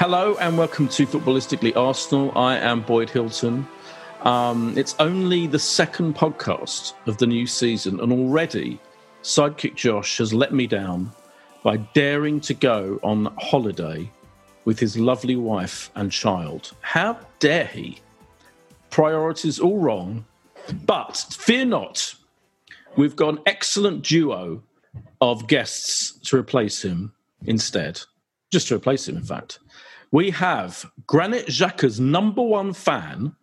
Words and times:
Hello 0.00 0.34
and 0.40 0.56
welcome 0.56 0.88
to 0.88 1.06
Footballistically 1.06 1.76
Arsenal. 1.76 2.32
I 2.34 2.56
am 2.56 2.80
Boyd 2.80 3.10
Hilton. 3.10 3.68
Um, 4.22 4.72
it's 4.78 4.94
only 4.98 5.46
the 5.46 5.58
second 5.58 6.16
podcast 6.16 6.94
of 7.06 7.18
the 7.18 7.26
new 7.26 7.46
season, 7.46 8.00
and 8.00 8.10
already 8.10 8.80
Sidekick 9.22 9.74
Josh 9.74 10.16
has 10.16 10.32
let 10.32 10.54
me 10.54 10.66
down 10.66 11.12
by 11.62 11.76
daring 11.76 12.40
to 12.40 12.54
go 12.54 12.98
on 13.02 13.26
holiday 13.36 14.10
with 14.64 14.78
his 14.78 14.96
lovely 14.96 15.36
wife 15.36 15.90
and 15.96 16.10
child. 16.10 16.72
How 16.80 17.18
dare 17.38 17.66
he? 17.66 17.98
Priorities 18.88 19.60
all 19.60 19.80
wrong, 19.80 20.24
but 20.86 21.26
fear 21.30 21.66
not. 21.66 22.14
We've 22.96 23.16
got 23.16 23.34
an 23.34 23.40
excellent 23.44 24.04
duo 24.04 24.62
of 25.20 25.46
guests 25.46 26.18
to 26.30 26.38
replace 26.38 26.82
him 26.82 27.12
instead. 27.44 28.00
Just 28.50 28.68
to 28.68 28.76
replace 28.76 29.06
him, 29.06 29.18
in 29.18 29.24
fact. 29.24 29.59
We 30.12 30.30
have 30.30 30.90
Granit 31.06 31.46
Xhaka's 31.46 32.00
number 32.00 32.42
one 32.42 32.72
fan, 32.72 33.36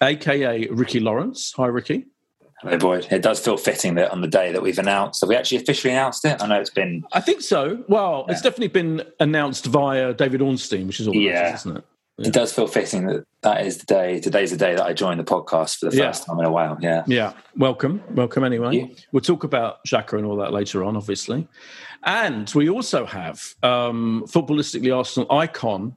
aka 0.00 0.68
Ricky 0.68 1.00
Lawrence. 1.00 1.52
Hi, 1.56 1.66
Ricky. 1.66 2.06
Hello, 2.62 2.78
Boyd. 2.78 3.08
It 3.10 3.22
does 3.22 3.40
feel 3.40 3.56
fitting 3.56 3.96
that 3.96 4.12
on 4.12 4.20
the 4.20 4.28
day 4.28 4.52
that 4.52 4.62
we've 4.62 4.78
announced, 4.78 5.20
have 5.20 5.28
we 5.28 5.36
actually 5.36 5.58
officially 5.58 5.92
announced 5.92 6.24
it? 6.24 6.40
I 6.40 6.46
know 6.46 6.60
it's 6.60 6.70
been. 6.70 7.04
I 7.12 7.20
think 7.20 7.42
so. 7.42 7.84
Well, 7.88 8.24
yeah. 8.26 8.32
it's 8.32 8.42
definitely 8.42 8.68
been 8.68 9.02
announced 9.20 9.66
via 9.66 10.14
David 10.14 10.40
Ornstein, 10.40 10.86
which 10.86 11.00
is 11.00 11.08
all 11.08 11.14
yeah. 11.14 11.54
isn't 11.54 11.76
it? 11.76 11.84
Yeah. 12.18 12.28
It 12.28 12.32
does 12.32 12.52
feel 12.52 12.66
fitting 12.66 13.06
that 13.06 13.26
that 13.42 13.66
is 13.66 13.78
the 13.78 13.84
day. 13.84 14.20
Today's 14.20 14.50
the 14.50 14.56
day 14.56 14.74
that 14.74 14.84
I 14.84 14.94
joined 14.94 15.20
the 15.20 15.24
podcast 15.24 15.78
for 15.78 15.90
the 15.90 15.96
first 15.96 16.22
yeah. 16.22 16.26
time 16.26 16.38
in 16.38 16.46
a 16.46 16.50
while. 16.50 16.78
Yeah. 16.80 17.04
Yeah. 17.06 17.34
Welcome. 17.56 18.02
Welcome 18.10 18.42
anyway. 18.42 18.94
We'll 19.12 19.20
talk 19.20 19.44
about 19.44 19.84
Xhaka 19.84 20.14
and 20.14 20.24
all 20.24 20.36
that 20.36 20.52
later 20.52 20.82
on, 20.82 20.96
obviously. 20.96 21.46
And 22.04 22.50
we 22.54 22.70
also 22.70 23.04
have 23.04 23.42
um, 23.62 24.24
footballistically 24.28 24.96
Arsenal 24.96 25.30
icon 25.30 25.96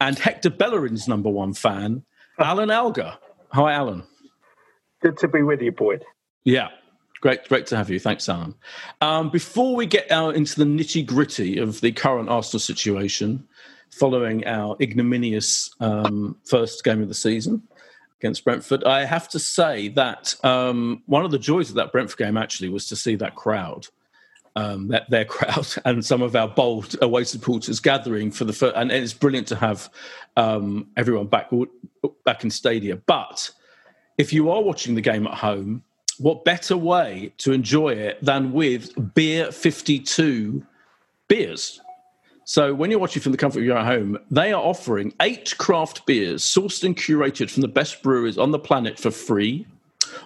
and 0.00 0.18
Hector 0.18 0.50
Bellerin's 0.50 1.08
number 1.08 1.30
one 1.30 1.54
fan, 1.54 2.04
Alan 2.38 2.70
Algar. 2.70 3.16
Hi, 3.52 3.72
Alan. 3.72 4.02
Good 5.00 5.16
to 5.18 5.28
be 5.28 5.42
with 5.42 5.62
you, 5.62 5.72
Boyd. 5.72 6.04
Yeah, 6.44 6.68
great, 7.22 7.48
great 7.48 7.66
to 7.68 7.76
have 7.76 7.88
you. 7.88 7.98
Thanks, 7.98 8.28
Alan. 8.28 8.54
Um, 9.00 9.30
before 9.30 9.74
we 9.74 9.86
get 9.86 10.10
out 10.10 10.36
into 10.36 10.56
the 10.56 10.64
nitty 10.64 11.06
gritty 11.06 11.58
of 11.58 11.80
the 11.80 11.92
current 11.92 12.28
Arsenal 12.28 12.60
situation, 12.60 13.46
following 13.90 14.46
our 14.46 14.76
ignominious 14.80 15.74
um, 15.80 16.36
first 16.44 16.84
game 16.84 17.02
of 17.02 17.08
the 17.08 17.14
season 17.14 17.62
against 18.20 18.44
Brentford, 18.44 18.84
I 18.84 19.04
have 19.04 19.28
to 19.30 19.38
say 19.38 19.88
that 19.88 20.34
um, 20.44 21.02
one 21.06 21.24
of 21.24 21.30
the 21.30 21.38
joys 21.38 21.70
of 21.70 21.76
that 21.76 21.92
Brentford 21.92 22.18
game 22.18 22.36
actually 22.36 22.68
was 22.68 22.86
to 22.88 22.96
see 22.96 23.16
that 23.16 23.34
crowd. 23.34 23.86
Um, 24.56 24.88
that 24.88 25.08
their 25.08 25.24
crowd 25.36 25.66
and 25.84 26.04
some 26.04 26.22
of 26.22 26.34
our 26.34 26.48
bold 26.48 26.96
away 27.02 27.22
supporters 27.22 27.78
gathering 27.78 28.32
for 28.32 28.44
the 28.44 28.52
first, 28.52 28.74
and 28.76 28.90
it's 28.90 29.12
brilliant 29.12 29.46
to 29.48 29.56
have 29.56 29.88
um, 30.36 30.88
everyone 30.96 31.28
back 31.28 31.50
back 32.24 32.42
in 32.42 32.50
stadia. 32.50 32.96
But 32.96 33.50
if 34.18 34.32
you 34.32 34.50
are 34.50 34.60
watching 34.60 34.96
the 34.96 35.00
game 35.00 35.26
at 35.26 35.34
home, 35.34 35.84
what 36.18 36.44
better 36.44 36.76
way 36.76 37.32
to 37.38 37.52
enjoy 37.52 37.90
it 37.90 38.22
than 38.22 38.52
with 38.52 39.14
Beer 39.14 39.50
52 39.50 40.66
beers? 41.28 41.80
So 42.50 42.74
when 42.74 42.90
you're 42.90 42.98
watching 42.98 43.22
from 43.22 43.30
the 43.30 43.38
comfort 43.38 43.60
of 43.60 43.64
your 43.64 43.84
home, 43.84 44.18
they 44.28 44.52
are 44.52 44.60
offering 44.60 45.14
eight 45.22 45.56
craft 45.58 46.04
beers 46.04 46.42
sourced 46.42 46.82
and 46.82 46.96
curated 46.96 47.48
from 47.48 47.60
the 47.60 47.68
best 47.68 48.02
breweries 48.02 48.38
on 48.38 48.50
the 48.50 48.58
planet 48.58 48.98
for 48.98 49.12
free. 49.12 49.68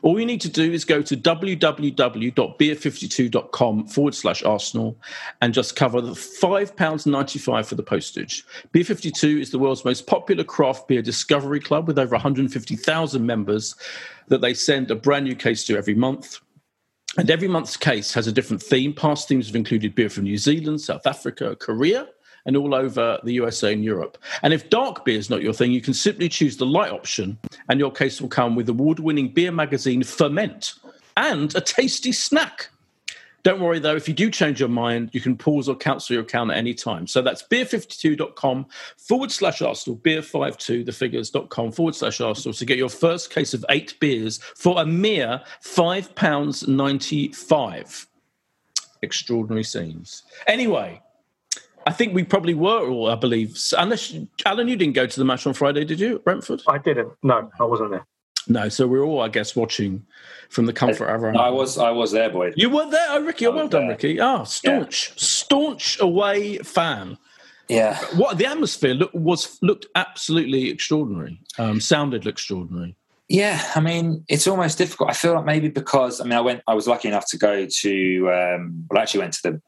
All 0.01 0.19
you 0.19 0.25
need 0.25 0.41
to 0.41 0.49
do 0.49 0.73
is 0.73 0.87
go 0.87 1.03
to 1.03 1.19
www.beer52.com 1.19 3.87
forward 3.89 4.15
slash 4.15 4.43
Arsenal 4.43 4.97
and 5.43 5.53
just 5.53 5.77
cover 5.77 6.01
the 6.01 6.13
£5.95 6.13 7.67
for 7.67 7.75
the 7.75 7.83
postage. 7.83 8.47
Beer 8.73 8.85
52 8.85 9.41
is 9.41 9.51
the 9.51 9.59
world's 9.59 9.85
most 9.85 10.07
popular 10.07 10.45
craft 10.45 10.89
beer 10.89 11.03
discovery 11.03 11.61
club 11.61 11.87
with 11.87 11.99
over 11.99 12.13
150,000 12.13 13.27
members 13.27 13.75
that 14.29 14.41
they 14.41 14.55
send 14.55 14.91
a 14.91 14.95
brand 14.95 15.27
new 15.27 15.37
case 15.37 15.63
to 15.65 15.77
every 15.77 15.95
month. 15.95 16.41
And 17.17 17.31
every 17.31 17.49
month's 17.49 17.77
case 17.77 18.13
has 18.15 18.27
a 18.27 18.33
different 18.33 18.63
theme. 18.63 18.93
Past 18.93 19.29
themes 19.29 19.47
have 19.47 19.57
included 19.57 19.95
beer 19.95 20.11
from 20.11 20.25
New 20.25 20.37
Zealand, 20.37 20.81
South 20.81 21.07
Africa, 21.07 21.55
Korea, 21.57 22.09
and 22.47 22.57
all 22.57 22.75
over 22.75 23.19
the 23.23 23.33
USA 23.35 23.73
and 23.73 23.85
Europe. 23.85 24.19
And 24.43 24.53
if 24.53 24.69
dark 24.69 25.05
beer 25.05 25.19
is 25.19 25.31
not 25.31 25.43
your 25.43 25.53
thing, 25.53 25.73
you 25.73 25.81
can 25.81 25.95
simply 25.95 26.29
choose 26.29 26.57
the 26.57 26.67
light 26.67 26.91
option, 26.91 27.39
and 27.69 27.79
your 27.79 27.93
case 27.93 28.21
will 28.21 28.29
come 28.29 28.57
with 28.57 28.69
award 28.69 28.99
winning 28.99 29.29
beer 29.33 29.53
magazine 29.53 30.03
Ferment 30.03 30.75
and 31.17 31.55
a 31.55 31.61
tasty 31.61 32.13
snack. 32.13 32.69
Don't 33.45 33.61
worry 33.61 33.79
though, 33.79 33.95
if 33.95 34.09
you 34.09 34.15
do 34.15 34.29
change 34.31 34.59
your 34.59 34.71
mind, 34.71 35.11
you 35.13 35.21
can 35.21 35.37
pause 35.37 35.69
or 35.69 35.77
cancel 35.77 36.15
your 36.15 36.23
account 36.23 36.51
at 36.51 36.57
any 36.57 36.73
time. 36.73 37.07
So 37.07 37.21
that's 37.21 37.43
beer52.com 37.43 38.65
forward 38.97 39.31
slash 39.31 39.61
Arsenal, 39.61 39.99
beer52, 39.99 40.87
the 40.87 40.93
figures.com 40.93 41.73
forward 41.73 41.95
slash 41.95 42.23
Arsenal 42.23 42.55
to 42.55 42.65
get 42.65 42.79
your 42.79 42.89
first 42.89 43.31
case 43.31 43.53
of 43.53 43.63
eight 43.69 44.01
beers 44.01 44.39
for 44.57 44.81
a 44.81 44.87
mere 44.87 45.43
£5.95. 45.63 48.07
Extraordinary 49.03 49.65
scenes. 49.65 50.23
Anyway, 50.47 51.03
I 51.87 51.93
think 51.93 52.15
we 52.15 52.25
probably 52.25 52.55
were 52.55 52.89
all, 52.89 53.11
I 53.11 53.15
believe. 53.15 53.61
Unless 53.77 54.15
Alan, 54.47 54.69
you 54.69 54.77
didn't 54.77 54.95
go 54.95 55.07
to 55.07 55.21
the 55.21 55.27
match 55.27 55.47
on 55.47 55.53
Friday, 55.53 55.85
did 55.85 56.01
you, 56.01 56.21
Brentford? 56.21 56.63
I 56.67 56.79
didn't. 56.79 57.13
No, 57.23 57.51
I 57.61 57.65
wasn't 57.65 57.91
there. 57.91 58.07
No, 58.49 58.69
so 58.69 58.87
we're 58.87 59.03
all, 59.03 59.21
I 59.21 59.29
guess, 59.29 59.57
watching 59.57 60.05
from 60.51 60.67
the 60.67 60.73
comfort 60.73 61.07
of 61.07 61.23
our 61.23 61.29
own. 61.29 61.37
I 61.37 61.51
was, 61.51 61.79
I 61.79 61.91
was 61.91 62.13
there, 62.13 62.31
boy. 62.31 62.53
You 62.57 62.71
were 62.71 62.89
there, 62.91 63.07
oh, 63.11 63.23
Ricky. 63.23 63.47
Oh, 63.47 63.53
well 63.53 63.69
done, 63.69 63.83
there. 63.83 63.91
Ricky. 63.91 64.21
Ah, 64.21 64.41
oh, 64.41 64.45
staunch, 64.45 65.09
yeah. 65.09 65.15
staunch 65.17 66.01
away 66.01 66.59
fan. 66.59 67.19
Yeah. 67.69 67.99
What 68.17 68.39
the 68.39 68.47
atmosphere 68.47 68.95
look, 68.95 69.11
was 69.15 69.59
looked 69.63 69.87
absolutely 69.95 70.69
extraordinary. 70.69 71.41
Um, 71.59 71.81
sounded 71.81 72.27
extraordinary. 72.27 72.97
Yeah, 73.29 73.63
I 73.75 73.81
mean, 73.81 74.25
it's 74.29 74.47
almost 74.47 74.77
difficult. 74.77 75.11
I 75.11 75.15
feel 75.15 75.35
like 75.35 75.47
maybe 75.47 75.69
because 75.69 76.21
I 76.21 76.25
mean, 76.25 76.35
I 76.35 76.43
went, 76.43 76.63
I 76.69 76.75
was 76.75 76.87
lucky 76.87 77.09
enough 77.09 77.27
to 77.31 77.39
go 77.39 77.67
to, 77.67 78.31
um, 78.31 78.87
well, 78.91 78.99
I 78.99 79.03
actually 79.03 79.21
went 79.21 79.33
to 79.35 79.43
the 79.43 79.63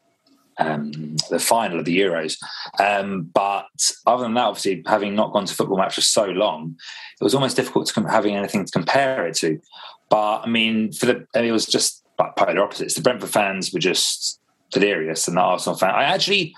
um, 0.59 1.17
the 1.31 1.39
final 1.39 1.79
of 1.79 1.85
the 1.85 1.99
Euros. 1.99 2.37
Um, 2.79 3.31
but 3.33 3.67
other 4.07 4.23
than 4.23 4.35
that, 4.35 4.45
obviously, 4.45 4.83
having 4.87 5.15
not 5.15 5.33
gone 5.33 5.47
to 5.47 5.55
football 5.55 5.79
match 5.79 5.95
for 5.95 6.01
so 6.01 6.27
long, 6.27 6.77
it 7.21 7.25
was 7.25 7.35
almost 7.35 7.57
difficult 7.57 7.87
to 7.87 7.93
com- 7.93 8.05
having 8.07 8.37
anything 8.37 8.65
to 8.65 8.73
compare 8.73 9.27
it 9.27 9.37
to. 9.37 9.61
But 10.09 10.41
I 10.41 10.47
mean, 10.47 10.93
for 10.93 11.07
the 11.07 11.27
I 11.35 11.41
mean, 11.41 11.51
it 11.51 11.53
was 11.53 11.67
just 11.67 12.05
like 12.19 12.37
polar 12.37 12.63
opposites. 12.63 12.95
The 12.95 13.03
Brentford 13.03 13.31
fans 13.31 13.73
were 13.73 13.81
just 13.81 14.41
delirious, 14.71 15.29
and 15.29 15.37
the 15.37 15.43
Arsenal 15.43 15.79
fan. 15.79 15.91
I 15.91 16.05
actually, 16.05 16.55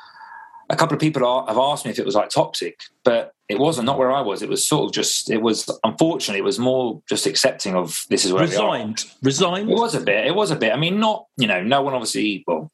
a 0.70 0.76
couple 0.76 0.94
of 0.94 1.00
people 1.00 1.24
are, 1.24 1.46
have 1.46 1.58
asked 1.58 1.84
me 1.84 1.90
if 1.90 1.98
it 1.98 2.06
was 2.06 2.14
like 2.14 2.30
toxic, 2.30 2.80
but 3.04 3.32
it 3.48 3.58
wasn't. 3.58 3.86
Not 3.86 3.98
where 3.98 4.12
I 4.12 4.20
was. 4.20 4.42
It 4.42 4.48
was 4.48 4.66
sort 4.66 4.86
of 4.86 4.92
just. 4.92 5.30
It 5.30 5.42
was 5.42 5.68
unfortunately, 5.82 6.40
it 6.40 6.44
was 6.44 6.58
more 6.58 7.02
just 7.08 7.26
accepting 7.26 7.74
of 7.74 7.98
this 8.10 8.24
is 8.24 8.32
where 8.32 8.42
resigned. 8.42 9.04
Resigned. 9.22 9.70
It 9.70 9.74
was 9.74 9.94
a 9.94 10.00
bit. 10.00 10.26
It 10.26 10.34
was 10.34 10.50
a 10.50 10.56
bit. 10.56 10.72
I 10.72 10.76
mean, 10.76 11.00
not 11.00 11.26
you 11.36 11.46
know, 11.46 11.62
no 11.62 11.82
one 11.82 11.94
obviously. 11.94 12.44
Well, 12.46 12.70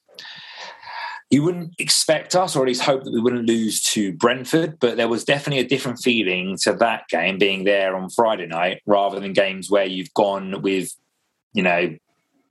you 1.35 1.43
wouldn't 1.43 1.75
expect 1.81 2.37
us, 2.37 2.55
or 2.55 2.63
at 2.63 2.69
least 2.69 2.83
hope 2.83 3.03
that 3.03 3.13
we 3.13 3.21
wouldn't 3.21 3.49
lose 3.49 3.83
to 3.83 4.13
Brentford, 4.13 4.79
but 4.79 4.97
there 4.97 5.09
was 5.09 5.25
definitely 5.25 5.65
a 5.65 5.69
different 5.69 5.99
feeling 5.99 6.57
to 6.59 6.73
that 6.75 7.09
game 7.09 7.39
being 7.39 7.65
there 7.65 7.97
on 7.97 8.09
Friday 8.09 8.47
night 8.47 8.81
rather 8.87 9.19
than 9.19 9.33
games 9.33 9.69
where 9.69 9.85
you've 9.85 10.15
gone 10.15 10.63
with, 10.63 10.95
you 11.53 11.65
know, 11.65 11.93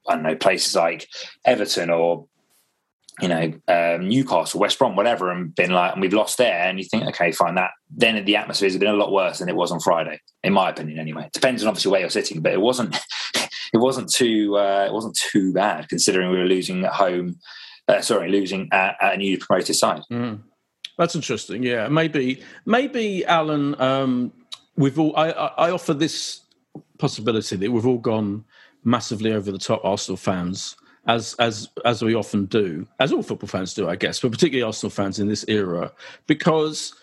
I 0.10 0.14
don't 0.14 0.24
know, 0.24 0.36
places 0.36 0.76
like 0.76 1.08
Everton 1.46 1.92
or, 1.92 2.26
you 3.22 3.30
know, 3.30 3.54
um, 3.70 4.10
Newcastle, 4.10 4.60
West 4.60 4.78
Brom, 4.78 4.98
whatever, 4.98 5.32
and 5.32 5.56
been 5.56 5.72
like, 5.72 5.94
and 5.94 6.02
we've 6.02 6.12
lost 6.12 6.38
there, 6.38 6.68
and 6.68 6.78
you 6.78 6.84
think, 6.84 7.06
okay, 7.06 7.32
fine, 7.32 7.56
that 7.56 7.72
then 7.90 8.26
the 8.26 8.36
atmosphere 8.36 8.68
has 8.68 8.78
been 8.78 8.90
a 8.90 8.94
lot 8.94 9.14
worse 9.14 9.40
than 9.40 9.48
it 9.48 9.56
was 9.56 9.72
on 9.72 9.80
Friday, 9.80 10.20
in 10.44 10.52
my 10.52 10.70
opinion, 10.70 11.00
anyway. 11.00 11.24
It 11.28 11.32
depends 11.32 11.64
on 11.64 11.70
obviously 11.70 11.90
where 11.90 12.02
you're 12.02 12.10
sitting, 12.10 12.42
but 12.42 12.52
it 12.52 12.60
wasn't, 12.60 13.00
it 13.74 13.78
wasn't 13.78 14.12
too, 14.12 14.58
uh, 14.58 14.88
it 14.90 14.92
wasn't 14.92 15.16
too 15.16 15.54
bad 15.54 15.88
considering 15.88 16.32
we 16.32 16.38
were 16.38 16.44
losing 16.44 16.84
at 16.84 16.92
home 16.92 17.40
uh, 17.88 18.02
sorry, 18.02 18.30
losing 18.30 18.70
at, 18.72 18.96
at, 19.02 19.16
a 19.16 19.18
newly 19.18 19.38
promoted 19.38 19.76
side. 19.76 20.02
Mm. 20.12 20.42
That's 20.98 21.16
interesting. 21.16 21.64
Yeah, 21.64 21.88
maybe, 21.88 22.42
maybe 22.66 23.26
Alan. 23.26 23.80
Um, 23.82 24.32
we've 24.76 25.00
all. 25.00 25.16
I, 25.16 25.30
I 25.32 25.72
offer 25.72 25.94
this 25.94 26.42
possibility 27.00 27.56
that 27.56 27.72
we've 27.72 27.86
all 27.86 27.98
gone 27.98 28.46
massively 28.84 29.32
over 29.32 29.52
the 29.52 29.58
top 29.58 29.84
Arsenal 29.84 30.18
fans, 30.18 30.76
as 31.08 31.36
as 31.40 31.70
as 31.84 32.04
we 32.04 32.14
often 32.14 32.46
do, 32.46 32.88
as 33.00 33.12
all 33.12 33.24
football 33.24 33.48
fans 33.48 33.74
do, 33.74 33.90
I 33.90 33.96
guess, 33.96 34.20
but 34.20 34.32
particularly 34.32 34.64
Arsenal 34.64 34.92
fans 34.92 35.20
in 35.20 35.28
this 35.28 35.46
era, 35.48 35.92
because 36.28 36.94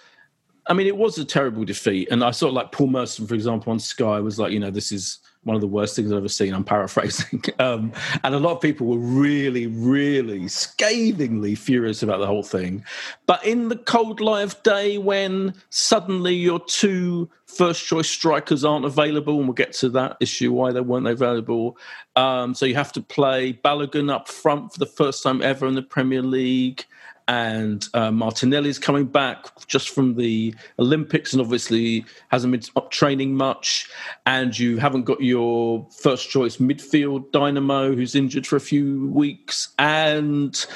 I 0.67 0.73
mean, 0.73 0.87
it 0.87 0.97
was 0.97 1.19
a 1.19 1.25
terrible 1.25 1.65
defeat, 1.65 2.09
and 2.11 2.23
I 2.23 2.31
saw 2.31 2.49
like 2.49 2.73
Paul 2.73 2.89
Merson, 2.89 3.27
for 3.27 3.35
example, 3.35 3.73
on 3.73 3.81
Sky 3.81 4.21
was 4.21 4.39
like, 4.39 4.53
you 4.53 4.61
know, 4.61 4.71
this 4.71 4.93
is 4.93 5.19
one 5.45 5.55
of 5.55 5.63
the 5.63 5.67
worst 5.67 5.97
things 5.97 6.13
I've 6.13 6.19
ever 6.19 6.29
seen. 6.29 6.53
I'm 6.53 6.65
paraphrasing, 6.65 7.43
um, 7.59 7.93
and 8.23 8.35
a 8.35 8.39
lot 8.39 8.53
of 8.53 8.61
people 8.61 8.87
were 8.87 8.99
really, 8.99 9.67
really 9.67 10.49
scathingly 10.49 11.55
furious 11.55 12.03
about 12.03 12.21
the 12.21 12.27
whole 12.27 12.43
thing. 12.43 12.85
But 13.27 13.45
in 13.45 13.69
the 13.69 13.77
cold 13.77 14.21
light 14.21 14.43
of 14.43 14.63
day, 14.63 14.99
when 14.99 15.55
suddenly 15.71 16.35
your 16.35 16.61
two 16.61 17.31
first 17.47 17.85
choice 17.87 18.09
strikers 18.09 18.65
aren't 18.65 18.85
available, 18.85 19.39
and 19.39 19.47
we'll 19.47 19.55
get 19.55 19.73
to 19.75 19.89
that 19.91 20.17
issue 20.21 20.53
why 20.53 20.73
they 20.73 20.81
weren't 20.81 21.07
available. 21.07 21.79
Um, 22.17 22.55
so 22.55 22.67
you 22.67 22.75
have 22.75 22.93
to 22.93 23.01
play 23.01 23.55
Balogun 23.55 24.13
up 24.13 24.29
front 24.29 24.73
for 24.73 24.79
the 24.79 24.87
first 24.87 25.23
time 25.23 25.43
ever 25.43 25.67
in 25.67 25.75
the 25.75 25.83
Premier 25.83 26.23
League 26.23 26.85
and 27.31 27.87
uh, 27.95 28.11
Martinelli's 28.11 28.81
coming 28.81 29.05
back 29.05 29.65
just 29.69 29.91
from 29.91 30.17
the 30.17 30.53
Olympics 30.81 31.33
and 31.33 31.41
obviously 31.41 32.05
hasn't 32.27 32.51
been 32.51 32.89
training 32.91 33.37
much. 33.37 33.89
And 34.27 34.59
you 34.59 34.79
haven't 34.79 35.05
got 35.05 35.21
your 35.21 35.87
first 35.97 36.29
choice 36.29 36.57
midfield 36.57 37.31
dynamo 37.31 37.95
who's 37.95 38.17
injured 38.17 38.49
for 38.49 38.57
a 38.57 38.61
few 38.61 39.07
weeks, 39.11 39.69
and 39.79 40.67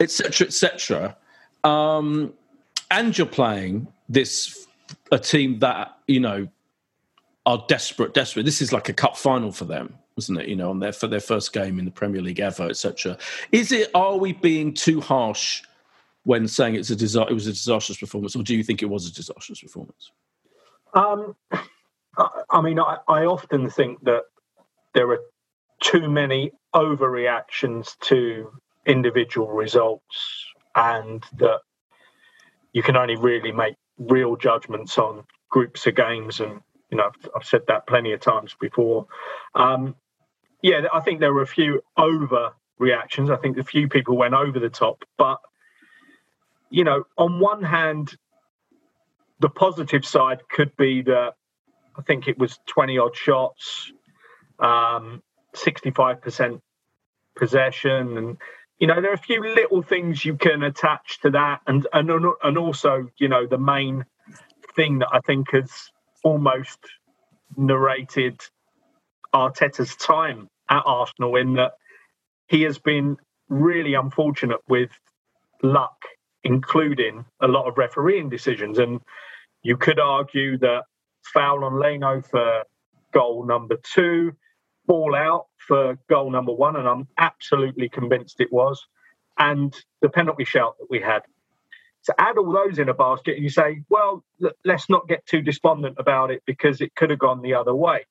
etc. 0.00 0.46
etc. 0.46 1.16
Um, 1.62 2.32
and 2.90 3.16
you're 3.16 3.26
playing 3.26 3.86
this 4.08 4.66
a 5.10 5.18
team 5.18 5.58
that 5.58 5.98
you 6.06 6.20
know 6.20 6.48
are 7.44 7.62
desperate, 7.68 8.14
desperate. 8.14 8.46
This 8.46 8.62
is 8.62 8.72
like 8.72 8.88
a 8.88 8.94
cup 8.94 9.18
final 9.18 9.52
for 9.52 9.66
them 9.66 9.98
wasn't 10.14 10.38
it? 10.38 10.46
You 10.46 10.56
know, 10.56 10.68
on 10.68 10.78
their 10.78 10.92
for 10.92 11.06
their 11.06 11.20
first 11.20 11.54
game 11.54 11.78
in 11.78 11.86
the 11.86 11.90
Premier 11.90 12.20
League 12.20 12.40
ever, 12.40 12.68
etc. 12.68 13.16
Is 13.50 13.72
it? 13.72 13.90
Are 13.94 14.18
we 14.18 14.34
being 14.34 14.74
too 14.74 15.00
harsh 15.00 15.62
when 16.24 16.46
saying 16.46 16.76
it's 16.76 16.90
a 16.90 17.22
it 17.22 17.34
was 17.34 17.46
a 17.46 17.52
disastrous 17.52 17.98
performance, 17.98 18.36
or 18.36 18.42
do 18.42 18.56
you 18.56 18.62
think 18.62 18.82
it 18.82 18.86
was 18.90 19.06
a 19.08 19.12
disastrous 19.12 19.60
performance? 19.60 20.12
Um, 20.94 21.34
I 22.50 22.60
mean, 22.60 22.78
I, 22.78 22.98
I 23.08 23.24
often 23.24 23.68
think 23.70 24.04
that 24.04 24.22
there 24.94 25.10
are 25.10 25.20
too 25.80 26.08
many 26.08 26.52
overreactions 26.74 27.98
to 28.00 28.50
individual 28.86 29.48
results, 29.48 30.46
and 30.76 31.24
that 31.38 31.60
you 32.72 32.82
can 32.82 32.96
only 32.96 33.16
really 33.16 33.52
make 33.52 33.74
real 33.98 34.36
judgments 34.36 34.98
on 34.98 35.24
groups 35.50 35.86
of 35.86 35.96
games. 35.96 36.40
And 36.40 36.60
you 36.90 36.98
know, 36.98 37.04
I've, 37.04 37.30
I've 37.36 37.44
said 37.44 37.62
that 37.68 37.86
plenty 37.86 38.12
of 38.12 38.20
times 38.20 38.54
before. 38.60 39.06
Um, 39.54 39.96
yeah, 40.62 40.82
I 40.94 41.00
think 41.00 41.18
there 41.18 41.34
were 41.34 41.42
a 41.42 41.46
few 41.46 41.82
over 41.96 42.52
reactions. 42.78 43.30
I 43.30 43.36
think 43.36 43.58
a 43.58 43.64
few 43.64 43.88
people 43.88 44.16
went 44.16 44.34
over 44.34 44.60
the 44.60 44.68
top, 44.68 45.02
but 45.18 45.38
you 46.72 46.84
know, 46.84 47.04
on 47.18 47.38
one 47.38 47.62
hand, 47.62 48.16
the 49.40 49.50
positive 49.50 50.06
side 50.06 50.40
could 50.48 50.74
be 50.76 51.02
that 51.02 51.34
I 51.96 52.02
think 52.02 52.26
it 52.26 52.38
was 52.38 52.58
20 52.66 52.96
odd 52.96 53.14
shots, 53.14 53.92
um, 54.58 55.22
65% 55.54 56.60
possession. 57.36 58.16
And, 58.16 58.36
you 58.78 58.86
know, 58.86 59.02
there 59.02 59.10
are 59.10 59.14
a 59.14 59.18
few 59.18 59.42
little 59.42 59.82
things 59.82 60.24
you 60.24 60.36
can 60.36 60.62
attach 60.62 61.20
to 61.20 61.30
that. 61.30 61.60
And, 61.66 61.86
and, 61.92 62.10
and 62.42 62.56
also, 62.56 63.10
you 63.18 63.28
know, 63.28 63.46
the 63.46 63.58
main 63.58 64.06
thing 64.74 65.00
that 65.00 65.08
I 65.12 65.20
think 65.20 65.52
has 65.52 65.70
almost 66.24 66.78
narrated 67.54 68.40
Arteta's 69.34 69.94
time 69.96 70.48
at 70.70 70.82
Arsenal 70.86 71.36
in 71.36 71.54
that 71.54 71.72
he 72.46 72.62
has 72.62 72.78
been 72.78 73.18
really 73.50 73.92
unfortunate 73.92 74.60
with 74.68 74.90
luck 75.62 76.06
including 76.44 77.24
a 77.40 77.48
lot 77.48 77.66
of 77.68 77.78
refereeing 77.78 78.28
decisions. 78.28 78.78
And 78.78 79.00
you 79.62 79.76
could 79.76 80.00
argue 80.00 80.58
that 80.58 80.84
foul 81.32 81.64
on 81.64 81.78
Leno 81.80 82.20
for 82.22 82.64
goal 83.12 83.46
number 83.46 83.76
two, 83.82 84.32
ball 84.86 85.14
out 85.14 85.46
for 85.56 85.98
goal 86.08 86.30
number 86.30 86.52
one, 86.52 86.76
and 86.76 86.88
I'm 86.88 87.06
absolutely 87.18 87.88
convinced 87.88 88.40
it 88.40 88.52
was, 88.52 88.84
and 89.38 89.74
the 90.00 90.08
penalty 90.08 90.44
shout 90.44 90.76
that 90.78 90.88
we 90.90 91.00
had. 91.00 91.22
To 92.06 92.14
add 92.18 92.36
all 92.36 92.52
those 92.52 92.80
in 92.80 92.88
a 92.88 92.94
basket, 92.94 93.36
and 93.36 93.44
you 93.44 93.48
say, 93.48 93.82
well, 93.88 94.24
let's 94.64 94.90
not 94.90 95.06
get 95.06 95.24
too 95.24 95.40
despondent 95.40 95.96
about 95.98 96.32
it 96.32 96.42
because 96.46 96.80
it 96.80 96.96
could 96.96 97.10
have 97.10 97.20
gone 97.20 97.42
the 97.42 97.54
other 97.54 97.74
way. 97.74 98.06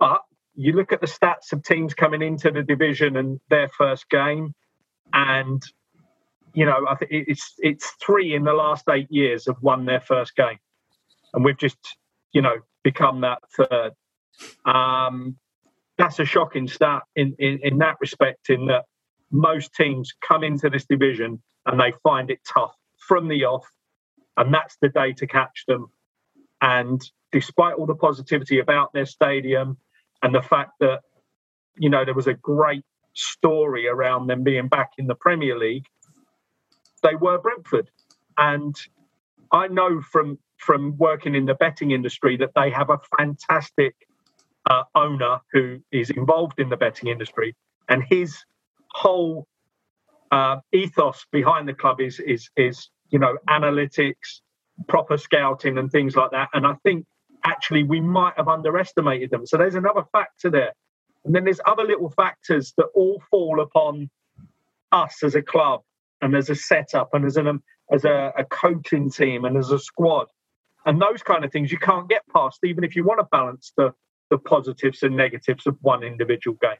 But 0.00 0.22
you 0.56 0.72
look 0.72 0.92
at 0.92 1.00
the 1.00 1.06
stats 1.06 1.52
of 1.52 1.62
teams 1.62 1.94
coming 1.94 2.22
into 2.22 2.50
the 2.50 2.64
division 2.64 3.16
and 3.16 3.38
their 3.48 3.68
first 3.68 4.10
game, 4.10 4.52
and 5.12 5.62
you 6.54 6.64
know, 6.64 6.86
I 6.88 6.94
think 6.96 7.10
it's 7.12 7.54
it's 7.58 7.90
three 8.02 8.34
in 8.34 8.44
the 8.44 8.52
last 8.52 8.84
eight 8.90 9.10
years 9.10 9.46
have 9.46 9.62
won 9.62 9.84
their 9.84 10.00
first 10.00 10.34
game, 10.36 10.58
and 11.34 11.44
we've 11.44 11.58
just 11.58 11.78
you 12.32 12.42
know 12.42 12.56
become 12.84 13.22
that 13.22 13.38
third. 13.56 13.92
Um, 14.64 15.36
that's 15.96 16.18
a 16.18 16.24
shocking 16.24 16.68
stat 16.68 17.02
in, 17.16 17.34
in 17.38 17.60
in 17.62 17.78
that 17.78 17.96
respect. 18.00 18.50
In 18.50 18.66
that 18.66 18.84
most 19.30 19.74
teams 19.74 20.12
come 20.26 20.44
into 20.44 20.70
this 20.70 20.86
division 20.86 21.42
and 21.66 21.78
they 21.78 21.92
find 22.02 22.30
it 22.30 22.38
tough 22.46 22.74
from 23.06 23.28
the 23.28 23.44
off, 23.44 23.66
and 24.36 24.52
that's 24.52 24.76
the 24.80 24.88
day 24.88 25.12
to 25.14 25.26
catch 25.26 25.64
them. 25.66 25.88
And 26.60 27.00
despite 27.32 27.74
all 27.74 27.86
the 27.86 27.94
positivity 27.94 28.58
about 28.58 28.92
their 28.92 29.06
stadium 29.06 29.76
and 30.22 30.34
the 30.34 30.42
fact 30.42 30.72
that 30.80 31.00
you 31.76 31.90
know 31.90 32.04
there 32.04 32.14
was 32.14 32.26
a 32.26 32.34
great 32.34 32.84
story 33.14 33.88
around 33.88 34.28
them 34.28 34.44
being 34.44 34.68
back 34.68 34.90
in 34.98 35.06
the 35.06 35.14
Premier 35.14 35.58
League 35.58 35.86
they 37.02 37.14
were 37.14 37.38
Brentford. 37.38 37.90
And 38.36 38.76
I 39.52 39.68
know 39.68 40.00
from 40.00 40.38
from 40.56 40.96
working 40.98 41.34
in 41.34 41.46
the 41.46 41.54
betting 41.54 41.92
industry 41.92 42.36
that 42.36 42.50
they 42.54 42.70
have 42.70 42.90
a 42.90 42.98
fantastic 43.16 43.94
uh, 44.68 44.82
owner 44.94 45.38
who 45.52 45.78
is 45.92 46.10
involved 46.10 46.58
in 46.58 46.68
the 46.68 46.76
betting 46.76 47.08
industry, 47.08 47.54
and 47.88 48.02
his 48.02 48.36
whole 48.92 49.46
uh, 50.30 50.56
ethos 50.72 51.24
behind 51.32 51.68
the 51.68 51.74
club 51.74 52.00
is 52.00 52.20
is 52.20 52.50
is 52.56 52.90
you 53.10 53.18
know 53.18 53.38
analytics, 53.48 54.40
proper 54.88 55.16
scouting, 55.16 55.78
and 55.78 55.90
things 55.90 56.16
like 56.16 56.32
that. 56.32 56.48
And 56.52 56.66
I 56.66 56.74
think 56.82 57.06
actually 57.44 57.84
we 57.84 58.00
might 58.00 58.34
have 58.36 58.48
underestimated 58.48 59.30
them. 59.30 59.46
So 59.46 59.56
there's 59.56 59.76
another 59.76 60.04
factor 60.12 60.50
there, 60.50 60.72
and 61.24 61.34
then 61.34 61.44
there's 61.44 61.60
other 61.66 61.84
little 61.84 62.10
factors 62.10 62.74
that 62.76 62.86
all 62.94 63.22
fall 63.30 63.60
upon 63.60 64.10
us 64.92 65.22
as 65.22 65.34
a 65.34 65.42
club 65.42 65.82
and 66.20 66.34
as 66.36 66.50
a 66.50 66.54
setup 66.54 67.10
and 67.12 67.24
as 67.24 67.36
an 67.36 67.60
as 67.92 68.04
a, 68.04 68.32
a 68.36 68.44
coaching 68.44 69.10
team 69.10 69.44
and 69.44 69.56
as 69.56 69.70
a 69.70 69.78
squad 69.78 70.26
and 70.86 71.00
those 71.00 71.22
kind 71.22 71.44
of 71.44 71.52
things 71.52 71.72
you 71.72 71.78
can't 71.78 72.08
get 72.08 72.22
past 72.32 72.58
even 72.64 72.84
if 72.84 72.94
you 72.96 73.04
want 73.04 73.20
to 73.20 73.26
balance 73.30 73.72
the 73.76 73.92
the 74.30 74.38
positives 74.38 75.02
and 75.02 75.16
negatives 75.16 75.66
of 75.66 75.76
one 75.80 76.02
individual 76.02 76.56
game. 76.60 76.72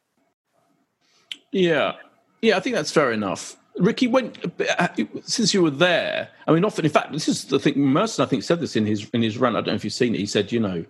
Yeah. 1.50 1.94
Yeah 2.42 2.56
i 2.56 2.60
think 2.60 2.76
that's 2.76 2.92
fair 2.92 3.12
enough. 3.12 3.56
Ricky 3.78 4.08
when 4.08 4.32
uh, 4.78 4.88
since 5.22 5.54
you 5.54 5.62
were 5.62 5.70
there 5.70 6.30
i 6.48 6.52
mean 6.52 6.64
often 6.64 6.84
in 6.84 6.90
fact 6.90 7.12
this 7.12 7.28
is 7.28 7.44
the 7.44 7.60
thing 7.60 7.78
merson 7.78 8.24
i 8.24 8.26
think 8.26 8.42
said 8.42 8.58
this 8.58 8.74
in 8.74 8.84
his 8.84 9.08
in 9.10 9.22
his 9.22 9.38
run 9.38 9.54
i 9.54 9.60
don't 9.60 9.68
know 9.68 9.74
if 9.74 9.84
you've 9.84 9.92
seen 9.92 10.16
it. 10.16 10.18
He 10.18 10.26
said 10.26 10.50
you 10.50 10.58
know 10.58 10.84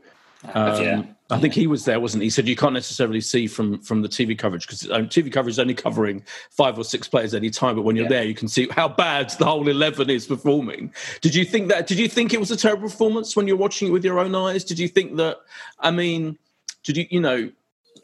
um, 0.54 0.82
yeah. 0.82 1.02
I 1.30 1.38
think 1.38 1.52
he 1.52 1.66
was 1.66 1.84
there, 1.84 2.00
wasn't 2.00 2.22
he? 2.22 2.26
He 2.26 2.30
said 2.30 2.48
you 2.48 2.56
can't 2.56 2.72
necessarily 2.72 3.20
see 3.20 3.46
from 3.46 3.80
from 3.80 4.00
the 4.00 4.08
TV 4.08 4.38
coverage 4.38 4.66
because 4.66 4.90
um, 4.90 5.08
TV 5.08 5.30
coverage 5.30 5.54
is 5.54 5.58
only 5.58 5.74
covering 5.74 6.24
five 6.50 6.78
or 6.78 6.84
six 6.84 7.06
players 7.06 7.34
at 7.34 7.38
any 7.38 7.50
time. 7.50 7.76
But 7.76 7.82
when 7.82 7.96
you're 7.96 8.04
yeah. 8.04 8.20
there, 8.20 8.24
you 8.24 8.34
can 8.34 8.48
see 8.48 8.66
how 8.70 8.88
bad 8.88 9.30
the 9.38 9.44
whole 9.44 9.68
eleven 9.68 10.08
is 10.08 10.26
performing. 10.26 10.92
Did 11.20 11.34
you 11.34 11.44
think 11.44 11.68
that? 11.68 11.86
Did 11.86 11.98
you 11.98 12.08
think 12.08 12.32
it 12.32 12.40
was 12.40 12.50
a 12.50 12.56
terrible 12.56 12.88
performance 12.88 13.36
when 13.36 13.46
you're 13.46 13.58
watching 13.58 13.88
it 13.88 13.90
with 13.90 14.04
your 14.04 14.18
own 14.18 14.34
eyes? 14.34 14.64
Did 14.64 14.78
you 14.78 14.88
think 14.88 15.16
that? 15.16 15.38
I 15.80 15.90
mean, 15.90 16.38
did 16.82 16.96
you 16.96 17.06
you 17.10 17.20
know 17.20 17.50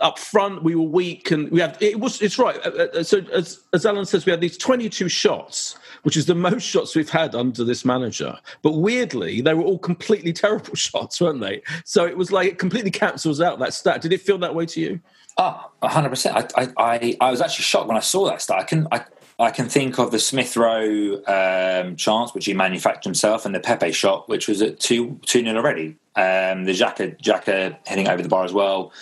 up 0.01 0.19
front 0.19 0.63
we 0.63 0.75
were 0.75 0.83
weak 0.83 1.31
and 1.31 1.51
we 1.51 1.61
had 1.61 1.77
it 1.81 2.01
was 2.01 2.21
it's 2.23 2.39
right. 2.39 2.57
Uh, 2.65 2.71
uh, 2.71 3.03
so 3.03 3.19
as 3.33 3.61
as 3.73 3.87
Alan 3.87 4.07
says, 4.07 4.27
we 4.27 4.31
had 4.31 4.41
these 4.41 4.59
22 4.59 5.09
shots 5.09 5.77
which 6.05 6.17
is 6.17 6.27
the 6.27 6.35
most 6.35 6.63
shots 6.63 6.95
we've 6.95 7.11
had 7.11 7.35
under 7.35 7.65
this 7.65 7.85
manager. 7.85 8.39
But 8.63 8.73
weirdly, 8.73 9.41
they 9.41 9.55
were 9.55 9.65
all 9.65 9.79
completely 9.79 10.33
terrible 10.45 10.75
shots, 10.77 11.21
weren't 11.21 11.41
they? 11.41 11.63
So 11.85 12.07
it 12.07 12.17
was 12.17 12.31
like 12.31 12.49
it 12.49 12.59
completely 12.59 12.91
cancels 12.91 13.41
out 13.41 13.59
that 13.59 13.75
stat. 13.75 14.01
Did 14.03 14.13
it 14.13 14.21
feel 14.21 14.39
that 14.39 14.55
way 14.55 14.67
to 14.67 14.81
you? 14.81 15.01
Oh, 15.37 15.71
100%. 15.83 16.53
I, 16.55 16.69
I, 16.77 17.17
I 17.21 17.31
was 17.31 17.41
actually 17.41 17.65
shocked 17.65 17.89
when 17.89 17.97
I 17.97 18.01
saw 18.01 18.27
that 18.27 18.41
stat. 18.41 18.59
I 18.59 18.63
can, 18.63 18.87
I, 18.93 19.05
I 19.41 19.51
can 19.51 19.69
think 19.69 19.99
of 19.99 20.13
the 20.13 20.21
Smith 20.21 20.57
Rowe 20.57 21.17
um, 21.27 21.97
chance, 21.97 22.33
which 22.35 22.45
he 22.45 22.55
manufactured 22.55 23.09
himself, 23.09 23.45
and 23.45 23.53
the 23.53 23.59
Pepe 23.59 23.91
shot, 23.91 24.29
which 24.29 24.47
was 24.47 24.63
at 24.63 24.79
2 24.79 25.21
2 25.27 25.41
0 25.41 25.57
already. 25.57 25.97
Um, 26.15 26.67
the 26.67 26.73
Xhaka, 26.73 27.21
Xhaka 27.21 27.77
heading 27.87 28.07
over 28.07 28.23
the 28.23 28.29
bar 28.29 28.45
as 28.45 28.53
well. 28.53 28.93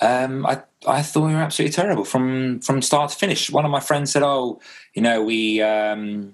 Um, 0.00 0.46
I 0.46 0.62
I 0.86 1.02
thought 1.02 1.26
we 1.26 1.34
were 1.34 1.40
absolutely 1.40 1.72
terrible 1.74 2.04
from 2.04 2.60
from 2.60 2.82
start 2.82 3.10
to 3.10 3.16
finish. 3.16 3.50
One 3.50 3.64
of 3.64 3.70
my 3.70 3.80
friends 3.80 4.12
said, 4.12 4.22
"Oh, 4.22 4.60
you 4.94 5.02
know, 5.02 5.22
we 5.22 5.60
um, 5.62 6.32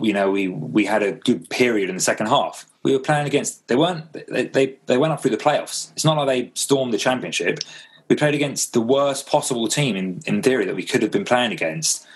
you 0.00 0.12
know 0.12 0.30
we 0.30 0.48
we 0.48 0.84
had 0.84 1.02
a 1.02 1.12
good 1.12 1.48
period 1.50 1.88
in 1.90 1.96
the 1.96 2.02
second 2.02 2.26
half. 2.26 2.66
We 2.82 2.92
were 2.92 2.98
playing 2.98 3.26
against 3.26 3.68
they 3.68 3.76
weren't 3.76 4.12
they 4.12 4.46
they, 4.46 4.76
they 4.86 4.98
went 4.98 5.12
up 5.12 5.20
through 5.20 5.32
the 5.32 5.36
playoffs. 5.36 5.92
It's 5.92 6.04
not 6.04 6.16
like 6.16 6.28
they 6.28 6.50
stormed 6.54 6.92
the 6.92 6.98
championship. 6.98 7.60
we 8.08 8.16
played 8.16 8.34
against 8.34 8.72
the 8.72 8.80
worst 8.80 9.26
possible 9.26 9.68
team 9.68 9.96
in, 9.96 10.20
in 10.26 10.42
theory 10.42 10.64
that 10.66 10.76
we 10.76 10.84
could 10.84 11.02
have 11.02 11.10
been 11.10 11.24
playing 11.24 11.52
against, 11.52 12.06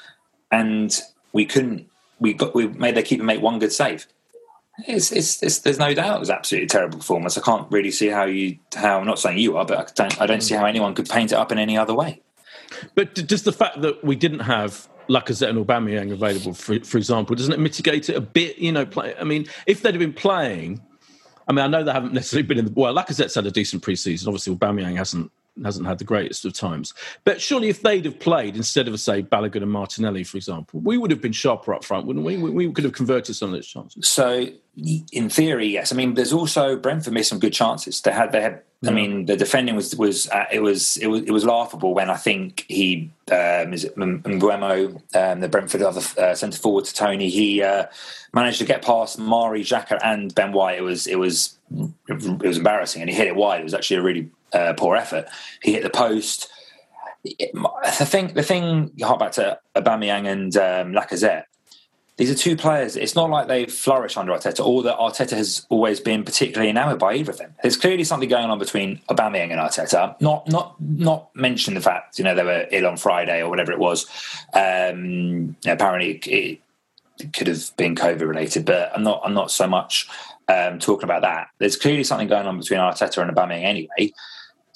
and 0.51 1.01
we 1.33 1.45
couldn't. 1.45 1.89
We 2.19 2.33
got 2.33 2.55
we 2.55 2.69
made 2.69 2.95
their 2.95 3.03
keeper 3.03 3.25
make 3.25 3.43
one 3.43 3.59
good 3.59 3.73
save. 3.73 4.07
It's, 4.79 5.11
it's, 5.11 5.43
it's, 5.43 5.59
there's 5.61 5.79
no 5.79 5.95
doubt 5.95 6.17
it 6.17 6.21
was 6.21 6.31
absolutely 6.31 6.67
terrible 6.67 6.99
performance. 6.99 7.39
I 7.39 7.41
can't 7.41 7.71
really 7.71 7.91
see 7.91 8.09
how 8.09 8.25
you 8.25 8.59
how 8.75 9.01
I'm 9.01 9.07
not 9.07 9.19
saying 9.19 9.39
you 9.39 9.57
are, 9.57 9.65
but 9.65 9.79
I 9.79 9.93
don't 9.95 10.21
I 10.21 10.27
don't 10.27 10.43
see 10.43 10.55
how 10.55 10.67
anyone 10.67 10.95
could 10.95 11.09
paint 11.09 11.33
it 11.33 11.37
up 11.37 11.51
in 11.51 11.59
any 11.59 11.79
other 11.79 11.95
way. 11.95 12.21
But 12.95 13.15
just 13.15 13.45
the 13.45 13.53
fact 13.53 13.81
that 13.83 14.05
we 14.05 14.17
didn't 14.17 14.41
have 14.41 14.89
Lacazette 15.09 15.49
and 15.49 15.65
Aubameyang 15.65 16.13
available, 16.13 16.53
for, 16.53 16.79
for 16.81 16.99
example, 16.99 17.37
doesn't 17.37 17.53
it 17.53 17.61
mitigate 17.61 18.09
it 18.09 18.17
a 18.17 18.21
bit? 18.21 18.59
You 18.59 18.73
know, 18.73 18.85
play. 18.85 19.15
I 19.19 19.25
mean, 19.25 19.47
if 19.67 19.83
they'd 19.83 19.95
have 19.95 20.01
been 20.01 20.13
playing, 20.13 20.83
I 21.49 21.53
mean, 21.53 21.65
I 21.65 21.69
know 21.69 21.83
they 21.83 21.93
haven't 21.93 22.13
necessarily 22.13 22.47
been 22.47 22.59
in 22.59 22.67
the 22.67 22.73
well. 22.75 22.95
Lacazette's 22.95 23.35
had 23.35 23.47
a 23.47 23.51
decent 23.51 23.83
preseason. 23.83 24.27
Obviously, 24.27 24.55
Aubameyang 24.55 24.97
hasn't 24.97 25.31
hasn't 25.65 25.87
had 25.87 25.99
the 25.99 26.05
greatest 26.05 26.45
of 26.45 26.53
times. 26.53 26.93
But 27.25 27.41
surely, 27.41 27.69
if 27.69 27.83
they'd 27.83 28.05
have 28.05 28.19
played 28.19 28.57
instead 28.57 28.89
of, 28.89 28.99
say, 29.01 29.23
Balogun 29.23 29.63
and 29.63 29.71
Martinelli, 29.71 30.25
for 30.25 30.37
example, 30.37 30.81
we 30.81 30.99
would 30.99 31.11
have 31.11 31.21
been 31.21 31.33
sharper 31.33 31.75
up 31.75 31.85
front, 31.85 32.07
wouldn't 32.07 32.25
we? 32.25 32.37
We, 32.37 32.73
could 32.73 32.85
have 32.85 32.93
converted 32.93 33.37
some 33.37 33.51
of 33.51 33.55
those 33.55 33.67
chances. 33.67 34.09
So, 34.09 34.49
in 35.13 35.29
theory, 35.29 35.69
yes. 35.69 35.93
I 35.93 35.97
mean, 35.97 36.15
there's 36.15 36.33
also 36.33 36.77
Brentford 36.77 37.15
missed 37.15 37.31
some 37.31 37.39
good 37.39 37.53
chances. 37.53 38.01
They 38.01 38.13
had, 38.13 38.33
they 38.33 38.43
had. 38.43 38.63
I 38.85 38.91
mean, 38.91 39.25
the 39.27 39.37
defending 39.37 39.75
was 39.75 39.97
was 39.97 40.29
uh, 40.29 40.45
it 40.53 40.61
was 40.61 40.97
it 40.99 41.07
was 41.07 41.23
it 41.23 41.31
was 41.31 41.45
laughable 41.45 41.95
when 41.95 42.11
I 42.11 42.17
think 42.17 42.67
he 42.69 43.11
um, 43.33 43.73
is 43.73 43.85
it 43.85 43.95
um, 43.97 44.21
the 44.23 45.49
Brentford 45.51 45.83
other 45.83 46.03
uh, 46.19 46.35
centre 46.35 46.59
forward 46.59 46.85
to 46.85 46.95
Toney. 46.95 47.31
he 47.31 47.63
uh, 47.63 47.87
managed 48.35 48.59
to 48.59 48.67
get 48.67 48.83
past 48.83 49.19
Mari, 49.19 49.63
Xhaka, 49.63 49.99
and 50.05 50.35
Ben 50.35 50.53
White. 50.53 50.79
It 50.79 50.83
was 50.83 51.07
it 51.07 51.17
was 51.17 51.57
it 52.09 52.43
was 52.43 52.59
embarrassing, 52.59 53.01
and 53.01 53.11
he 53.11 53.17
hit 53.17 53.27
it 53.27 53.37
wide. 53.37 53.61
It 53.61 53.65
was 53.65 53.75
actually 53.75 53.97
a 53.97 54.03
really 54.03 54.31
uh, 54.53 54.75
poor 54.77 54.95
effort. 54.95 55.27
He 55.63 55.73
hit 55.73 55.83
the 55.83 55.91
post. 55.91 56.51
The 57.25 58.07
thing, 58.07 58.35
the 58.35 58.43
thing, 58.43 58.93
you 58.95 59.05
hark 59.05 59.19
back 59.19 59.33
to 59.33 59.59
Aubameyang 59.75 60.29
and 60.29 60.57
um, 60.57 60.93
Lacazette. 60.93 61.45
These 62.17 62.31
are 62.31 62.35
two 62.35 62.57
players. 62.57 62.97
It's 62.97 63.15
not 63.15 63.29
like 63.29 63.47
they 63.47 63.67
flourish 63.67 64.17
under 64.17 64.33
Arteta, 64.33 64.65
or 64.65 64.83
that 64.85 64.97
Arteta 64.97 65.37
has 65.37 65.67
always 65.69 66.01
been 66.01 66.25
particularly 66.25 66.71
enamoured 66.71 66.99
by 66.99 67.15
either 67.15 67.33
of 67.33 67.39
them. 67.39 67.55
There's 67.63 67.77
clearly 67.77 68.05
something 68.05 68.29
going 68.29 68.49
on 68.49 68.59
between 68.59 69.01
Aubameyang 69.11 69.51
and 69.51 69.61
Arteta. 69.61 70.19
Not, 70.21 70.49
not, 70.49 70.81
not 70.81 71.35
mention 71.37 71.75
the 71.75 71.83
fact 71.83 72.19
you 72.19 72.25
know 72.25 72.35
they 72.35 72.43
were 72.43 72.67
ill 72.71 72.87
on 72.87 72.97
Friday 72.97 73.43
or 73.43 73.51
whatever 73.51 73.71
it 73.71 73.79
was. 73.79 74.07
Um, 74.55 75.57
apparently, 75.67 76.13
it, 76.13 76.61
it 77.19 77.33
could 77.35 77.49
have 77.49 77.77
been 77.77 77.95
COVID 77.95 78.27
related, 78.27 78.65
but 78.65 78.93
I'm 78.95 79.03
not. 79.03 79.21
I'm 79.23 79.35
not 79.35 79.51
so 79.51 79.67
much 79.67 80.09
um, 80.49 80.79
talking 80.79 81.05
about 81.05 81.23
that. 81.23 81.49
There's 81.59 81.77
clearly 81.77 82.05
something 82.05 82.29
going 82.29 82.47
on 82.47 82.59
between 82.59 82.81
Arteta 82.81 83.23
and 83.23 83.35
Aubameyang 83.35 83.65
anyway. 83.65 84.13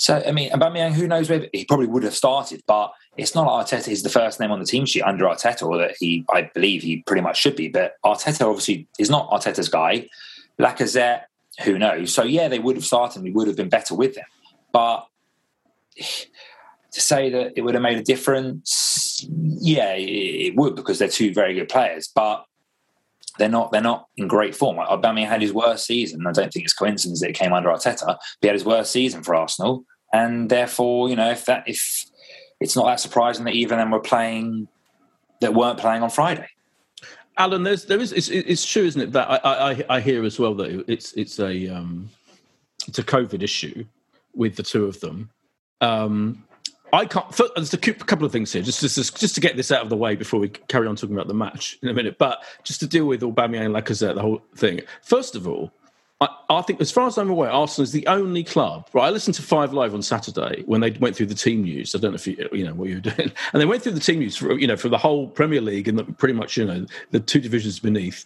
So, 0.00 0.22
I 0.26 0.32
mean, 0.32 0.50
Aubameyang, 0.50 0.94
who 0.94 1.06
knows 1.06 1.28
whether 1.28 1.46
he 1.52 1.66
probably 1.66 1.86
would 1.86 2.04
have 2.04 2.14
started, 2.14 2.62
but 2.66 2.90
it's 3.18 3.34
not 3.34 3.46
like 3.46 3.66
Arteta 3.66 3.88
is 3.88 4.02
the 4.02 4.08
first 4.08 4.40
name 4.40 4.50
on 4.50 4.58
the 4.58 4.64
team 4.64 4.86
sheet 4.86 5.02
under 5.02 5.26
Arteta, 5.26 5.68
or 5.68 5.76
that 5.76 5.94
he, 6.00 6.24
I 6.32 6.50
believe 6.54 6.82
he 6.82 7.02
pretty 7.06 7.20
much 7.20 7.38
should 7.38 7.54
be. 7.54 7.68
But 7.68 7.96
Arteta 8.02 8.48
obviously 8.48 8.88
is 8.98 9.10
not 9.10 9.28
Arteta's 9.28 9.68
guy. 9.68 10.08
Lacazette, 10.58 11.24
who 11.64 11.78
knows? 11.78 12.14
So, 12.14 12.22
yeah, 12.22 12.48
they 12.48 12.58
would 12.58 12.76
have 12.76 12.84
started. 12.86 13.22
We 13.22 13.30
would 13.30 13.46
have 13.46 13.58
been 13.58 13.68
better 13.68 13.94
with 13.94 14.14
them. 14.14 14.24
But 14.72 15.06
to 15.96 17.00
say 17.00 17.28
that 17.28 17.52
it 17.56 17.60
would 17.60 17.74
have 17.74 17.82
made 17.82 17.98
a 17.98 18.02
difference, 18.02 19.26
yeah, 19.28 19.92
it 19.98 20.56
would 20.56 20.76
because 20.76 20.98
they're 20.98 21.08
two 21.08 21.34
very 21.34 21.52
good 21.52 21.68
players. 21.68 22.08
But 22.08 22.46
they're 23.38 23.48
not 23.48 23.70
they're 23.70 23.80
not 23.80 24.08
in 24.16 24.28
great 24.28 24.54
form. 24.54 24.78
Aubameyang 24.78 25.28
had 25.28 25.42
his 25.42 25.52
worst 25.52 25.86
season. 25.86 26.26
I 26.26 26.32
don't 26.32 26.52
think 26.52 26.64
it's 26.64 26.74
coincidence 26.74 27.20
that 27.20 27.30
it 27.30 27.36
came 27.36 27.52
under 27.52 27.68
Arteta. 27.68 28.16
he 28.40 28.46
had 28.46 28.54
his 28.54 28.64
worst 28.64 28.92
season 28.92 29.22
for 29.22 29.34
Arsenal, 29.34 29.84
and 30.12 30.50
therefore, 30.50 31.08
you 31.08 31.16
know, 31.16 31.30
if 31.30 31.44
that 31.46 31.64
if 31.66 32.06
it's 32.60 32.76
not 32.76 32.86
that 32.86 33.00
surprising 33.00 33.44
that 33.44 33.54
even 33.54 33.78
them 33.78 33.90
were 33.90 34.00
playing 34.00 34.68
that 35.40 35.54
weren't 35.54 35.78
playing 35.78 36.02
on 36.02 36.10
Friday. 36.10 36.48
Alan, 37.38 37.62
there's 37.62 37.86
there 37.86 38.00
is 38.00 38.12
it's, 38.12 38.28
it's 38.28 38.66
true, 38.66 38.84
isn't 38.84 39.00
it? 39.00 39.12
That 39.12 39.30
I, 39.30 39.70
I 39.72 39.84
I 39.88 40.00
hear 40.00 40.24
as 40.24 40.38
well 40.38 40.54
that 40.54 40.84
it's 40.90 41.12
it's 41.14 41.38
a 41.38 41.68
um 41.68 42.10
it's 42.86 42.98
a 42.98 43.04
COVID 43.04 43.42
issue 43.42 43.84
with 44.34 44.56
the 44.56 44.62
two 44.62 44.84
of 44.86 45.00
them. 45.00 45.30
Um, 45.80 46.44
I 46.92 47.06
can't. 47.06 47.24
There's 47.54 47.72
a 47.72 47.78
couple 47.78 48.26
of 48.26 48.32
things 48.32 48.52
here, 48.52 48.62
just, 48.62 48.80
just 48.80 49.16
just 49.18 49.34
to 49.34 49.40
get 49.40 49.56
this 49.56 49.70
out 49.70 49.82
of 49.82 49.90
the 49.90 49.96
way 49.96 50.16
before 50.16 50.40
we 50.40 50.48
carry 50.48 50.86
on 50.86 50.96
talking 50.96 51.14
about 51.14 51.28
the 51.28 51.34
match 51.34 51.78
in 51.82 51.88
a 51.88 51.94
minute. 51.94 52.18
But 52.18 52.42
just 52.64 52.80
to 52.80 52.86
deal 52.86 53.06
with 53.06 53.20
Aubameyang 53.20 53.66
and 53.66 53.74
Lacazette, 53.74 54.16
the 54.16 54.22
whole 54.22 54.42
thing. 54.56 54.80
First 55.02 55.36
of 55.36 55.46
all, 55.46 55.70
I, 56.20 56.28
I, 56.50 56.62
think, 56.62 56.80
as 56.80 56.90
far 56.90 57.06
as 57.06 57.16
I'm 57.16 57.30
aware, 57.30 57.50
Arsenal 57.50 57.84
is 57.84 57.92
the 57.92 58.06
only 58.06 58.44
club. 58.44 58.88
Right, 58.92 59.06
I 59.06 59.10
listened 59.10 59.34
to 59.36 59.42
Five 59.42 59.72
Live 59.72 59.94
on 59.94 60.02
Saturday 60.02 60.62
when 60.66 60.80
they 60.80 60.90
went 60.90 61.16
through 61.16 61.26
the 61.26 61.34
team 61.34 61.62
news. 61.62 61.94
I 61.94 61.98
don't 61.98 62.10
know 62.10 62.16
if 62.16 62.26
you, 62.26 62.48
you 62.52 62.64
know 62.64 62.74
what 62.74 62.88
you 62.88 62.96
were 62.96 63.00
doing, 63.00 63.32
and 63.52 63.60
they 63.60 63.66
went 63.66 63.82
through 63.82 63.92
the 63.92 64.00
team 64.00 64.18
news 64.18 64.36
for 64.36 64.58
you 64.58 64.66
know 64.66 64.76
for 64.76 64.88
the 64.88 64.98
whole 64.98 65.28
Premier 65.28 65.60
League 65.60 65.88
and 65.88 65.98
the, 65.98 66.04
pretty 66.04 66.34
much 66.34 66.56
you 66.56 66.66
know 66.66 66.86
the 67.10 67.20
two 67.20 67.40
divisions 67.40 67.78
beneath 67.78 68.24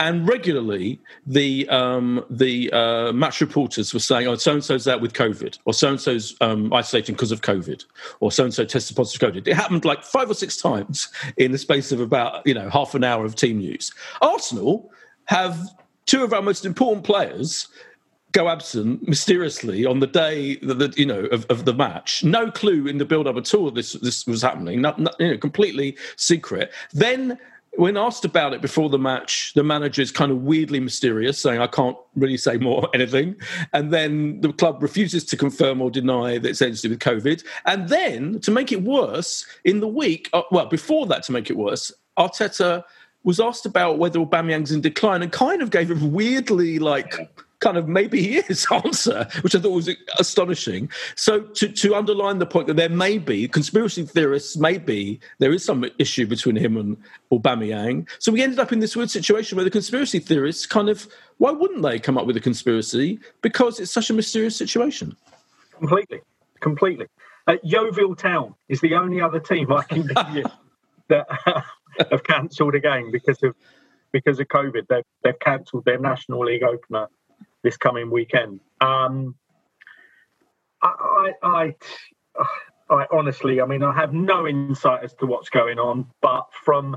and 0.00 0.28
regularly 0.28 1.00
the 1.26 1.68
um, 1.68 2.24
the 2.30 2.72
uh, 2.72 3.12
match 3.12 3.40
reporters 3.40 3.92
were 3.92 4.00
saying, 4.00 4.28
"Oh, 4.28 4.36
so 4.36 4.52
and 4.52 4.64
so's 4.64 4.86
out 4.86 5.00
with 5.00 5.12
COVID," 5.12 5.58
or 5.64 5.74
"So 5.74 5.88
and 5.88 6.00
so's 6.00 6.36
um, 6.40 6.72
isolating 6.72 7.14
because 7.14 7.32
of 7.32 7.40
COVID," 7.40 7.84
or 8.20 8.30
"So 8.30 8.44
and 8.44 8.54
so 8.54 8.64
tested 8.64 8.96
positive 8.96 9.32
COVID." 9.32 9.48
It 9.48 9.54
happened 9.54 9.84
like 9.84 10.04
five 10.04 10.30
or 10.30 10.34
six 10.34 10.56
times 10.56 11.08
in 11.36 11.52
the 11.52 11.58
space 11.58 11.90
of 11.90 12.00
about 12.00 12.46
you 12.46 12.54
know 12.54 12.70
half 12.70 12.94
an 12.94 13.02
hour 13.02 13.24
of 13.24 13.34
team 13.34 13.58
news. 13.58 13.92
Arsenal 14.22 14.90
have 15.24 15.58
two 16.08 16.24
of 16.24 16.32
our 16.32 16.42
most 16.42 16.64
important 16.64 17.04
players 17.04 17.68
go 18.32 18.48
absent 18.48 19.06
mysteriously 19.06 19.86
on 19.86 20.00
the 20.00 20.06
day 20.06 20.56
that 20.56 20.98
you 20.98 21.06
know 21.06 21.20
of, 21.26 21.46
of, 21.46 21.64
the 21.64 21.72
match. 21.72 22.24
No 22.24 22.50
clue 22.50 22.86
in 22.86 22.98
the 22.98 23.04
build-up 23.04 23.36
at 23.36 23.54
all 23.54 23.70
this 23.70 23.92
this 23.94 24.26
was 24.26 24.42
happening. 24.42 24.80
Not, 24.80 24.98
not, 24.98 25.14
you 25.18 25.28
know, 25.28 25.38
completely 25.38 25.96
secret. 26.16 26.72
Then 26.92 27.38
when 27.76 27.96
asked 27.96 28.24
about 28.24 28.54
it 28.54 28.60
before 28.60 28.88
the 28.88 28.98
match, 28.98 29.52
the 29.54 29.62
manager 29.62 30.02
is 30.02 30.10
kind 30.10 30.32
of 30.32 30.42
weirdly 30.42 30.80
mysterious, 30.80 31.38
saying, 31.38 31.60
I 31.60 31.68
can't 31.68 31.96
really 32.16 32.36
say 32.36 32.56
more 32.56 32.88
anything. 32.94 33.36
And 33.72 33.92
then 33.92 34.40
the 34.40 34.52
club 34.52 34.82
refuses 34.82 35.24
to 35.26 35.36
confirm 35.36 35.80
or 35.80 35.90
deny 35.90 36.38
that 36.38 36.48
it's 36.48 36.60
anything 36.60 36.90
to 36.90 36.96
do 36.96 37.12
with 37.12 37.24
COVID. 37.24 37.44
And 37.66 37.88
then, 37.88 38.40
to 38.40 38.50
make 38.50 38.72
it 38.72 38.82
worse, 38.82 39.46
in 39.64 39.78
the 39.78 39.86
week, 39.86 40.28
uh, 40.32 40.42
well, 40.50 40.66
before 40.66 41.06
that, 41.06 41.22
to 41.24 41.32
make 41.32 41.50
it 41.50 41.56
worse, 41.56 41.92
Arteta 42.18 42.82
was 43.24 43.40
asked 43.40 43.66
about 43.66 43.98
whether 43.98 44.18
Aubameyang's 44.18 44.72
in 44.72 44.80
decline 44.80 45.22
and 45.22 45.32
kind 45.32 45.62
of 45.62 45.70
gave 45.70 45.90
a 45.90 46.06
weirdly 46.06 46.78
like 46.78 47.30
kind 47.60 47.76
of 47.76 47.88
maybe 47.88 48.22
he 48.22 48.36
is 48.36 48.66
answer, 48.72 49.26
which 49.42 49.54
I 49.54 49.58
thought 49.60 49.72
was 49.72 49.90
astonishing. 50.18 50.90
So 51.16 51.40
to, 51.40 51.68
to 51.68 51.94
underline 51.94 52.38
the 52.38 52.46
point 52.46 52.66
that 52.68 52.76
there 52.76 52.88
may 52.88 53.18
be 53.18 53.48
conspiracy 53.48 54.04
theorists, 54.04 54.56
maybe 54.56 55.20
there 55.38 55.52
is 55.52 55.64
some 55.64 55.84
issue 55.98 56.26
between 56.26 56.56
him 56.56 56.76
and 56.76 56.96
Aubameyang. 57.32 58.08
So 58.18 58.32
we 58.32 58.42
ended 58.42 58.58
up 58.58 58.72
in 58.72 58.78
this 58.78 58.96
weird 58.96 59.10
situation 59.10 59.56
where 59.56 59.64
the 59.64 59.70
conspiracy 59.70 60.18
theorists 60.18 60.66
kind 60.66 60.88
of 60.88 61.08
why 61.38 61.50
wouldn't 61.50 61.82
they 61.82 61.98
come 61.98 62.18
up 62.18 62.26
with 62.26 62.36
a 62.36 62.40
conspiracy 62.40 63.18
because 63.42 63.80
it's 63.80 63.92
such 63.92 64.10
a 64.10 64.14
mysterious 64.14 64.56
situation. 64.56 65.16
Completely, 65.76 66.20
completely. 66.60 67.06
Uh, 67.46 67.56
Yeovil 67.62 68.16
Town 68.16 68.54
is 68.68 68.80
the 68.80 68.94
only 68.94 69.20
other 69.20 69.40
team 69.40 69.72
I 69.72 69.84
can 69.84 70.06
give 70.14 70.28
you 70.34 70.44
that 71.08 71.64
have 72.10 72.24
cancelled 72.24 72.74
again 72.74 73.10
because 73.10 73.42
of 73.42 73.54
because 74.12 74.40
of 74.40 74.48
COVID. 74.48 74.86
They've, 74.88 75.04
they've 75.22 75.38
cancelled 75.38 75.84
their 75.84 75.98
National 75.98 76.44
League 76.44 76.62
opener 76.62 77.08
this 77.62 77.76
coming 77.76 78.10
weekend. 78.10 78.60
Um, 78.80 79.34
I, 80.82 81.32
I, 81.42 81.74
I, 82.36 82.46
I 82.90 83.06
honestly, 83.12 83.60
I 83.60 83.66
mean, 83.66 83.82
I 83.82 83.92
have 83.92 84.14
no 84.14 84.46
insight 84.46 85.04
as 85.04 85.14
to 85.14 85.26
what's 85.26 85.50
going 85.50 85.78
on, 85.78 86.06
but 86.22 86.46
from 86.64 86.96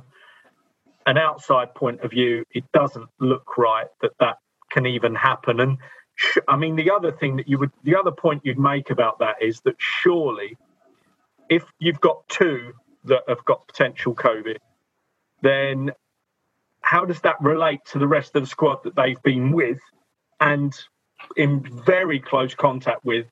an 1.05 1.17
outside 1.17 1.73
point 1.75 2.01
of 2.01 2.11
view, 2.11 2.45
it 2.51 2.63
doesn't 2.73 3.09
look 3.19 3.57
right 3.57 3.87
that 4.01 4.11
that 4.19 4.37
can 4.69 4.85
even 4.85 5.15
happen. 5.15 5.59
And 5.59 5.77
sh- 6.15 6.37
I 6.47 6.55
mean, 6.55 6.75
the 6.75 6.91
other 6.91 7.11
thing 7.11 7.37
that 7.37 7.49
you 7.49 7.57
would, 7.57 7.71
the 7.83 7.95
other 7.95 8.11
point 8.11 8.41
you'd 8.45 8.59
make 8.59 8.89
about 8.91 9.19
that 9.19 9.41
is 9.41 9.61
that 9.61 9.75
surely, 9.77 10.57
if 11.49 11.63
you've 11.79 11.99
got 11.99 12.27
two 12.29 12.73
that 13.05 13.23
have 13.27 13.43
got 13.45 13.67
potential 13.67 14.13
COVID, 14.13 14.57
then 15.41 15.91
how 16.81 17.05
does 17.05 17.21
that 17.21 17.35
relate 17.41 17.81
to 17.91 17.99
the 17.99 18.07
rest 18.07 18.35
of 18.35 18.43
the 18.43 18.47
squad 18.47 18.83
that 18.83 18.95
they've 18.95 19.21
been 19.23 19.51
with 19.51 19.79
and 20.39 20.73
in 21.37 21.63
very 21.85 22.19
close 22.19 22.55
contact 22.55 23.05
with 23.05 23.27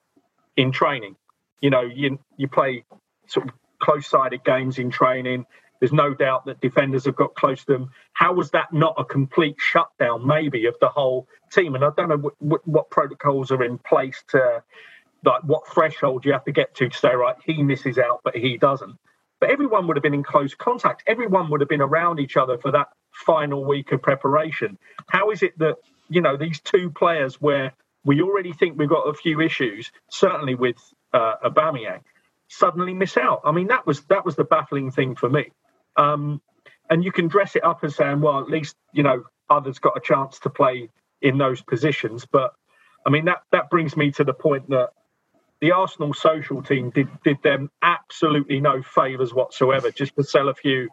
in 0.55 0.71
training. 0.71 1.15
You 1.61 1.69
know, 1.69 1.81
you 1.81 2.19
you 2.37 2.47
play 2.47 2.85
sort 3.27 3.47
of 3.47 3.53
close-sided 3.79 4.43
games 4.43 4.77
in 4.77 4.89
training. 4.89 5.45
There's 5.79 5.93
no 5.93 6.13
doubt 6.13 6.45
that 6.45 6.59
defenders 6.59 7.05
have 7.05 7.15
got 7.15 7.35
close 7.35 7.63
to 7.65 7.73
them. 7.73 7.91
How 8.11 8.33
was 8.33 8.51
that 8.51 8.73
not 8.73 8.95
a 8.97 9.05
complete 9.05 9.55
shutdown, 9.57 10.27
maybe, 10.27 10.65
of 10.65 10.75
the 10.81 10.89
whole 10.89 11.27
team? 11.51 11.75
And 11.75 11.85
I 11.85 11.89
don't 11.95 12.09
know 12.09 12.17
what, 12.17 12.33
what, 12.39 12.67
what 12.67 12.89
protocols 12.89 13.49
are 13.51 13.63
in 13.63 13.77
place 13.77 14.21
to, 14.29 14.61
like, 15.23 15.41
what 15.45 15.67
threshold 15.69 16.25
you 16.25 16.33
have 16.33 16.43
to 16.45 16.51
get 16.51 16.75
to 16.75 16.89
to 16.89 16.97
say, 16.97 17.15
right, 17.15 17.37
he 17.45 17.63
misses 17.63 17.97
out, 17.97 18.19
but 18.25 18.35
he 18.35 18.57
doesn't. 18.57 18.97
But 19.39 19.51
everyone 19.51 19.87
would 19.87 19.95
have 19.95 20.03
been 20.03 20.13
in 20.13 20.23
close 20.23 20.53
contact. 20.53 21.03
Everyone 21.07 21.49
would 21.49 21.61
have 21.61 21.69
been 21.69 21.81
around 21.81 22.19
each 22.19 22.37
other 22.37 22.57
for 22.57 22.71
that 22.71 22.89
final 23.13 23.63
week 23.65 23.91
of 23.91 24.01
preparation. 24.01 24.77
How 25.07 25.31
is 25.31 25.43
it 25.43 25.57
that 25.59 25.77
you 26.09 26.21
know 26.21 26.37
these 26.37 26.59
two 26.59 26.89
players 26.89 27.39
where 27.41 27.73
we 28.03 28.21
already 28.21 28.53
think 28.53 28.77
we've 28.77 28.89
got 28.89 29.03
a 29.03 29.13
few 29.13 29.41
issues, 29.41 29.91
certainly 30.09 30.55
with 30.55 30.77
uh, 31.13 31.35
Aubameyang, 31.43 32.01
suddenly 32.47 32.93
miss 32.93 33.17
out. 33.17 33.41
I 33.45 33.51
mean, 33.51 33.67
that 33.67 33.85
was 33.85 34.01
that 34.05 34.25
was 34.25 34.35
the 34.35 34.43
baffling 34.43 34.91
thing 34.91 35.15
for 35.15 35.29
me. 35.29 35.51
Um, 35.95 36.41
and 36.89 37.03
you 37.03 37.11
can 37.11 37.27
dress 37.27 37.55
it 37.55 37.63
up 37.63 37.83
as 37.83 37.95
saying, 37.95 38.21
well, 38.21 38.39
at 38.39 38.49
least 38.49 38.75
you 38.93 39.03
know 39.03 39.23
others 39.49 39.79
got 39.79 39.97
a 39.97 40.01
chance 40.01 40.39
to 40.39 40.49
play 40.49 40.89
in 41.21 41.37
those 41.37 41.61
positions. 41.61 42.25
But 42.25 42.53
I 43.05 43.09
mean, 43.09 43.25
that 43.25 43.43
that 43.51 43.69
brings 43.69 43.95
me 43.95 44.11
to 44.11 44.23
the 44.23 44.33
point 44.33 44.69
that 44.69 44.89
the 45.61 45.71
Arsenal 45.71 46.13
social 46.13 46.61
team 46.61 46.89
did 46.91 47.07
did 47.23 47.41
them 47.43 47.69
absolutely 47.81 48.59
no 48.59 48.81
favours 48.81 49.33
whatsoever, 49.33 49.91
just 49.91 50.15
to 50.15 50.23
sell 50.23 50.49
a 50.49 50.53
few 50.53 50.89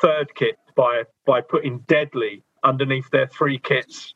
third 0.00 0.34
kits 0.34 0.60
by 0.76 1.04
by 1.26 1.40
putting 1.40 1.80
Deadly 1.80 2.42
underneath 2.62 3.10
their 3.10 3.26
three 3.26 3.58
kits 3.58 4.14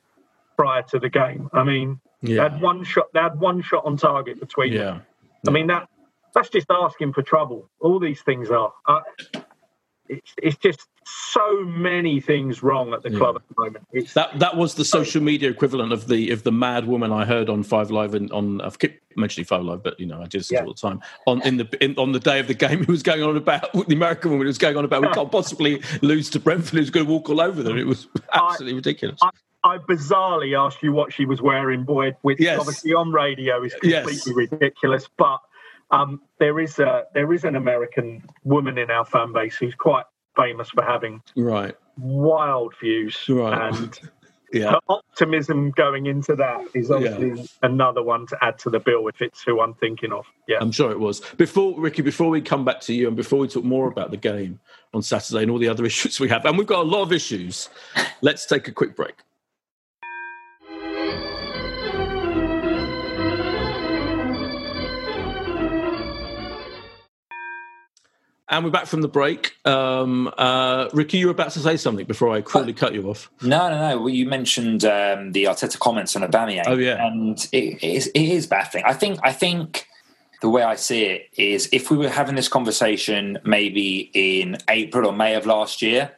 prior 0.56 0.82
to 0.82 0.98
the 0.98 1.08
game. 1.08 1.48
I 1.52 1.64
mean, 1.64 2.00
yeah. 2.22 2.36
they 2.36 2.54
had 2.54 2.62
one 2.62 2.84
shot. 2.84 3.06
They 3.12 3.20
had 3.20 3.38
one 3.38 3.62
shot 3.62 3.84
on 3.84 3.96
target 3.96 4.40
between 4.40 4.72
yeah. 4.72 4.80
them. 4.84 5.02
I 5.48 5.50
mean 5.50 5.66
that 5.68 5.88
that's 6.34 6.50
just 6.50 6.70
asking 6.70 7.12
for 7.12 7.22
trouble. 7.22 7.68
All 7.80 7.98
these 7.98 8.22
things 8.22 8.50
are. 8.50 8.72
Uh, 8.86 9.00
it's, 10.08 10.34
it's 10.42 10.56
just 10.56 10.88
so 11.32 11.62
many 11.64 12.20
things 12.20 12.62
wrong 12.62 12.92
at 12.92 13.02
the 13.02 13.10
club 13.10 13.36
at 13.36 13.42
the 13.48 13.62
moment. 13.62 13.86
It's, 13.92 14.14
that 14.14 14.38
that 14.38 14.56
was 14.56 14.74
the 14.74 14.84
social 14.84 15.22
media 15.22 15.50
equivalent 15.50 15.92
of 15.92 16.08
the 16.08 16.30
of 16.30 16.42
the 16.42 16.52
mad 16.52 16.86
woman 16.86 17.12
I 17.12 17.24
heard 17.24 17.48
on 17.48 17.62
Five 17.62 17.90
Live 17.90 18.14
and 18.14 18.30
on 18.32 18.60
I've 18.60 18.78
kept 18.78 19.00
mentioning 19.16 19.44
Five 19.44 19.62
Live, 19.62 19.82
but 19.82 19.98
you 19.98 20.06
know 20.06 20.20
I 20.20 20.26
do 20.26 20.38
this 20.38 20.50
yeah. 20.50 20.62
all 20.62 20.68
the 20.68 20.74
time. 20.74 21.00
On 21.26 21.40
in 21.42 21.56
the 21.56 21.84
in, 21.84 21.94
on 21.98 22.12
the 22.12 22.20
day 22.20 22.40
of 22.40 22.46
the 22.46 22.54
game, 22.54 22.84
who 22.84 22.92
was 22.92 23.02
going 23.02 23.22
on 23.22 23.36
about 23.36 23.72
the 23.72 23.94
American 23.94 24.30
woman 24.30 24.46
who 24.46 24.48
was 24.48 24.58
going 24.58 24.76
on 24.76 24.84
about 24.84 25.02
we 25.02 25.08
can't 25.08 25.32
possibly 25.32 25.82
lose 26.02 26.30
to 26.30 26.40
Brentford, 26.40 26.78
who's 26.78 26.90
going 26.90 27.06
to 27.06 27.12
walk 27.12 27.28
all 27.28 27.40
over 27.40 27.62
them. 27.62 27.78
It 27.78 27.86
was 27.86 28.08
absolutely 28.32 28.74
I, 28.74 28.76
ridiculous. 28.76 29.20
I, 29.22 29.30
I 29.62 29.78
bizarrely 29.78 30.58
asked 30.58 30.82
you 30.82 30.92
what 30.92 31.12
she 31.12 31.26
was 31.26 31.42
wearing, 31.42 31.84
Boyd, 31.84 32.16
which 32.22 32.40
yes. 32.40 32.58
obviously 32.58 32.94
on 32.94 33.12
radio 33.12 33.62
is 33.62 33.72
completely 33.74 34.14
yes. 34.14 34.28
ridiculous. 34.28 35.08
But 35.16 35.40
um, 35.90 36.22
there 36.38 36.60
is 36.60 36.78
a 36.78 37.04
there 37.14 37.32
is 37.32 37.44
an 37.44 37.56
American 37.56 38.22
woman 38.44 38.78
in 38.78 38.90
our 38.90 39.04
fan 39.04 39.32
base 39.32 39.56
who's 39.56 39.74
quite 39.74 40.04
famous 40.36 40.70
for 40.70 40.84
having 40.84 41.22
right 41.36 41.74
wild 41.98 42.74
views 42.80 43.16
right. 43.28 43.74
and 43.74 43.98
yeah. 44.52 44.76
optimism 44.88 45.70
going 45.72 46.06
into 46.06 46.34
that 46.36 46.62
is 46.74 46.90
obviously 46.90 47.32
yeah. 47.32 47.44
another 47.62 48.02
one 48.02 48.26
to 48.26 48.36
add 48.42 48.58
to 48.58 48.70
the 48.70 48.80
bill 48.80 49.08
if 49.08 49.20
it's 49.20 49.42
who 49.42 49.60
I'm 49.60 49.74
thinking 49.74 50.12
of. 50.12 50.26
Yeah, 50.48 50.58
I'm 50.60 50.72
sure 50.72 50.90
it 50.90 50.98
was. 50.98 51.20
Before 51.36 51.78
Ricky, 51.78 52.02
before 52.02 52.30
we 52.30 52.40
come 52.40 52.64
back 52.64 52.80
to 52.82 52.94
you 52.94 53.08
and 53.08 53.16
before 53.16 53.38
we 53.38 53.48
talk 53.48 53.64
more 53.64 53.88
about 53.88 54.10
the 54.10 54.16
game 54.16 54.60
on 54.94 55.02
Saturday 55.02 55.42
and 55.42 55.50
all 55.50 55.58
the 55.58 55.68
other 55.68 55.84
issues 55.86 56.20
we 56.20 56.28
have, 56.28 56.44
and 56.44 56.58
we've 56.58 56.66
got 56.66 56.80
a 56.80 56.88
lot 56.88 57.02
of 57.02 57.12
issues, 57.12 57.68
let's 58.20 58.46
take 58.46 58.68
a 58.68 58.72
quick 58.72 58.96
break. 58.96 59.14
And 68.50 68.64
we're 68.64 68.72
back 68.72 68.86
from 68.86 69.00
the 69.00 69.08
break. 69.08 69.54
Um, 69.64 70.28
uh, 70.36 70.88
Ricky, 70.92 71.18
you 71.18 71.26
were 71.26 71.32
about 71.32 71.52
to 71.52 71.60
say 71.60 71.76
something 71.76 72.04
before 72.04 72.30
I 72.30 72.40
cruelly 72.40 72.72
cut 72.72 72.94
you 72.94 73.08
off. 73.08 73.30
No, 73.42 73.70
no, 73.70 73.78
no. 73.78 73.98
Well, 73.98 74.08
you 74.08 74.26
mentioned 74.26 74.84
um, 74.84 75.30
the 75.30 75.44
Arteta 75.44 75.78
comments 75.78 76.16
on 76.16 76.22
Aubameyang. 76.22 76.64
Oh, 76.66 76.76
yeah. 76.76 77.06
And 77.06 77.38
it, 77.52 77.80
it, 77.80 77.84
is, 77.84 78.08
it 78.08 78.20
is 78.20 78.48
baffling. 78.48 78.82
I 78.84 78.92
think, 78.92 79.20
I 79.22 79.32
think 79.32 79.86
the 80.42 80.50
way 80.50 80.64
I 80.64 80.74
see 80.74 81.04
it 81.04 81.28
is 81.36 81.68
if 81.70 81.92
we 81.92 81.96
were 81.96 82.08
having 82.08 82.34
this 82.34 82.48
conversation 82.48 83.38
maybe 83.44 84.10
in 84.14 84.58
April 84.68 85.06
or 85.06 85.12
May 85.12 85.36
of 85.36 85.46
last 85.46 85.80
year, 85.80 86.10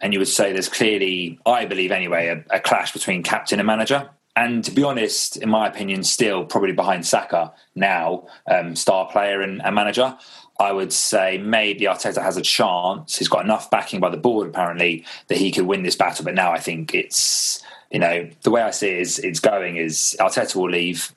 and 0.00 0.14
you 0.14 0.20
would 0.20 0.28
say 0.28 0.54
there's 0.54 0.70
clearly, 0.70 1.38
I 1.44 1.66
believe 1.66 1.92
anyway, 1.92 2.28
a, 2.28 2.56
a 2.56 2.60
clash 2.60 2.92
between 2.92 3.22
captain 3.22 3.60
and 3.60 3.66
manager. 3.66 4.08
And 4.34 4.62
to 4.64 4.70
be 4.70 4.84
honest, 4.84 5.36
in 5.36 5.50
my 5.50 5.66
opinion, 5.66 6.04
still 6.04 6.44
probably 6.44 6.72
behind 6.72 7.04
Saka 7.04 7.52
now, 7.74 8.28
um, 8.48 8.76
star 8.76 9.10
player 9.10 9.40
and, 9.40 9.60
and 9.60 9.74
manager. 9.74 10.16
I 10.58 10.72
would 10.72 10.92
say 10.92 11.38
maybe 11.38 11.84
Arteta 11.84 12.20
has 12.20 12.36
a 12.36 12.42
chance. 12.42 13.16
He's 13.16 13.28
got 13.28 13.44
enough 13.44 13.70
backing 13.70 14.00
by 14.00 14.10
the 14.10 14.16
board 14.16 14.48
apparently 14.48 15.04
that 15.28 15.38
he 15.38 15.52
could 15.52 15.66
win 15.66 15.84
this 15.84 15.94
battle. 15.94 16.24
But 16.24 16.34
now 16.34 16.52
I 16.52 16.58
think 16.58 16.94
it's 16.94 17.62
you 17.90 18.00
know 18.00 18.28
the 18.42 18.50
way 18.50 18.62
I 18.62 18.70
see 18.70 18.88
it 18.88 18.98
is 18.98 19.18
it's 19.20 19.40
going 19.40 19.76
is 19.76 20.16
Arteta 20.18 20.56
will 20.56 20.70
leave, 20.70 21.12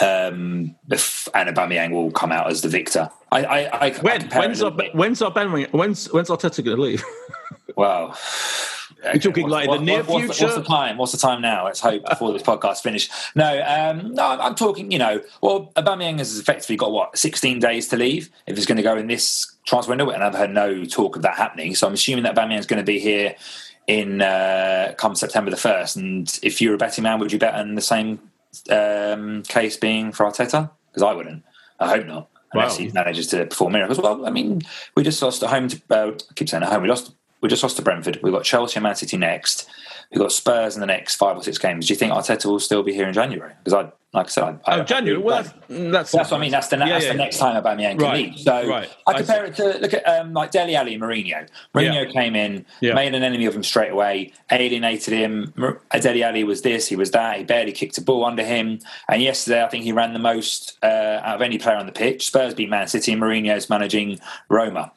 um, 0.00 0.76
and 1.34 1.56
Aubameyang 1.56 1.90
will 1.90 2.12
come 2.12 2.30
out 2.30 2.50
as 2.50 2.62
the 2.62 2.68
victor. 2.68 3.10
I, 3.32 3.44
I, 3.44 3.86
I 3.86 3.90
when, 3.98 4.28
when's, 4.30 4.62
our, 4.62 4.70
when's 4.70 5.22
our 5.22 5.30
when's 5.32 6.12
when's 6.12 6.28
Arteta 6.28 6.64
going 6.64 6.76
to 6.76 6.82
leave? 6.82 7.04
well. 7.76 8.16
You're 9.04 9.18
talking 9.18 9.48
like 9.48 9.68
what, 9.68 9.80
the 9.80 9.84
near 9.84 10.02
what's 10.02 10.24
future. 10.24 10.38
The, 10.38 10.44
what's 10.44 10.56
the 10.56 10.64
time? 10.64 10.98
What's 10.98 11.12
the 11.12 11.18
time 11.18 11.42
now? 11.42 11.64
Let's 11.64 11.80
hope 11.80 12.08
before 12.08 12.32
this 12.32 12.42
podcast 12.42 12.82
finished. 12.82 13.12
No, 13.34 13.62
um, 13.66 14.14
no, 14.14 14.24
I'm 14.24 14.54
talking. 14.54 14.90
You 14.90 14.98
know, 14.98 15.20
well, 15.42 15.72
Aubameyang 15.76 16.18
has 16.18 16.38
effectively 16.38 16.76
got 16.76 16.92
what 16.92 17.16
16 17.16 17.58
days 17.58 17.88
to 17.88 17.96
leave 17.96 18.30
if 18.46 18.56
he's 18.56 18.66
going 18.66 18.76
to 18.76 18.82
go 18.82 18.96
in 18.96 19.06
this 19.06 19.54
transfer 19.66 19.90
window, 19.90 20.08
and 20.10 20.22
I've 20.22 20.34
heard 20.34 20.50
no 20.50 20.84
talk 20.84 21.16
of 21.16 21.22
that 21.22 21.36
happening. 21.36 21.74
So 21.74 21.86
I'm 21.86 21.92
assuming 21.92 22.24
that 22.24 22.34
Aubameyang 22.34 22.58
is 22.58 22.66
going 22.66 22.80
to 22.80 22.86
be 22.86 22.98
here 22.98 23.34
in 23.86 24.22
uh, 24.22 24.94
come 24.96 25.14
September 25.14 25.50
the 25.50 25.56
first. 25.56 25.96
And 25.96 26.38
if 26.42 26.60
you're 26.60 26.74
a 26.74 26.78
betting 26.78 27.04
man, 27.04 27.18
would 27.20 27.32
you 27.32 27.38
bet 27.38 27.54
on 27.54 27.74
the 27.74 27.82
same 27.82 28.18
um, 28.70 29.42
case 29.44 29.76
being 29.76 30.12
for 30.12 30.26
Arteta? 30.26 30.70
Because 30.90 31.02
I 31.02 31.12
wouldn't. 31.12 31.44
I 31.78 31.88
hope 31.88 32.06
not. 32.06 32.28
Unless 32.52 32.78
wow. 32.78 32.84
he 32.84 32.92
manages 32.92 33.26
to 33.28 33.44
perform 33.46 33.72
miracles. 33.72 33.98
Well, 33.98 34.24
I 34.24 34.30
mean, 34.30 34.62
we 34.94 35.02
just 35.02 35.20
lost 35.20 35.42
at 35.42 35.50
home. 35.50 35.68
To, 35.68 35.82
uh, 35.90 36.12
I 36.12 36.34
keep 36.34 36.48
saying 36.48 36.62
at 36.62 36.70
home. 36.70 36.82
We 36.82 36.88
lost 36.88 37.14
we 37.40 37.48
just 37.48 37.62
lost 37.62 37.76
to 37.76 37.82
Brentford. 37.82 38.20
We've 38.22 38.32
got 38.32 38.44
Chelsea 38.44 38.76
and 38.76 38.84
Man 38.84 38.96
City 38.96 39.16
next. 39.16 39.68
We've 40.10 40.20
got 40.20 40.32
Spurs 40.32 40.74
in 40.74 40.80
the 40.80 40.86
next 40.86 41.16
five 41.16 41.36
or 41.36 41.42
six 41.42 41.58
games. 41.58 41.86
Do 41.86 41.92
you 41.92 41.98
think 41.98 42.12
Arteta 42.12 42.46
will 42.46 42.60
still 42.60 42.82
be 42.82 42.92
here 42.92 43.08
in 43.08 43.12
January? 43.12 43.52
Because 43.58 43.74
I, 43.74 43.92
like 44.16 44.26
I 44.26 44.28
said, 44.28 44.44
I, 44.44 44.58
oh, 44.66 44.80
I, 44.80 44.84
January. 44.84 45.20
Well, 45.20 45.42
that's, 45.42 45.54
that's, 45.68 46.12
that's 46.12 46.30
what 46.30 46.38
I 46.38 46.40
mean. 46.40 46.52
That's 46.52 46.68
the, 46.68 46.78
yeah, 46.78 46.88
that's 46.88 47.04
yeah, 47.06 47.12
the 47.12 47.18
next 47.18 47.38
time 47.38 47.60
Aubameyang 47.60 47.98
can 47.98 48.14
leave. 48.14 48.38
So 48.38 48.68
right. 48.68 48.88
I 49.06 49.14
compare 49.14 49.44
it 49.44 49.56
to 49.56 49.78
look 49.78 49.94
at 49.94 50.06
um, 50.08 50.32
like 50.32 50.52
Dele 50.52 50.76
Alli, 50.76 50.94
and 50.94 51.02
Mourinho. 51.02 51.48
Mourinho 51.74 52.06
yeah. 52.06 52.12
came 52.12 52.36
in, 52.36 52.64
made 52.80 53.14
an 53.14 53.22
enemy 53.22 53.46
of 53.46 53.54
him 53.54 53.64
straight 53.64 53.90
away, 53.90 54.32
alienated 54.50 55.12
him. 55.12 55.52
Dele 56.00 56.22
Alli 56.22 56.44
was 56.44 56.62
this, 56.62 56.86
he 56.86 56.96
was 56.96 57.10
that. 57.10 57.38
He 57.38 57.44
barely 57.44 57.72
kicked 57.72 57.98
a 57.98 58.00
ball 58.00 58.24
under 58.24 58.44
him. 58.44 58.78
And 59.08 59.20
yesterday, 59.20 59.64
I 59.64 59.68
think 59.68 59.84
he 59.84 59.92
ran 59.92 60.12
the 60.12 60.18
most 60.20 60.78
uh, 60.82 61.20
out 61.22 61.34
of 61.34 61.42
any 61.42 61.58
player 61.58 61.76
on 61.76 61.86
the 61.86 61.92
pitch. 61.92 62.26
Spurs 62.26 62.54
beat 62.54 62.70
Man 62.70 62.86
City, 62.86 63.12
and 63.12 63.20
Mourinho's 63.20 63.68
managing 63.68 64.20
Roma 64.48 64.92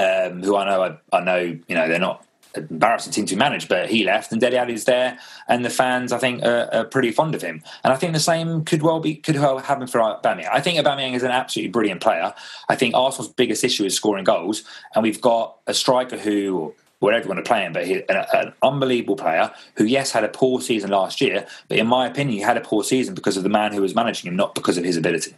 um, 0.00 0.42
who 0.42 0.56
I 0.56 0.64
know 0.66 0.82
I, 0.82 1.16
I, 1.16 1.20
know 1.20 1.38
you 1.38 1.74
know 1.74 1.88
they're 1.88 1.98
not 1.98 2.24
an 2.54 2.66
embarrassing 2.70 3.12
team 3.12 3.26
to 3.26 3.36
manage, 3.36 3.68
but 3.68 3.88
he 3.88 4.04
left 4.04 4.32
and 4.32 4.40
Dele 4.40 4.56
Alli's 4.56 4.84
there, 4.84 5.18
and 5.48 5.64
the 5.64 5.70
fans 5.70 6.12
I 6.12 6.18
think 6.18 6.44
are, 6.44 6.68
are, 6.72 6.84
pretty 6.84 7.10
fond 7.10 7.34
of 7.34 7.42
him. 7.42 7.62
And 7.84 7.92
I 7.92 7.96
think 7.96 8.12
the 8.12 8.20
same 8.20 8.64
could 8.64 8.82
well 8.82 9.00
be 9.00 9.16
could 9.16 9.36
well 9.36 9.58
happen 9.58 9.86
for 9.86 10.00
Aubameyang. 10.00 10.48
I 10.52 10.60
think 10.60 10.78
Aubameyang 10.78 11.14
is 11.14 11.22
an 11.22 11.30
absolutely 11.30 11.70
brilliant 11.70 12.00
player. 12.00 12.34
I 12.68 12.76
think 12.76 12.94
Arsenal's 12.94 13.32
biggest 13.32 13.64
issue 13.64 13.84
is 13.84 13.94
scoring 13.94 14.24
goals, 14.24 14.64
and 14.94 15.02
we've 15.02 15.20
got 15.20 15.56
a 15.66 15.74
striker 15.74 16.16
who 16.16 16.74
whatever 17.00 17.24
you 17.24 17.28
want 17.28 17.44
to 17.44 17.48
play 17.48 17.62
him, 17.62 17.72
but 17.72 17.84
he's 17.84 18.00
an, 18.08 18.24
an, 18.32 18.52
unbelievable 18.62 19.16
player 19.16 19.50
who, 19.76 19.82
yes, 19.82 20.12
had 20.12 20.22
a 20.22 20.28
poor 20.28 20.60
season 20.60 20.88
last 20.88 21.20
year, 21.20 21.44
but 21.66 21.76
in 21.76 21.84
my 21.84 22.06
opinion, 22.06 22.38
he 22.38 22.40
had 22.40 22.56
a 22.56 22.60
poor 22.60 22.84
season 22.84 23.12
because 23.12 23.36
of 23.36 23.42
the 23.42 23.48
man 23.48 23.72
who 23.72 23.82
was 23.82 23.92
managing 23.92 24.30
him, 24.30 24.36
not 24.36 24.54
because 24.54 24.78
of 24.78 24.84
his 24.84 24.96
ability. 24.96 25.34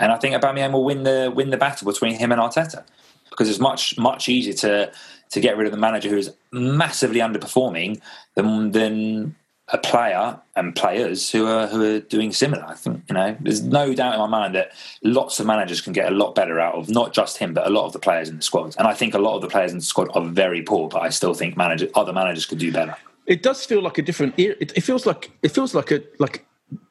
And 0.00 0.10
I 0.10 0.16
think 0.16 0.34
Aubameyang 0.34 0.72
will 0.72 0.84
win 0.84 1.04
the 1.04 1.32
win 1.34 1.50
the 1.50 1.56
battle 1.56 1.86
between 1.86 2.16
him 2.16 2.32
and 2.32 2.40
Arteta 2.40 2.84
because 3.30 3.48
it's 3.48 3.60
much 3.60 3.98
much 3.98 4.28
easier 4.28 4.54
to 4.54 4.92
to 5.30 5.40
get 5.40 5.56
rid 5.56 5.66
of 5.66 5.72
the 5.72 5.78
manager 5.78 6.08
who 6.08 6.16
is 6.16 6.32
massively 6.52 7.20
underperforming 7.20 8.00
than 8.34 8.70
than 8.72 9.34
a 9.68 9.78
player 9.78 10.38
and 10.56 10.76
players 10.76 11.30
who 11.30 11.46
are 11.46 11.66
who 11.66 11.96
are 11.96 12.00
doing 12.00 12.32
similar. 12.32 12.64
I 12.66 12.74
think 12.74 13.02
you 13.08 13.14
know 13.14 13.36
there's 13.40 13.62
no 13.62 13.94
doubt 13.94 14.14
in 14.14 14.20
my 14.20 14.26
mind 14.26 14.54
that 14.54 14.72
lots 15.02 15.40
of 15.40 15.46
managers 15.46 15.80
can 15.80 15.92
get 15.92 16.12
a 16.12 16.14
lot 16.14 16.34
better 16.34 16.60
out 16.60 16.74
of 16.74 16.90
not 16.90 17.14
just 17.14 17.38
him 17.38 17.54
but 17.54 17.66
a 17.66 17.70
lot 17.70 17.86
of 17.86 17.92
the 17.92 17.98
players 17.98 18.28
in 18.28 18.36
the 18.36 18.42
squad. 18.42 18.74
And 18.78 18.86
I 18.86 18.94
think 18.94 19.14
a 19.14 19.18
lot 19.18 19.36
of 19.36 19.42
the 19.42 19.48
players 19.48 19.72
in 19.72 19.78
the 19.78 19.84
squad 19.84 20.08
are 20.14 20.24
very 20.24 20.62
poor, 20.62 20.88
but 20.88 21.02
I 21.02 21.08
still 21.08 21.34
think 21.34 21.56
manager 21.56 21.88
other 21.94 22.12
managers 22.12 22.44
could 22.46 22.58
do 22.58 22.70
better. 22.72 22.96
It 23.26 23.42
does 23.42 23.64
feel 23.64 23.80
like 23.80 23.96
a 23.96 24.02
different. 24.02 24.34
It, 24.38 24.72
it 24.76 24.82
feels 24.82 25.06
like 25.06 25.30
it 25.42 25.48
feels 25.48 25.74
like 25.74 25.90
a 25.90 26.02
like 26.18 26.44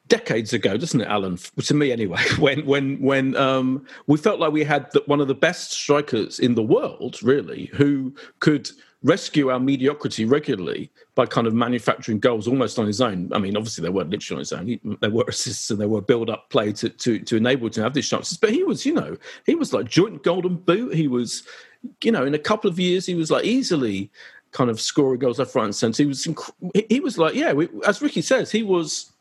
decades 0.08 0.52
ago, 0.52 0.76
doesn't 0.76 1.00
it, 1.00 1.08
Alan? 1.08 1.38
To 1.62 1.74
me, 1.74 1.92
anyway, 1.92 2.22
when 2.38 2.64
when 2.66 3.00
when 3.00 3.36
um, 3.36 3.86
we 4.06 4.16
felt 4.18 4.40
like 4.40 4.52
we 4.52 4.64
had 4.64 4.90
the, 4.92 5.02
one 5.06 5.20
of 5.20 5.28
the 5.28 5.34
best 5.34 5.72
strikers 5.72 6.38
in 6.38 6.54
the 6.54 6.62
world, 6.62 7.22
really, 7.22 7.66
who 7.74 8.14
could 8.40 8.70
rescue 9.02 9.50
our 9.50 9.60
mediocrity 9.60 10.24
regularly 10.24 10.90
by 11.14 11.26
kind 11.26 11.46
of 11.46 11.52
manufacturing 11.52 12.18
goals 12.18 12.48
almost 12.48 12.78
on 12.78 12.86
his 12.86 13.02
own. 13.02 13.30
I 13.34 13.38
mean, 13.38 13.54
obviously 13.54 13.82
they 13.82 13.90
weren't 13.90 14.08
literally 14.08 14.38
on 14.38 14.40
his 14.40 14.52
own. 14.52 14.66
He, 14.66 14.80
there 15.00 15.10
were 15.10 15.24
assists 15.28 15.70
and 15.70 15.78
there 15.78 15.88
were 15.88 16.00
build-up 16.00 16.48
play 16.48 16.72
to, 16.72 16.88
to 16.88 17.18
to 17.18 17.36
enable 17.36 17.70
to 17.70 17.82
have 17.82 17.94
these 17.94 18.08
chances. 18.08 18.38
But 18.38 18.50
he 18.50 18.64
was, 18.64 18.84
you 18.84 18.94
know, 18.94 19.16
he 19.46 19.54
was 19.54 19.72
like 19.72 19.88
joint 19.88 20.24
golden 20.24 20.56
boot. 20.56 20.94
He 20.94 21.06
was, 21.06 21.44
you 22.02 22.10
know, 22.12 22.24
in 22.24 22.34
a 22.34 22.38
couple 22.38 22.68
of 22.70 22.80
years 22.80 23.06
he 23.06 23.14
was 23.14 23.30
like 23.30 23.44
easily 23.44 24.10
kind 24.52 24.70
of 24.70 24.80
scoring 24.80 25.18
goals 25.18 25.38
left, 25.38 25.54
right, 25.54 25.64
and 25.64 25.74
centre. 25.74 26.02
He 26.02 26.06
was 26.06 26.24
inc- 26.24 26.88
he 26.88 27.00
was 27.00 27.18
like, 27.18 27.34
yeah, 27.34 27.52
we, 27.52 27.68
as 27.86 28.00
Ricky 28.00 28.22
says, 28.22 28.50
he 28.50 28.62
was 28.62 29.12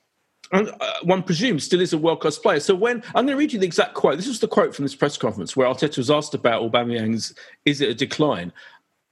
and 0.53 0.69
uh, 0.79 0.93
one 1.01 1.23
presumes 1.23 1.63
still 1.63 1.81
is 1.81 1.93
a 1.93 1.97
world 1.97 2.21
class 2.21 2.37
player. 2.37 2.59
So 2.59 2.75
when 2.75 3.03
I'm 3.07 3.25
going 3.25 3.35
to 3.35 3.35
read 3.35 3.51
you 3.51 3.59
the 3.59 3.65
exact 3.65 3.95
quote. 3.95 4.17
This 4.17 4.27
was 4.27 4.39
the 4.39 4.47
quote 4.47 4.73
from 4.75 4.85
this 4.85 4.95
press 4.95 5.17
conference 5.17 5.57
where 5.57 5.67
Arteta 5.67 5.97
was 5.97 6.11
asked 6.11 6.33
about 6.33 6.61
Aubameyang's 6.61 7.33
is 7.65 7.81
it 7.81 7.89
a 7.89 7.95
decline, 7.95 8.53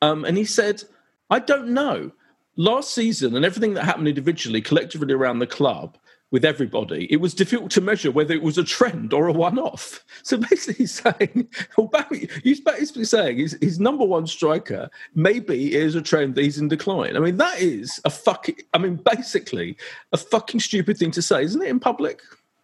um, 0.01 0.23
and 0.23 0.37
he 0.37 0.45
said, 0.45 0.83
"I 1.29 1.39
don't 1.39 1.69
know. 1.69 2.11
Last 2.57 2.93
season 2.93 3.35
and 3.35 3.43
everything 3.45 3.73
that 3.73 3.85
happened 3.85 4.07
individually, 4.07 4.61
collectively 4.61 5.13
around 5.13 5.39
the 5.39 5.47
club." 5.47 5.97
With 6.31 6.45
everybody, 6.45 7.11
it 7.11 7.17
was 7.17 7.33
difficult 7.33 7.71
to 7.71 7.81
measure 7.81 8.09
whether 8.09 8.33
it 8.33 8.41
was 8.41 8.57
a 8.57 8.63
trend 8.63 9.13
or 9.13 9.27
a 9.27 9.33
one-off. 9.33 10.03
So 10.23 10.37
basically, 10.37 10.75
he's 10.75 10.91
saying, 11.03 11.49
Barry, 11.91 12.29
he's 12.43 12.61
basically 12.61 13.05
saying 13.05 13.37
his, 13.37 13.57
his 13.61 13.79
number 13.79 14.05
one 14.05 14.25
striker 14.25 14.89
maybe 15.13 15.75
is 15.75 15.95
a 15.95 16.01
trend 16.01 16.35
that 16.35 16.43
he's 16.43 16.57
in 16.57 16.69
decline. 16.69 17.17
I 17.17 17.19
mean, 17.19 17.37
that 17.37 17.59
is 17.61 17.99
a 18.05 18.09
fucking. 18.09 18.55
I 18.73 18.77
mean, 18.77 18.95
basically, 18.95 19.77
a 20.13 20.17
fucking 20.17 20.61
stupid 20.61 20.97
thing 20.97 21.11
to 21.11 21.21
say, 21.21 21.43
isn't 21.43 21.61
it? 21.61 21.67
In 21.67 21.79
public 21.79 22.21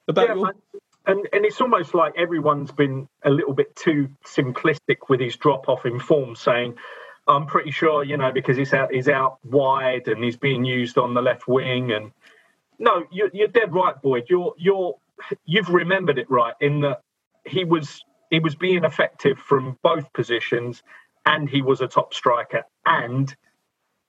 about 0.07 0.29
Yeah, 0.29 0.35
your. 0.35 0.53
and 1.07 1.27
and 1.33 1.45
it's 1.45 1.59
almost 1.59 1.93
like 1.93 2.13
everyone's 2.17 2.71
been 2.71 3.07
a 3.23 3.29
little 3.29 3.53
bit 3.53 3.75
too 3.75 4.09
simplistic 4.25 5.09
with 5.09 5.19
his 5.19 5.35
drop 5.35 5.67
off 5.67 5.85
in 5.85 5.99
form, 5.99 6.35
saying, 6.35 6.75
"I'm 7.27 7.45
pretty 7.45 7.71
sure 7.71 8.03
you 8.03 8.15
know 8.15 8.31
because 8.31 8.55
he's 8.55 8.73
out 8.73 8.93
he's 8.93 9.09
out 9.09 9.39
wide 9.43 10.07
and 10.07 10.23
he's 10.23 10.37
being 10.37 10.63
used 10.63 10.97
on 10.97 11.13
the 11.13 11.21
left 11.21 11.47
wing." 11.47 11.91
And 11.91 12.11
no, 12.79 13.05
you're, 13.11 13.29
you're 13.33 13.47
dead 13.47 13.73
right, 13.73 13.99
Boyd. 14.01 14.25
You're 14.29 14.53
you're 14.57 14.95
you've 15.45 15.69
remembered 15.69 16.19
it 16.19 16.29
right 16.29 16.53
in 16.61 16.81
that 16.81 17.01
he 17.45 17.63
was 17.65 18.03
he 18.31 18.39
was 18.39 18.55
being 18.55 18.83
effective 18.85 19.39
from 19.39 19.77
both 19.83 20.11
positions, 20.13 20.83
and 21.25 21.49
he 21.49 21.61
was 21.61 21.81
a 21.81 21.87
top 21.87 22.13
striker, 22.13 22.63
and 22.85 23.35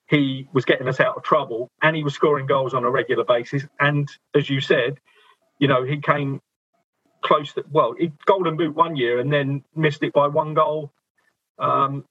he 0.09 0.48
was 0.52 0.64
getting 0.64 0.88
us 0.88 1.00
out 1.00 1.16
of 1.16 1.22
trouble, 1.24 1.70
and 1.83 1.96
he 1.96 2.04
was 2.04 2.14
scoring 2.14 2.46
goals 2.46 2.74
on 2.74 2.85
a 2.85 2.90
regular 2.90 3.24
basis. 3.24 3.64
And 3.81 4.09
as 4.35 4.50
you 4.50 4.61
said, 4.61 4.98
you 5.59 5.68
know, 5.68 5.85
he 5.85 6.00
came 6.00 6.40
close 7.22 7.52
to 7.54 7.64
well, 7.70 7.94
he 7.98 8.12
golden 8.26 8.57
boot 8.57 8.74
one 8.74 8.96
year 8.96 9.20
and 9.20 9.33
then 9.33 9.64
missed 9.76 10.02
it 10.02 10.12
by 10.12 10.28
one 10.28 10.54
goal 10.54 10.92
um, 11.59 12.04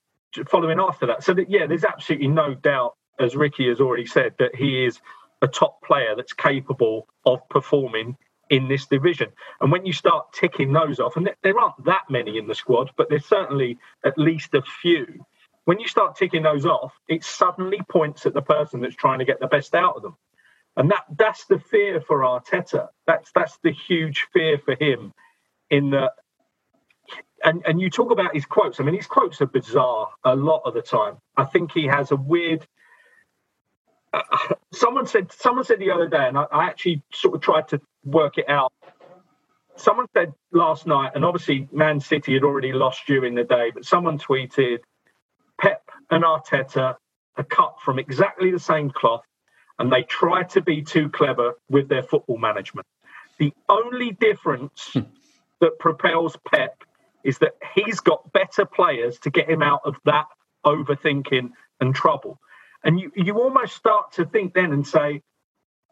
following 0.48 0.80
after 0.80 1.06
that. 1.06 1.24
So 1.24 1.34
that, 1.34 1.50
yeah, 1.50 1.66
there's 1.66 1.84
absolutely 1.84 2.28
no 2.28 2.54
doubt, 2.54 2.94
as 3.20 3.36
Ricky 3.36 3.68
has 3.68 3.80
already 3.80 4.06
said, 4.06 4.34
that 4.38 4.54
he 4.54 4.86
is 4.86 5.00
a 5.42 5.48
top 5.48 5.82
player 5.82 6.14
that's 6.16 6.32
capable 6.32 7.06
of 7.24 7.46
performing 7.48 8.16
in 8.50 8.68
this 8.68 8.86
division. 8.86 9.30
And 9.60 9.70
when 9.70 9.84
you 9.84 9.92
start 9.92 10.32
ticking 10.32 10.72
those 10.72 11.00
off, 11.00 11.16
and 11.16 11.30
there- 11.42 11.58
aren't 11.58 11.84
that 11.84 12.08
many 12.08 12.38
in 12.38 12.46
the 12.46 12.54
squad, 12.54 12.90
but 12.96 13.08
there's 13.08 13.26
certainly 13.26 13.78
at 14.04 14.18
least 14.18 14.54
a 14.54 14.62
few. 14.62 15.24
When 15.64 15.78
you 15.78 15.86
start 15.88 16.16
ticking 16.16 16.42
those 16.42 16.64
off, 16.64 16.98
it 17.08 17.24
suddenly 17.24 17.80
points 17.90 18.24
at 18.24 18.32
the 18.32 18.42
person 18.42 18.80
that's 18.80 18.96
trying 18.96 19.18
to 19.18 19.26
get 19.26 19.40
the 19.40 19.46
best 19.48 19.74
out 19.74 19.96
of 19.96 20.02
them. 20.02 20.16
And 20.76 20.90
that 20.90 21.04
that's 21.16 21.44
the 21.46 21.58
fear 21.58 22.00
for 22.00 22.20
Arteta. 22.20 22.88
That's 23.06 23.30
that's 23.32 23.58
the 23.58 23.72
huge 23.72 24.28
fear 24.32 24.58
for 24.58 24.76
him 24.76 25.12
in 25.70 25.90
that 25.90 26.12
and 27.44 27.62
and 27.66 27.80
you 27.80 27.90
talk 27.90 28.10
about 28.10 28.34
his 28.34 28.46
quotes. 28.46 28.80
I 28.80 28.84
mean, 28.84 28.94
his 28.94 29.06
quotes 29.06 29.40
are 29.40 29.46
bizarre 29.46 30.08
a 30.24 30.34
lot 30.34 30.62
of 30.64 30.74
the 30.74 30.82
time. 30.82 31.18
I 31.36 31.44
think 31.44 31.72
he 31.72 31.86
has 31.86 32.10
a 32.10 32.16
weird. 32.16 32.66
Uh, 34.12 34.22
someone 34.72 35.06
said 35.06 35.32
someone 35.32 35.64
said 35.64 35.78
the 35.78 35.90
other 35.90 36.08
day, 36.08 36.26
and 36.28 36.38
I, 36.38 36.44
I 36.52 36.64
actually 36.66 37.02
sort 37.12 37.34
of 37.34 37.40
tried 37.40 37.68
to 37.68 37.80
work 38.04 38.38
it 38.38 38.48
out. 38.48 38.72
Someone 39.76 40.06
said 40.14 40.32
last 40.52 40.86
night, 40.86 41.12
and 41.14 41.24
obviously 41.24 41.68
Man 41.72 42.00
City 42.00 42.34
had 42.34 42.42
already 42.42 42.72
lost 42.72 43.02
during 43.06 43.34
the 43.34 43.44
day, 43.44 43.70
but 43.72 43.84
someone 43.84 44.18
tweeted, 44.18 44.78
"Pep 45.60 45.82
and 46.10 46.24
Arteta 46.24 46.96
are 47.36 47.44
cut 47.44 47.76
from 47.80 47.98
exactly 47.98 48.50
the 48.50 48.58
same 48.58 48.90
cloth, 48.90 49.24
and 49.78 49.92
they 49.92 50.02
try 50.02 50.42
to 50.42 50.60
be 50.60 50.82
too 50.82 51.08
clever 51.08 51.54
with 51.68 51.88
their 51.88 52.02
football 52.02 52.38
management. 52.38 52.86
The 53.38 53.52
only 53.68 54.10
difference 54.12 54.96
that 55.60 55.78
propels 55.78 56.36
Pep 56.50 56.82
is 57.24 57.38
that 57.38 57.52
he's 57.74 58.00
got 58.00 58.32
better 58.32 58.64
players 58.64 59.18
to 59.20 59.30
get 59.30 59.48
him 59.48 59.62
out 59.62 59.82
of 59.84 59.96
that 60.04 60.26
overthinking 60.64 61.50
and 61.80 61.94
trouble. 61.94 62.40
And 62.84 63.00
you, 63.00 63.12
you 63.16 63.38
almost 63.40 63.76
start 63.76 64.12
to 64.14 64.26
think 64.26 64.54
then 64.54 64.72
and 64.72 64.86
say, 64.86 65.22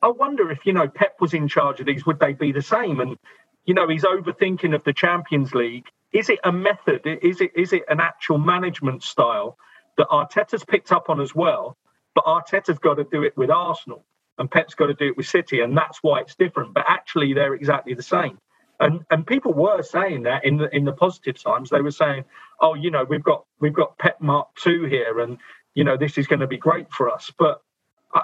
I 0.02 0.08
wonder 0.08 0.50
if, 0.50 0.66
you 0.66 0.72
know, 0.72 0.88
Pep 0.88 1.16
was 1.20 1.34
in 1.34 1.48
charge 1.48 1.80
of 1.80 1.86
these, 1.86 2.06
would 2.06 2.20
they 2.20 2.32
be 2.34 2.52
the 2.52 2.62
same? 2.62 3.00
And, 3.00 3.18
you 3.66 3.74
know, 3.74 3.88
he's 3.88 4.04
overthinking 4.04 4.74
of 4.74 4.84
the 4.84 4.92
Champions 4.92 5.54
League. 5.54 5.86
Is 6.12 6.30
it 6.30 6.40
a 6.44 6.52
method? 6.52 7.02
Is 7.22 7.40
it 7.42 7.52
is 7.56 7.72
it 7.74 7.84
an 7.88 8.00
actual 8.00 8.38
management 8.38 9.02
style 9.02 9.58
that 9.98 10.08
Arteta's 10.08 10.64
picked 10.64 10.92
up 10.92 11.10
on 11.10 11.20
as 11.20 11.34
well? 11.34 11.76
But 12.14 12.24
Arteta's 12.24 12.78
got 12.78 12.94
to 12.94 13.04
do 13.04 13.24
it 13.24 13.36
with 13.36 13.50
Arsenal 13.50 14.04
and 14.38 14.50
Pep's 14.50 14.74
got 14.74 14.86
to 14.86 14.94
do 14.94 15.08
it 15.08 15.16
with 15.16 15.26
City, 15.26 15.60
and 15.60 15.76
that's 15.76 15.98
why 16.02 16.20
it's 16.20 16.36
different. 16.36 16.74
But 16.74 16.86
actually, 16.88 17.34
they're 17.34 17.54
exactly 17.54 17.94
the 17.94 18.02
same. 18.02 18.38
And 18.80 19.02
and 19.10 19.26
people 19.26 19.52
were 19.54 19.82
saying 19.82 20.24
that 20.24 20.44
in 20.44 20.58
the 20.58 20.74
in 20.74 20.84
the 20.84 20.92
positive 20.92 21.42
times, 21.42 21.70
they 21.70 21.82
were 21.82 21.90
saying, 21.92 22.24
"Oh, 22.60 22.74
you 22.74 22.90
know, 22.90 23.04
we've 23.04 23.24
got 23.24 23.44
we've 23.60 23.74
got 23.74 23.98
Pep 23.98 24.20
Mark 24.20 24.48
Two 24.56 24.84
here, 24.84 25.20
and 25.20 25.38
you 25.76 25.84
know, 25.84 25.96
this 25.96 26.18
is 26.18 26.26
going 26.26 26.40
to 26.40 26.48
be 26.48 26.58
great 26.58 26.90
for 26.90 27.08
us." 27.08 27.32
But 27.38 27.62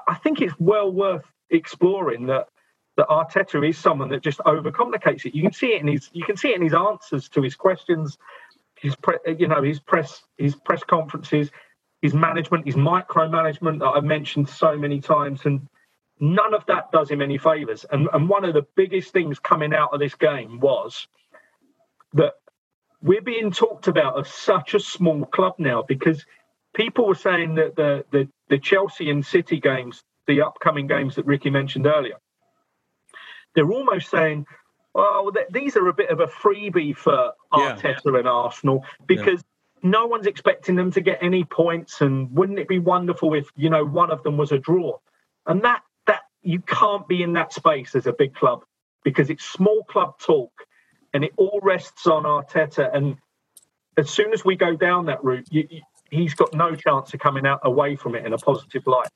I, 0.08 0.14
think 0.14 0.40
it's 0.40 0.54
well 0.58 0.90
worth 0.90 1.24
exploring 1.50 2.26
that 2.26 2.48
that 2.96 3.08
Arteta 3.08 3.66
is 3.68 3.78
someone 3.78 4.10
that 4.10 4.22
just 4.22 4.38
overcomplicates 4.40 5.24
it. 5.24 5.34
You 5.34 5.42
can 5.42 5.52
see 5.52 5.68
it 5.68 5.80
in 5.80 5.88
his 5.88 6.10
you 6.12 6.24
can 6.24 6.36
see 6.36 6.48
it 6.48 6.56
in 6.56 6.62
his 6.62 6.74
answers 6.74 7.28
to 7.30 7.42
his 7.42 7.54
questions, 7.54 8.18
his 8.76 8.96
pre, 8.96 9.16
you 9.38 9.48
know 9.48 9.62
his 9.62 9.80
press 9.80 10.22
his 10.36 10.54
press 10.54 10.82
conferences, 10.84 11.50
his 12.00 12.14
management, 12.14 12.66
his 12.66 12.76
micromanagement 12.76 13.80
that 13.80 13.86
I've 13.86 14.04
mentioned 14.04 14.48
so 14.48 14.76
many 14.76 15.00
times, 15.00 15.42
and 15.44 15.68
none 16.20 16.54
of 16.54 16.66
that 16.66 16.90
does 16.92 17.10
him 17.10 17.22
any 17.22 17.38
favors. 17.38 17.84
And 17.90 18.08
and 18.12 18.28
one 18.28 18.44
of 18.44 18.54
the 18.54 18.66
biggest 18.76 19.12
things 19.12 19.38
coming 19.38 19.74
out 19.74 19.92
of 19.92 20.00
this 20.00 20.14
game 20.14 20.60
was 20.60 21.06
that 22.14 22.34
we're 23.02 23.22
being 23.22 23.50
talked 23.50 23.88
about 23.88 24.18
as 24.20 24.28
such 24.28 24.74
a 24.74 24.80
small 24.80 25.24
club 25.26 25.54
now 25.58 25.82
because 25.82 26.24
people 26.74 27.06
were 27.06 27.14
saying 27.14 27.56
that 27.56 27.76
the 27.76 28.04
the, 28.11 28.28
the 28.48 28.58
Chelsea 28.58 29.11
and 29.11 29.24
City 29.24 29.61
games, 29.61 30.02
the 30.26 30.42
upcoming 30.42 30.87
games 30.87 31.16
that 31.16 31.26
Ricky 31.26 31.50
mentioned 31.50 31.87
earlier, 31.87 32.16
they're 33.54 33.70
almost 33.70 34.11
saying, 34.11 34.46
"Oh, 34.94 35.30
th- 35.35 35.48
these 35.50 35.76
are 35.76 35.88
a 35.88 35.92
bit 35.92 36.11
of 36.11 36.20
a 36.20 36.26
freebie 36.26 36.96
for 36.96 37.32
Yeah. 37.56 37.76
Arteta 37.76 38.18
and 38.18 38.28
Arsenal 38.28 38.85
because." 39.06 39.42
No 39.85 40.06
one's 40.06 40.28
expecting 40.28 40.76
them 40.76 40.92
to 40.92 41.00
get 41.00 41.18
any 41.20 41.42
points, 41.42 42.02
and 42.02 42.30
wouldn't 42.30 42.61
it 42.61 42.68
be 42.68 42.78
wonderful 42.78 43.35
if 43.35 43.48
you 43.56 43.68
know 43.68 43.85
one 43.85 44.12
of 44.12 44.22
them 44.22 44.37
was 44.37 44.52
a 44.52 44.58
draw? 44.58 44.96
And 45.44 45.61
that 45.62 45.82
that 46.06 46.20
you 46.40 46.61
can't 46.61 47.08
be 47.08 47.20
in 47.24 47.32
that 47.32 47.52
space 47.52 47.96
as 47.96 48.06
a 48.06 48.12
big 48.12 48.32
club 48.32 48.64
because 49.02 49.28
it's 49.28 49.44
small 49.44 49.82
club 49.82 50.20
talk, 50.20 50.52
and 51.12 51.24
it 51.24 51.32
all 51.37 51.58
rests 51.64 52.06
on 52.06 52.22
Arteta. 52.22 52.94
And 52.94 53.16
as 53.96 54.08
soon 54.08 54.32
as 54.32 54.44
we 54.44 54.54
go 54.54 54.76
down 54.76 55.06
that 55.06 55.22
route, 55.24 55.48
you, 55.50 55.66
you, 55.68 55.80
he's 56.12 56.35
got 56.35 56.53
no 56.55 56.77
chance 56.77 57.12
of 57.12 57.20
coming 57.20 57.46
out 57.46 57.61
away 57.64 57.96
from 57.96 58.14
it 58.14 58.25
in 58.25 58.33
a 58.33 58.38
positive 58.38 58.87
light. 58.87 59.09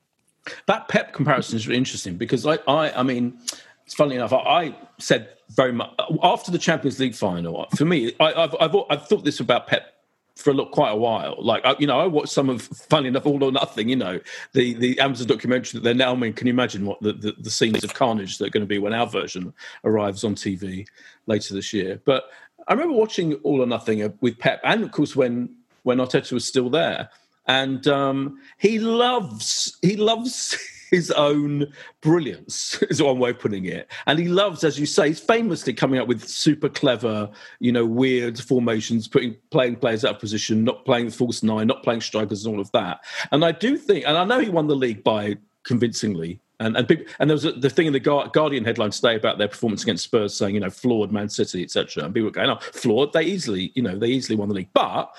That 0.65 0.87
Pep 0.87 1.13
comparison 1.13 1.55
is 1.55 1.67
really 1.67 1.77
interesting 1.77 2.17
because 2.17 2.45
I, 2.45 2.57
I, 2.67 2.99
I 2.99 3.03
mean, 3.03 3.39
it's 3.85 3.93
funny 3.93 4.15
enough. 4.15 4.33
I, 4.33 4.37
I 4.37 4.75
said 4.97 5.29
very 5.51 5.71
much 5.71 5.91
after 6.23 6.51
the 6.51 6.57
Champions 6.57 6.99
League 6.99 7.15
final. 7.15 7.67
For 7.75 7.85
me, 7.85 8.13
I, 8.19 8.33
I've, 8.33 8.55
I've, 8.59 8.75
I've 8.89 9.07
thought 9.07 9.23
this 9.23 9.39
about 9.39 9.67
Pep 9.67 9.93
for 10.35 10.51
a 10.51 10.53
look 10.53 10.71
quite 10.71 10.91
a 10.91 10.95
while. 10.95 11.35
Like 11.39 11.65
I, 11.65 11.75
you 11.79 11.87
know, 11.87 11.99
I 11.99 12.07
watched 12.07 12.31
some 12.31 12.49
of 12.49 12.61
funny 12.61 13.07
enough, 13.07 13.25
All 13.25 13.43
or 13.43 13.51
Nothing. 13.51 13.89
You 13.89 13.95
know, 13.95 14.19
the 14.53 14.73
the 14.75 14.99
Amazon 14.99 15.27
documentary 15.27 15.79
that 15.79 15.83
they're 15.83 15.93
now. 15.93 16.13
I 16.13 16.15
mean, 16.15 16.33
can 16.33 16.47
you 16.47 16.53
imagine 16.53 16.85
what 16.85 17.01
the, 17.01 17.13
the, 17.13 17.35
the 17.39 17.49
scenes 17.49 17.83
of 17.83 17.93
carnage 17.93 18.37
that 18.37 18.47
are 18.47 18.51
going 18.51 18.61
to 18.61 18.67
be 18.67 18.77
when 18.77 18.93
our 18.93 19.07
version 19.07 19.53
arrives 19.83 20.23
on 20.23 20.35
TV 20.35 20.85
later 21.25 21.53
this 21.53 21.73
year? 21.73 22.01
But 22.05 22.25
I 22.67 22.73
remember 22.73 22.95
watching 22.95 23.33
All 23.35 23.61
or 23.61 23.67
Nothing 23.67 24.03
uh, 24.03 24.09
with 24.21 24.37
Pep, 24.37 24.61
and 24.63 24.83
of 24.83 24.91
course 24.91 25.15
when 25.15 25.55
when 25.87 25.97
Arteta 25.99 26.33
was 26.33 26.45
still 26.45 26.69
there, 26.69 27.09
and 27.47 27.87
um, 27.87 28.39
he 28.57 28.77
loves 28.77 29.77
he 29.81 29.95
loves. 29.95 30.55
His 30.89 31.11
own 31.11 31.67
brilliance 31.99 32.81
is 32.83 33.03
one 33.03 33.19
way 33.19 33.31
of 33.31 33.39
putting 33.39 33.65
it, 33.65 33.91
and 34.05 34.17
he 34.17 34.29
loves, 34.29 34.63
as 34.63 34.79
you 34.79 34.85
say, 34.85 35.09
he's 35.09 35.19
famously 35.19 35.73
coming 35.73 35.99
up 35.99 36.07
with 36.07 36.25
super 36.25 36.69
clever, 36.69 37.29
you 37.59 37.73
know, 37.73 37.85
weird 37.85 38.39
formations, 38.39 39.05
putting 39.05 39.35
playing 39.51 39.75
players 39.75 40.05
out 40.05 40.15
of 40.15 40.21
position, 40.21 40.63
not 40.63 40.85
playing 40.85 41.07
the 41.07 41.11
false 41.11 41.43
nine, 41.43 41.67
not 41.67 41.83
playing 41.83 41.99
strikers, 41.99 42.45
and 42.45 42.55
all 42.55 42.61
of 42.61 42.71
that. 42.71 43.01
And 43.33 43.43
I 43.43 43.51
do 43.51 43.75
think, 43.75 44.05
and 44.07 44.17
I 44.17 44.23
know 44.23 44.39
he 44.39 44.47
won 44.47 44.67
the 44.67 44.77
league 44.77 45.03
by 45.03 45.35
convincingly, 45.65 46.39
and 46.59 46.75
and, 46.75 46.87
big, 46.87 47.07
and 47.19 47.29
there 47.29 47.35
was 47.35 47.45
a, 47.45 47.51
the 47.51 47.69
thing 47.69 47.87
in 47.87 47.93
the 47.93 47.99
Guardian 47.99 48.65
headline 48.65 48.91
today 48.91 49.15
about 49.15 49.37
their 49.37 49.47
performance 49.47 49.83
against 49.83 50.05
Spurs, 50.05 50.35
saying 50.35 50.55
you 50.55 50.61
know 50.61 50.69
flawed 50.69 51.11
Man 51.11 51.29
City, 51.29 51.63
etc. 51.63 52.03
And 52.03 52.13
people 52.13 52.25
were 52.25 52.31
going, 52.31 52.49
"Oh, 52.49 52.59
flawed." 52.59 53.13
They 53.13 53.23
easily, 53.23 53.71
you 53.75 53.83
know, 53.83 53.97
they 53.97 54.07
easily 54.07 54.35
won 54.35 54.49
the 54.49 54.55
league. 54.55 54.69
But 54.73 55.13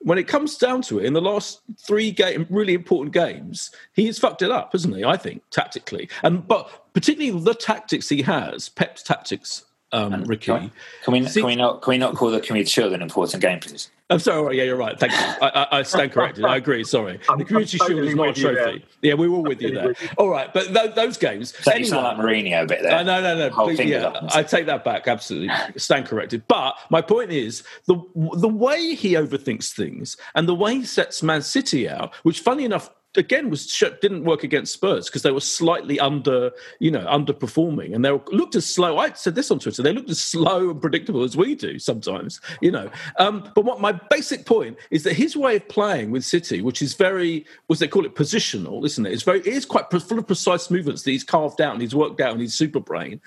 when 0.00 0.18
it 0.18 0.28
comes 0.28 0.56
down 0.56 0.82
to 0.82 0.98
it, 0.98 1.06
in 1.06 1.12
the 1.12 1.20
last 1.20 1.60
three 1.78 2.10
game, 2.10 2.46
really 2.50 2.74
important 2.74 3.12
games, 3.12 3.70
he's 3.92 4.18
fucked 4.18 4.42
it 4.42 4.50
up, 4.50 4.72
hasn't 4.72 4.96
he? 4.96 5.04
I 5.04 5.16
think 5.16 5.42
tactically, 5.50 6.08
and 6.22 6.46
but 6.46 6.92
particularly 6.92 7.38
the 7.40 7.54
tactics 7.54 8.08
he 8.08 8.22
has, 8.22 8.68
Pep's 8.68 9.02
tactics. 9.02 9.64
Um, 9.90 10.24
Ricky, 10.24 10.52
Can 10.52 11.12
we, 11.12 11.24
can 11.24 11.44
we 11.46 11.56
not 11.56 11.80
can 11.80 11.92
we 11.92 11.98
not 11.98 12.14
call 12.14 12.30
the 12.30 12.40
Community 12.40 12.68
Shield 12.68 12.92
an 12.92 13.00
important 13.00 13.40
game, 13.40 13.58
please? 13.60 13.90
I'm 14.10 14.18
sorry. 14.18 14.38
all 14.38 14.44
right, 14.46 14.56
Yeah, 14.56 14.64
you're 14.64 14.76
right. 14.76 14.98
Thank 14.98 15.12
you. 15.12 15.18
I, 15.18 15.48
I, 15.70 15.78
I 15.78 15.82
stand 15.82 16.12
corrected. 16.12 16.44
I 16.44 16.56
agree. 16.56 16.82
Sorry. 16.84 17.18
I'm- 17.28 17.38
the 17.38 17.44
Community 17.44 17.78
I'm 17.80 17.86
Shield 17.88 18.00
is 18.04 18.14
not 18.14 18.24
a 18.24 18.28
with 18.28 18.38
you 18.38 18.52
trophy. 18.54 18.84
Yeah, 19.02 19.14
we 19.14 19.28
were 19.28 19.40
with 19.40 19.62
you 19.62 19.72
there. 19.74 19.94
All 20.18 20.28
right, 20.28 20.52
but 20.52 20.68
th- 20.74 20.94
those 20.94 21.16
games. 21.16 21.54
So 21.62 21.74
you 21.74 21.84
sound 21.86 22.04
like 22.04 22.16
Mourinho 22.16 22.64
a 22.64 22.66
bit 22.66 22.82
there. 22.82 22.96
Uh, 22.96 23.02
no, 23.02 23.20
no, 23.22 23.48
no. 23.48 23.64
Please, 23.64 23.80
yeah. 23.80 24.20
I 24.34 24.42
take 24.42 24.66
that 24.66 24.84
back. 24.84 25.08
Absolutely, 25.08 25.50
stand 25.76 26.06
corrected. 26.06 26.42
But 26.48 26.76
my 26.90 27.00
point 27.00 27.32
is 27.32 27.62
the 27.86 27.96
the 28.34 28.48
way 28.48 28.94
he 28.94 29.12
overthinks 29.14 29.72
things 29.72 30.16
and 30.34 30.46
the 30.48 30.54
way 30.54 30.74
he 30.76 30.84
sets 30.84 31.22
Man 31.22 31.40
City 31.42 31.88
out, 31.88 32.14
which, 32.24 32.40
funny 32.40 32.64
enough, 32.64 32.90
again 33.18 33.50
was 33.50 33.66
didn't 34.00 34.24
work 34.24 34.44
against 34.44 34.72
Spurs 34.72 35.06
because 35.06 35.22
they 35.22 35.30
were 35.30 35.40
slightly 35.40 36.00
under, 36.00 36.52
you 36.78 36.90
know, 36.90 37.04
underperforming, 37.04 37.94
and 37.94 38.04
they 38.04 38.12
were, 38.12 38.22
looked 38.28 38.54
as 38.54 38.64
slow. 38.64 38.98
I 38.98 39.12
said 39.12 39.34
this 39.34 39.50
on 39.50 39.58
Twitter. 39.58 39.82
They 39.82 39.92
looked 39.92 40.10
as 40.10 40.20
slow 40.20 40.70
and 40.70 40.80
predictable 40.80 41.22
as 41.24 41.36
we 41.36 41.54
do 41.54 41.78
sometimes, 41.78 42.40
you 42.60 42.70
know. 42.70 42.90
Um, 43.18 43.50
but 43.54 43.64
what 43.64 43.80
my 43.80 43.92
basic 43.92 44.46
point 44.46 44.78
is 44.90 45.02
that 45.04 45.14
his 45.14 45.36
way 45.36 45.56
of 45.56 45.68
playing 45.68 46.10
with 46.10 46.24
City, 46.24 46.62
which 46.62 46.80
is 46.80 46.94
very, 46.94 47.44
what 47.66 47.78
they 47.78 47.88
call 47.88 48.06
it, 48.06 48.14
positional, 48.14 48.84
isn't 48.86 49.04
it? 49.04 49.12
It's 49.12 49.22
very, 49.22 49.40
it 49.40 49.46
is 49.46 49.66
quite 49.66 49.90
full 49.90 50.18
of 50.18 50.26
precise 50.26 50.70
movements 50.70 51.02
that 51.02 51.10
he's 51.10 51.24
carved 51.24 51.60
out 51.60 51.72
and 51.72 51.82
he's 51.82 51.94
worked 51.94 52.20
out 52.20 52.32
and 52.32 52.40
he's 52.40 52.54
super 52.54 52.80
brain. 52.80 53.20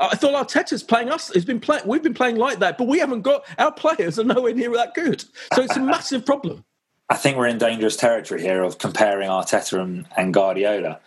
I 0.00 0.16
thought 0.16 0.48
Arteta's 0.48 0.82
playing 0.82 1.10
us. 1.10 1.30
He's 1.30 1.44
been 1.44 1.60
playing. 1.60 1.82
We've 1.86 2.02
been 2.02 2.14
playing 2.14 2.36
like 2.36 2.60
that, 2.60 2.78
but 2.78 2.86
we 2.86 2.98
haven't 2.98 3.20
got 3.20 3.44
our 3.58 3.72
players 3.72 4.18
are 4.18 4.24
nowhere 4.24 4.54
near 4.54 4.72
that 4.72 4.94
good. 4.94 5.20
So 5.54 5.62
it's 5.62 5.76
a 5.76 5.80
massive 5.80 6.24
problem. 6.24 6.64
I 7.10 7.16
think 7.16 7.36
we're 7.36 7.48
in 7.48 7.58
dangerous 7.58 7.96
territory 7.96 8.40
here 8.40 8.62
of 8.62 8.78
comparing 8.78 9.28
Arteta 9.28 9.80
and, 9.80 10.06
and 10.16 10.32
Guardiola. 10.32 11.00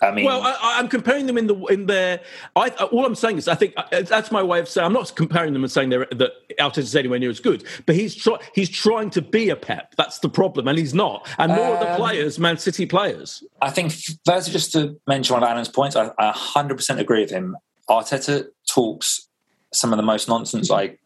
I 0.00 0.10
mean, 0.10 0.24
well, 0.24 0.42
I, 0.42 0.80
am 0.80 0.88
comparing 0.88 1.26
them 1.26 1.38
in 1.38 1.46
the 1.46 1.54
in 1.66 1.86
their. 1.86 2.20
I, 2.56 2.68
all 2.68 3.06
I'm 3.06 3.14
saying 3.14 3.38
is, 3.38 3.48
I 3.48 3.54
think 3.54 3.74
uh, 3.76 4.02
that's 4.02 4.30
my 4.30 4.42
way 4.42 4.58
of 4.58 4.68
saying. 4.68 4.84
I'm 4.84 4.92
not 4.92 5.14
comparing 5.14 5.52
them 5.52 5.62
and 5.62 5.70
saying 5.70 5.90
they're, 5.90 6.06
that 6.10 6.32
Arteta's 6.58 6.94
anywhere 6.96 7.18
near 7.18 7.30
as 7.30 7.40
good, 7.40 7.64
but 7.86 7.94
he's 7.94 8.14
try, 8.14 8.38
he's 8.54 8.68
trying 8.68 9.10
to 9.10 9.22
be 9.22 9.48
a 9.50 9.56
Pep. 9.56 9.94
That's 9.96 10.18
the 10.18 10.28
problem, 10.28 10.68
and 10.68 10.78
he's 10.78 10.94
not. 10.94 11.26
And 11.38 11.52
more 11.52 11.66
um, 11.66 11.72
of 11.74 11.80
the 11.80 11.90
um, 11.92 11.96
players, 11.96 12.38
Man 12.38 12.58
City 12.58 12.86
players. 12.86 13.42
I 13.62 13.70
think 13.70 13.94
first, 14.26 14.50
just 14.50 14.72
to 14.72 14.98
mention 15.06 15.34
one 15.34 15.42
of 15.42 15.48
Alan's 15.48 15.68
points, 15.68 15.96
I, 15.96 16.10
I 16.18 16.32
100% 16.32 16.98
agree 16.98 17.20
with 17.20 17.30
him. 17.30 17.56
Arteta 17.88 18.46
talks 18.68 19.28
some 19.72 19.92
of 19.92 19.96
the 19.96 20.02
most 20.02 20.28
nonsense 20.28 20.70
I 20.70 20.98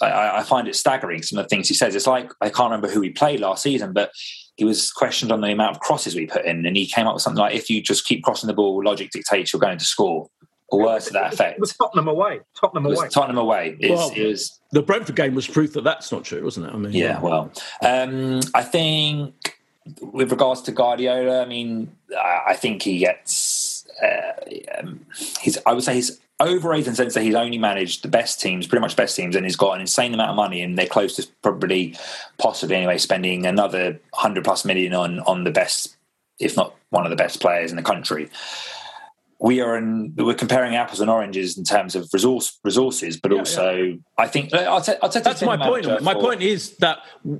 I, 0.00 0.38
I, 0.38 0.42
find 0.42 0.68
it 0.68 0.76
staggering 0.76 1.22
some 1.22 1.38
of 1.38 1.44
the 1.44 1.48
things 1.48 1.68
he 1.68 1.74
says. 1.74 1.94
It's 1.94 2.06
like 2.06 2.30
I 2.40 2.50
can't 2.50 2.70
remember 2.70 2.88
who 2.88 3.00
he 3.00 3.10
played 3.10 3.40
last 3.40 3.62
season, 3.62 3.92
but 3.92 4.12
he 4.56 4.64
was 4.64 4.90
questioned 4.90 5.32
on 5.32 5.40
the 5.40 5.48
amount 5.48 5.76
of 5.76 5.80
crosses 5.80 6.14
we 6.14 6.26
put 6.26 6.44
in, 6.44 6.66
and 6.66 6.76
he 6.76 6.86
came 6.86 7.06
up 7.06 7.14
with 7.14 7.22
something 7.22 7.40
like, 7.40 7.54
"If 7.54 7.68
you 7.68 7.82
just 7.82 8.06
keep 8.06 8.22
crossing 8.22 8.46
the 8.46 8.54
ball, 8.54 8.82
logic 8.84 9.10
dictates 9.10 9.52
you're 9.52 9.60
going 9.60 9.78
to 9.78 9.84
score." 9.84 10.28
Or 10.70 10.84
words 10.84 11.06
to 11.06 11.14
that 11.14 11.32
effect. 11.32 11.54
It 11.54 11.60
was 11.60 11.74
Tottenham 11.74 12.08
away. 12.08 12.40
Tottenham 12.60 12.84
away. 12.84 13.08
Tottenham 13.08 13.38
away. 13.38 13.78
Is, 13.80 13.90
well, 13.90 14.12
is, 14.14 14.60
the 14.70 14.82
Brentford 14.82 15.16
game 15.16 15.34
was 15.34 15.46
proof 15.46 15.72
that 15.72 15.82
that's 15.82 16.12
not 16.12 16.24
true, 16.24 16.44
wasn't 16.44 16.66
it? 16.66 16.74
I 16.74 16.76
mean, 16.76 16.92
yeah. 16.92 17.18
Well, 17.20 17.50
um, 17.80 18.40
I 18.54 18.62
think 18.62 19.58
with 20.02 20.30
regards 20.30 20.60
to 20.62 20.72
Guardiola, 20.72 21.42
I 21.42 21.46
mean, 21.46 21.90
I 22.14 22.54
think 22.54 22.82
he 22.82 22.98
gets. 22.98 23.86
Uh, 24.02 24.78
um, 24.78 25.06
he's. 25.40 25.56
I 25.64 25.72
would 25.72 25.84
say 25.84 25.94
he's 25.94 26.20
overrated 26.40 26.86
in 26.86 26.92
the 26.92 26.96
sense 26.96 27.14
that 27.14 27.22
he's 27.22 27.34
only 27.34 27.58
managed 27.58 28.02
the 28.02 28.08
best 28.08 28.40
teams, 28.40 28.66
pretty 28.66 28.80
much 28.80 28.96
best 28.96 29.16
teams, 29.16 29.34
and 29.34 29.44
he's 29.44 29.56
got 29.56 29.74
an 29.74 29.80
insane 29.80 30.14
amount 30.14 30.30
of 30.30 30.36
money, 30.36 30.62
and 30.62 30.78
they're 30.78 30.86
close 30.86 31.16
to 31.16 31.26
probably, 31.42 31.96
possibly 32.38 32.76
anyway, 32.76 32.98
spending 32.98 33.46
another 33.46 34.00
hundred 34.14 34.44
plus 34.44 34.64
million 34.64 34.94
on 34.94 35.20
on 35.20 35.44
the 35.44 35.50
best, 35.50 35.96
if 36.38 36.56
not 36.56 36.74
one 36.90 37.04
of 37.04 37.10
the 37.10 37.16
best 37.16 37.40
players 37.40 37.70
in 37.70 37.76
the 37.76 37.82
country. 37.82 38.30
We 39.40 39.60
are 39.60 39.76
in, 39.76 40.14
we're 40.16 40.34
comparing 40.34 40.74
apples 40.74 41.00
and 41.00 41.08
oranges 41.08 41.56
in 41.56 41.62
terms 41.62 41.94
of 41.94 42.08
resource 42.12 42.58
resources, 42.64 43.16
but 43.16 43.30
yeah, 43.30 43.38
also 43.38 43.72
yeah. 43.72 43.94
I 44.16 44.26
think 44.26 44.52
I'll, 44.52 44.80
t- 44.80 44.94
I'll 45.00 45.08
take 45.08 45.22
that's 45.22 45.42
my 45.42 45.56
point. 45.56 45.84
For, 45.84 46.00
my 46.00 46.14
point 46.14 46.42
is 46.42 46.76
that 46.78 46.98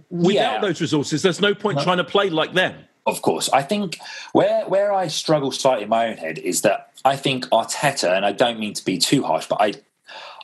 without 0.09 0.33
yeah. 0.33 0.61
those 0.61 0.81
resources, 0.81 1.23
there's 1.23 1.41
no 1.41 1.55
point 1.55 1.79
no. 1.79 1.85
trying 1.85 1.97
to 1.97 2.05
play 2.05 2.31
like 2.31 2.53
them. 2.53 2.85
Of 3.09 3.23
course, 3.23 3.49
I 3.51 3.62
think 3.62 3.99
where 4.33 4.66
where 4.66 4.92
I 4.92 5.09
struggle 5.09 5.51
slightly 5.51 5.85
in 5.85 5.88
my 5.88 6.09
own 6.09 6.18
head 6.18 6.37
is 6.37 6.61
that 6.61 6.92
I 7.07 7.16
think 7.16 7.47
Arteta, 7.47 8.14
and 8.14 8.27
I 8.27 8.33
don't 8.33 8.61
mean 8.61 8.75
to 8.75 8.85
be 8.85 8.99
too 8.99 9.23
harsh, 9.23 9.47
but 9.47 9.61
I 9.61 9.73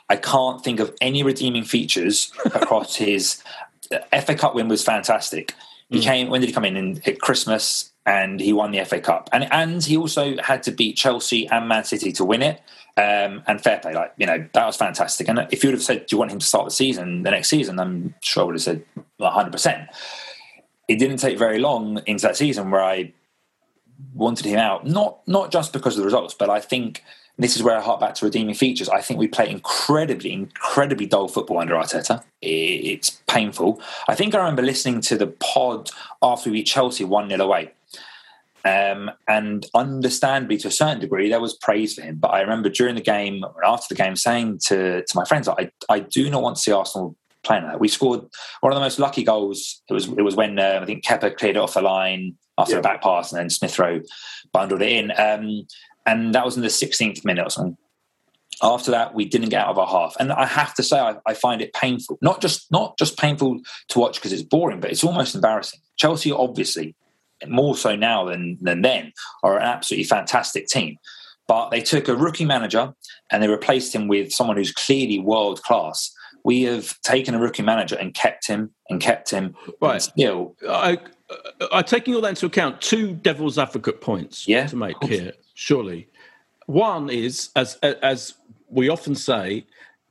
I 0.09 0.17
can't 0.17 0.65
think 0.65 0.81
of 0.81 0.95
any 1.03 1.23
redeeming 1.23 1.65
features 1.65 2.33
across 2.47 2.97
his 2.97 3.43
uh, 3.93 4.21
FA 4.21 4.35
Cup 4.35 4.55
win 4.55 4.69
was 4.69 4.83
fantastic. 4.83 5.55
He 5.91 6.01
mm. 6.01 6.03
came 6.03 6.31
when 6.31 6.41
did 6.41 6.47
he 6.47 6.55
come 6.55 6.65
in? 6.65 6.77
in 6.77 7.03
at 7.05 7.21
Christmas 7.21 7.93
and 8.07 8.41
he 8.41 8.55
won 8.55 8.71
the 8.71 8.83
FA 8.87 8.99
Cup, 8.99 9.29
and 9.31 9.47
and 9.53 9.85
he 9.85 9.99
also 9.99 10.37
had 10.39 10.63
to 10.63 10.71
beat 10.71 10.97
Chelsea 10.97 11.47
and 11.49 11.69
Man 11.69 11.85
City 11.85 12.13
to 12.13 12.25
win 12.25 12.41
it. 12.43 12.63
Um, 12.97 13.43
and 13.49 13.61
fair 13.61 13.81
play, 13.81 13.93
like 13.93 14.15
you 14.17 14.25
know, 14.25 14.47
that 14.55 14.67
was 14.67 14.77
fantastic. 14.77 15.29
And 15.29 15.47
if 15.51 15.63
you 15.63 15.69
would 15.69 15.75
have 15.75 15.83
said, 15.83 16.07
"Do 16.07 16.15
you 16.15 16.19
want 16.19 16.31
him 16.31 16.39
to 16.39 16.47
start 16.47 16.65
the 16.65 16.71
season 16.71 17.25
the 17.25 17.31
next 17.31 17.49
season?" 17.49 17.79
I'm 17.79 18.15
sure 18.21 18.45
I 18.45 18.47
would 18.47 18.55
have 18.55 18.63
said 18.63 18.85
100. 19.19 19.53
percent 19.53 19.89
it 20.89 20.97
didn't 20.97 21.19
take 21.19 21.39
very 21.39 21.59
long 21.59 22.03
into 22.07 22.23
that 22.27 22.37
season 22.37 22.71
where 22.71 22.83
I 22.83 23.13
wanted 24.15 24.47
him 24.47 24.59
out. 24.59 24.87
Not 24.87 25.27
not 25.27 25.51
just 25.51 25.73
because 25.73 25.95
of 25.95 25.99
the 25.99 26.05
results, 26.05 26.35
but 26.35 26.51
I 26.51 26.61
think 26.61 27.03
this 27.37 27.57
is 27.57 27.63
where 27.63 27.77
I 27.77 27.81
hark 27.81 28.01
back 28.01 28.15
to 28.17 28.25
redeeming 28.25 28.55
features. 28.55 28.89
I 28.89 29.01
think 29.01 29.19
we 29.19 29.27
play 29.27 29.51
incredibly, 29.51 30.33
incredibly 30.33 31.07
dull 31.07 31.27
football 31.29 31.59
under 31.59 31.75
Arteta. 31.75 32.23
It's 32.41 33.11
painful. 33.27 33.81
I 34.07 34.15
think 34.15 34.35
I 34.35 34.39
remember 34.39 34.63
listening 34.63 35.01
to 35.03 35.17
the 35.17 35.27
pod 35.27 35.91
after 36.23 36.51
we 36.51 36.59
beat 36.59 36.67
Chelsea 36.67 37.05
1 37.05 37.31
0 37.31 37.41
away. 37.45 37.73
Um, 38.65 39.11
and 39.29 39.67
understandably, 39.75 40.57
to 40.59 40.69
a 40.69 40.71
certain 40.71 41.01
degree, 41.01 41.29
there 41.29 41.41
was 41.41 41.55
praise 41.55 41.95
for 41.95 42.03
him. 42.03 42.17
But 42.17 42.29
I 42.29 42.41
remember 42.41 42.71
during 42.71 42.95
the 42.95 43.03
game, 43.03 43.45
after 43.65 43.95
the 43.95 44.03
game, 44.03 44.17
saying 44.17 44.61
to, 44.67 45.05
to 45.05 45.17
my 45.17 45.25
friends, 45.25 45.49
I, 45.49 45.71
I 45.91 45.99
do 45.99 46.31
not 46.31 46.43
want 46.43 46.57
to 46.57 46.63
see 46.63 46.73
Arsenal 46.73 47.17
playing 47.45 47.65
that. 47.65 47.81
We 47.81 47.89
scored 47.89 48.23
one 48.61 48.73
of 48.73 48.77
the 48.77 48.81
most 48.81 48.99
lucky 48.99 49.23
goals. 49.23 49.83
It 49.89 49.93
was 49.93 50.09
it 50.09 50.23
was 50.23 50.37
when 50.37 50.59
uh, 50.59 50.81
I 50.83 50.85
think 50.85 51.05
Kepa 51.05 51.37
cleared 51.37 51.57
it 51.57 51.61
off 51.61 51.75
the 51.75 51.83
line 51.83 52.37
after 52.59 52.75
yeah. 52.75 52.81
a 52.81 52.83
back 52.83 53.03
pass, 53.03 53.33
and 53.33 53.41
then 53.41 53.51
Smith 53.51 53.79
Rowe 53.79 54.01
bundled 54.53 54.83
it 54.83 54.91
in. 54.91 55.13
Um, 55.17 55.67
and 56.07 56.35
that 56.35 56.45
was 56.45 56.57
in 56.57 56.63
the 56.63 56.69
16th 56.69 57.25
minute 57.25 57.47
or 57.47 57.51
something. 57.51 57.77
After 58.63 58.91
that, 58.93 59.15
we 59.15 59.25
didn't 59.25 59.49
get 59.49 59.63
out 59.63 59.71
of 59.71 59.79
our 59.79 59.87
half, 59.87 60.15
and 60.21 60.33
I 60.33 60.47
have 60.47 60.75
to 60.75 60.83
say, 60.83 60.99
I, 60.99 61.17
I 61.27 61.35
find 61.35 61.61
it 61.61 61.73
painful. 61.73 62.19
Not 62.23 62.41
just 62.41 62.71
not 62.71 62.97
just 62.99 63.19
painful 63.19 63.61
to 63.89 63.99
watch 63.99 64.17
because 64.17 64.33
it's 64.33 64.43
boring, 64.43 64.81
but 64.81 64.91
it's 64.91 65.05
almost 65.05 65.35
embarrassing. 65.35 65.81
Chelsea, 65.97 66.31
obviously, 66.31 66.95
more 67.49 67.77
so 67.77 67.97
now 67.97 68.25
than 68.25 68.59
than 68.61 68.83
then, 68.83 69.13
are 69.43 69.59
an 69.59 69.65
absolutely 69.65 70.05
fantastic 70.05 70.69
team. 70.69 70.99
But 71.49 71.71
they 71.71 71.81
took 71.81 72.09
a 72.09 72.17
rookie 72.17 72.45
manager 72.45 72.95
and 73.31 73.43
they 73.43 73.49
replaced 73.49 73.95
him 73.95 74.09
with 74.09 74.33
someone 74.33 74.57
who's 74.57 74.73
clearly 74.73 75.19
world 75.19 75.63
class 75.63 76.14
we 76.45 76.63
have 76.65 77.01
taken 77.01 77.35
a 77.35 77.39
rookie 77.39 77.63
manager 77.63 77.97
and 77.97 78.15
kept 78.15 78.47
him 78.47 78.71
and 78.89 79.01
kept 79.01 79.31
him. 79.31 79.57
Right. 79.81 80.01
Still, 80.01 80.55
I, 80.69 80.99
I 81.73 81.83
taking 81.83 82.15
all 82.15 82.21
that 82.21 82.29
into 82.29 82.47
account. 82.47 82.81
Two 82.81 83.15
devil's 83.15 83.59
advocate 83.59 84.01
points 84.01 84.47
yeah, 84.47 84.67
to 84.67 84.77
make 84.77 85.03
here. 85.03 85.33
Surely, 85.55 86.09
one 86.67 87.11
is 87.11 87.51
as 87.57 87.77
as 87.77 88.35
we 88.69 88.89
often 88.89 89.15
say, 89.15 89.67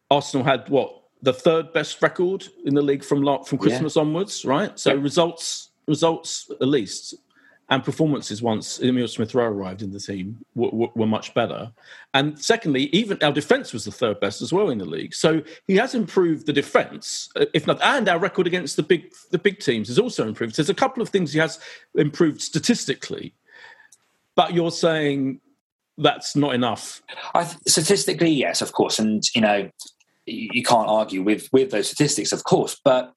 Arsenal 0.09 0.45
had 0.45 0.67
what 0.69 1.01
the 1.21 1.33
third 1.33 1.71
best 1.71 2.01
record 2.01 2.47
in 2.65 2.73
the 2.73 2.81
league 2.81 3.03
from 3.03 3.23
from 3.45 3.57
Christmas 3.57 3.95
yeah. 3.95 4.01
onwards, 4.01 4.43
right? 4.43 4.77
So 4.77 4.93
yeah. 4.93 5.01
results 5.01 5.69
results 5.87 6.49
at 6.61 6.67
least 6.67 7.15
and 7.73 7.83
performances 7.83 8.39
once 8.39 8.79
Emil 8.83 9.07
Smith 9.07 9.33
Rowe 9.33 9.45
arrived 9.45 9.81
in 9.81 9.91
the 9.91 9.99
team 9.99 10.37
were, 10.53 10.89
were, 10.93 11.07
much 11.07 11.33
better. 11.33 11.71
And 12.13 12.39
secondly, 12.39 12.83
even 12.95 13.17
our 13.23 13.31
defence 13.31 13.73
was 13.73 13.83
the 13.83 13.91
third 13.91 14.19
best 14.19 14.43
as 14.43 14.53
well 14.53 14.69
in 14.69 14.77
the 14.77 14.85
league. 14.85 15.15
So 15.15 15.41
he 15.65 15.75
has 15.77 15.95
improved 15.95 16.45
the 16.45 16.53
defence, 16.53 17.29
uh, 17.35 17.47
if 17.51 17.65
not, 17.65 17.81
and 17.81 18.07
our 18.07 18.19
record 18.19 18.45
against 18.45 18.75
the 18.75 18.83
big 18.83 19.11
the 19.31 19.39
big 19.39 19.59
teams 19.59 19.87
has 19.87 19.97
also 19.97 20.27
improved. 20.27 20.55
There's 20.55 20.69
a 20.69 20.75
couple 20.75 21.01
of 21.01 21.09
things 21.09 21.33
he 21.33 21.39
has 21.39 21.59
improved 21.95 22.41
statistically, 22.41 23.33
but 24.35 24.53
you're 24.53 24.69
saying 24.69 25.41
that's 25.97 26.35
not 26.35 26.53
enough. 26.53 27.01
I, 27.33 27.45
statistically, 27.65 28.29
yes, 28.29 28.61
of 28.61 28.71
course, 28.73 28.99
and 28.99 29.23
you 29.33 29.41
know 29.41 29.71
you 30.27 30.61
can't 30.61 30.87
argue 30.87 31.23
with 31.23 31.49
with 31.51 31.71
those 31.71 31.87
statistics, 31.87 32.31
of 32.33 32.43
course, 32.43 32.79
but 32.83 33.15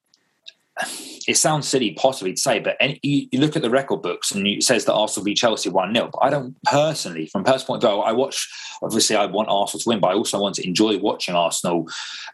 it 1.27 1.35
sounds 1.35 1.67
silly 1.67 1.91
possibly 1.91 2.33
to 2.33 2.39
say, 2.39 2.59
but 2.59 2.77
any, 2.79 2.99
you, 3.03 3.27
you, 3.31 3.39
look 3.39 3.55
at 3.55 3.61
the 3.61 3.69
record 3.69 4.01
books 4.01 4.31
and 4.31 4.47
it 4.47 4.63
says 4.63 4.85
that 4.85 4.93
Arsenal 4.93 5.25
beat 5.25 5.37
Chelsea 5.37 5.69
1 5.69 5.93
0. 5.93 6.09
But 6.11 6.19
I 6.19 6.29
don't 6.29 6.55
personally, 6.63 7.27
from 7.27 7.43
personal 7.43 7.67
point 7.67 7.83
of 7.83 7.91
view, 7.91 7.99
I 7.99 8.11
watch, 8.13 8.47
obviously, 8.81 9.15
I 9.15 9.25
want 9.25 9.49
Arsenal 9.49 9.81
to 9.81 9.89
win, 9.89 9.99
but 9.99 10.07
I 10.07 10.13
also 10.13 10.39
want 10.39 10.55
to 10.55 10.67
enjoy 10.67 10.97
watching 10.99 11.35
Arsenal. 11.35 11.87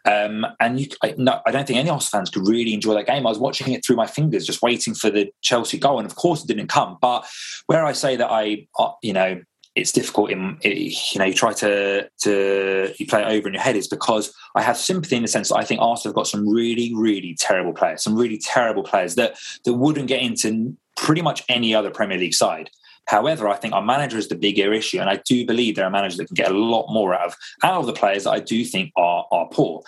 Um, 0.04 0.46
and 0.60 0.80
you, 0.80 0.86
I, 1.02 1.14
no, 1.18 1.40
I 1.46 1.50
don't 1.50 1.66
think 1.66 1.78
any 1.78 1.90
Arsenal 1.90 2.20
fans 2.20 2.30
could 2.30 2.46
really 2.46 2.74
enjoy 2.74 2.94
that 2.94 3.06
game. 3.06 3.26
I 3.26 3.30
was 3.30 3.38
watching 3.38 3.72
it 3.72 3.84
through 3.84 3.96
my 3.96 4.06
fingers, 4.06 4.46
just 4.46 4.62
waiting 4.62 4.94
for 4.94 5.10
the 5.10 5.30
Chelsea 5.42 5.78
goal. 5.78 5.98
And 5.98 6.06
of 6.06 6.16
course, 6.16 6.44
it 6.44 6.48
didn't 6.48 6.68
come. 6.68 6.98
But 7.00 7.26
where 7.66 7.84
I 7.84 7.92
say 7.92 8.16
that 8.16 8.30
I, 8.30 8.66
uh, 8.78 8.92
you 9.02 9.12
know, 9.12 9.40
it's 9.74 9.90
difficult 9.90 10.30
in 10.30 10.56
you 10.62 11.18
know 11.18 11.24
you 11.24 11.34
try 11.34 11.52
to 11.52 12.08
to 12.20 12.94
you 12.96 13.06
play 13.06 13.22
it 13.22 13.26
over 13.26 13.48
in 13.48 13.54
your 13.54 13.62
head 13.62 13.76
is 13.76 13.88
because 13.88 14.32
I 14.54 14.62
have 14.62 14.76
sympathy 14.76 15.16
in 15.16 15.22
the 15.22 15.28
sense 15.28 15.48
that 15.48 15.56
I 15.56 15.64
think 15.64 15.80
Arsenal 15.80 16.12
have 16.12 16.16
got 16.16 16.28
some 16.28 16.48
really 16.48 16.94
really 16.94 17.36
terrible 17.38 17.72
players, 17.72 18.02
some 18.02 18.16
really 18.16 18.38
terrible 18.38 18.82
players 18.82 19.16
that 19.16 19.36
that 19.64 19.74
wouldn't 19.74 20.06
get 20.06 20.22
into 20.22 20.76
pretty 20.96 21.22
much 21.22 21.44
any 21.48 21.74
other 21.74 21.90
Premier 21.90 22.18
League 22.18 22.34
side. 22.34 22.70
However, 23.06 23.48
I 23.48 23.56
think 23.56 23.74
our 23.74 23.82
manager 23.82 24.16
is 24.16 24.28
the 24.28 24.36
bigger 24.36 24.72
issue, 24.72 24.98
and 24.98 25.10
I 25.10 25.16
do 25.26 25.44
believe 25.44 25.76
there 25.76 25.84
are 25.84 25.90
managers 25.90 26.18
that 26.18 26.26
can 26.26 26.34
get 26.34 26.50
a 26.50 26.56
lot 26.56 26.86
more 26.92 27.14
out 27.14 27.26
of 27.26 27.36
out 27.62 27.80
of 27.80 27.86
the 27.86 27.92
players 27.92 28.24
that 28.24 28.30
I 28.30 28.40
do 28.40 28.64
think 28.64 28.92
are 28.96 29.26
are 29.32 29.48
poor. 29.48 29.82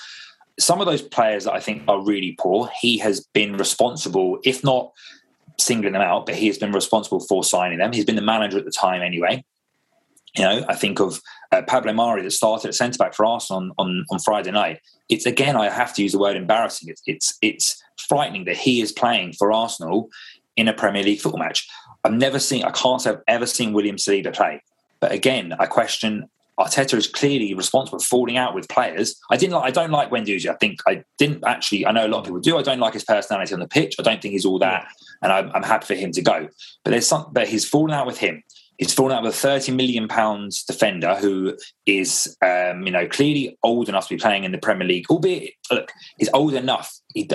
Some 0.59 0.81
of 0.81 0.87
those 0.87 1.03
players 1.03 1.45
that 1.45 1.53
I 1.53 1.61
think 1.61 1.83
are 1.87 2.03
really 2.03 2.35
poor, 2.39 2.71
he 2.81 2.99
has 2.99 3.21
been 3.35 3.57
responsible, 3.57 4.39
if 4.43 4.65
not 4.65 4.91
singling 5.59 5.93
them 5.93 6.03
out, 6.03 6.27
but 6.27 6.35
he 6.35 6.47
has 6.49 6.59
been 6.59 6.73
responsible 6.73 7.21
for 7.21 7.45
signing 7.45 7.79
them. 7.79 7.93
He's 7.93 8.05
been 8.05 8.17
the 8.17 8.23
manager 8.23 8.59
at 8.59 8.65
the 8.65 8.71
time 8.71 9.03
anyway. 9.03 9.45
You 10.37 10.45
know, 10.45 10.65
I 10.69 10.75
think 10.75 11.01
of 11.01 11.21
uh, 11.53 11.63
Pablo 11.63 11.93
Mari 11.93 12.23
that 12.23 12.31
started 12.31 12.69
at 12.69 12.75
centre 12.75 12.99
back 12.99 13.15
for 13.15 13.25
Arsenal 13.25 13.63
on, 13.63 13.73
on, 13.79 14.05
on 14.11 14.19
Friday 14.19 14.51
night. 14.51 14.81
It's 15.09 15.25
again, 15.25 15.57
I 15.57 15.71
have 15.71 15.95
to 15.95 16.03
use 16.03 16.13
the 16.13 16.19
word 16.19 16.37
embarrassing. 16.37 16.89
It's 16.89 17.03
it's 17.07 17.39
it's 17.41 17.83
frightening 18.09 18.45
that 18.45 18.57
he 18.57 18.81
is 18.81 18.93
playing 18.93 19.33
for 19.33 19.53
Arsenal 19.53 20.11
in 20.57 20.69
a 20.69 20.73
Premier 20.73 21.03
League 21.03 21.21
football 21.21 21.41
match. 21.41 21.67
I've 22.05 22.13
never 22.13 22.39
seen, 22.39 22.65
I 22.65 22.71
can't 22.71 23.01
say 23.01 23.11
I've 23.11 23.23
ever 23.27 23.47
seen 23.47 23.73
William 23.73 23.97
Saliba 23.97 24.33
play. 24.35 24.63
But 25.01 25.13
again, 25.13 25.55
I 25.59 25.67
question 25.67 26.29
Arteta 26.59 26.95
is 26.95 27.07
clearly 27.07 27.53
responsible 27.53 27.99
for 27.99 28.07
falling 28.07 28.37
out 28.37 28.55
with 28.55 28.69
players. 28.69 29.21
I 29.31 29.37
didn't 29.37 29.55
like, 29.55 29.65
I 29.65 29.71
don't 29.71 29.91
like 29.91 30.11
Guendouzi. 30.11 30.49
I 30.49 30.55
think 30.55 30.81
I 30.87 31.05
didn't 31.19 31.45
actually, 31.45 31.87
I 31.87 31.93
know 31.93 32.07
a 32.07 32.09
lot 32.09 32.21
of 32.21 32.25
people 32.25 32.41
do. 32.41 32.57
I 32.57 32.63
don't 32.63 32.79
like 32.79 32.95
his 32.95 33.05
personality 33.05 33.53
on 33.53 33.61
the 33.61 33.69
pitch. 33.69 33.97
I 33.99 34.03
don't 34.03 34.23
think 34.23 34.33
he's 34.33 34.47
all 34.47 34.59
that. 34.61 34.87
And 35.21 35.33
I'm, 35.33 35.51
I'm 35.53 35.63
happy 35.63 35.87
for 35.87 35.95
him 35.95 36.13
to 36.13 36.23
go. 36.23 36.49
But 36.83 36.93
there's 36.93 37.07
some, 37.07 37.27
but 37.33 37.49
he's 37.49 37.69
fallen 37.69 37.93
out 37.93 38.07
with 38.07 38.19
him. 38.19 38.43
He's 38.79 38.93
fallen 38.93 39.17
out 39.17 39.23
with 39.23 39.35
a 39.35 39.37
30 39.37 39.73
million 39.73 40.07
pounds 40.09 40.63
defender 40.63 41.15
who 41.15 41.57
is, 41.87 42.37
um, 42.43 42.85
you 42.85 42.93
know, 42.93 43.07
clearly 43.07 43.57
old 43.63 43.89
enough 43.89 44.09
to 44.09 44.15
be 44.15 44.21
playing 44.21 44.45
in 44.45 44.53
the 44.53 44.59
Premier 44.59 44.87
League. 44.87 45.07
Albeit, 45.09 45.55
look, 45.71 45.91
he's 46.19 46.31
old 46.35 46.55
enough. 46.55 46.93
He, 47.15 47.27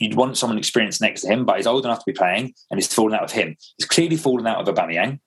you'd 0.00 0.14
want 0.14 0.36
someone 0.36 0.58
experienced 0.58 1.00
next 1.00 1.22
to 1.22 1.28
him, 1.28 1.44
but 1.44 1.56
he's 1.56 1.66
old 1.66 1.84
enough 1.84 1.98
to 1.98 2.04
be 2.06 2.12
playing, 2.12 2.54
and 2.70 2.78
he's 2.78 2.92
fallen 2.92 3.14
out 3.14 3.24
of 3.24 3.32
him. 3.32 3.56
He's 3.76 3.88
clearly 3.88 4.16
fallen 4.16 4.46
out 4.46 4.66
of 4.66 4.72
Aubameyang. 4.72 5.18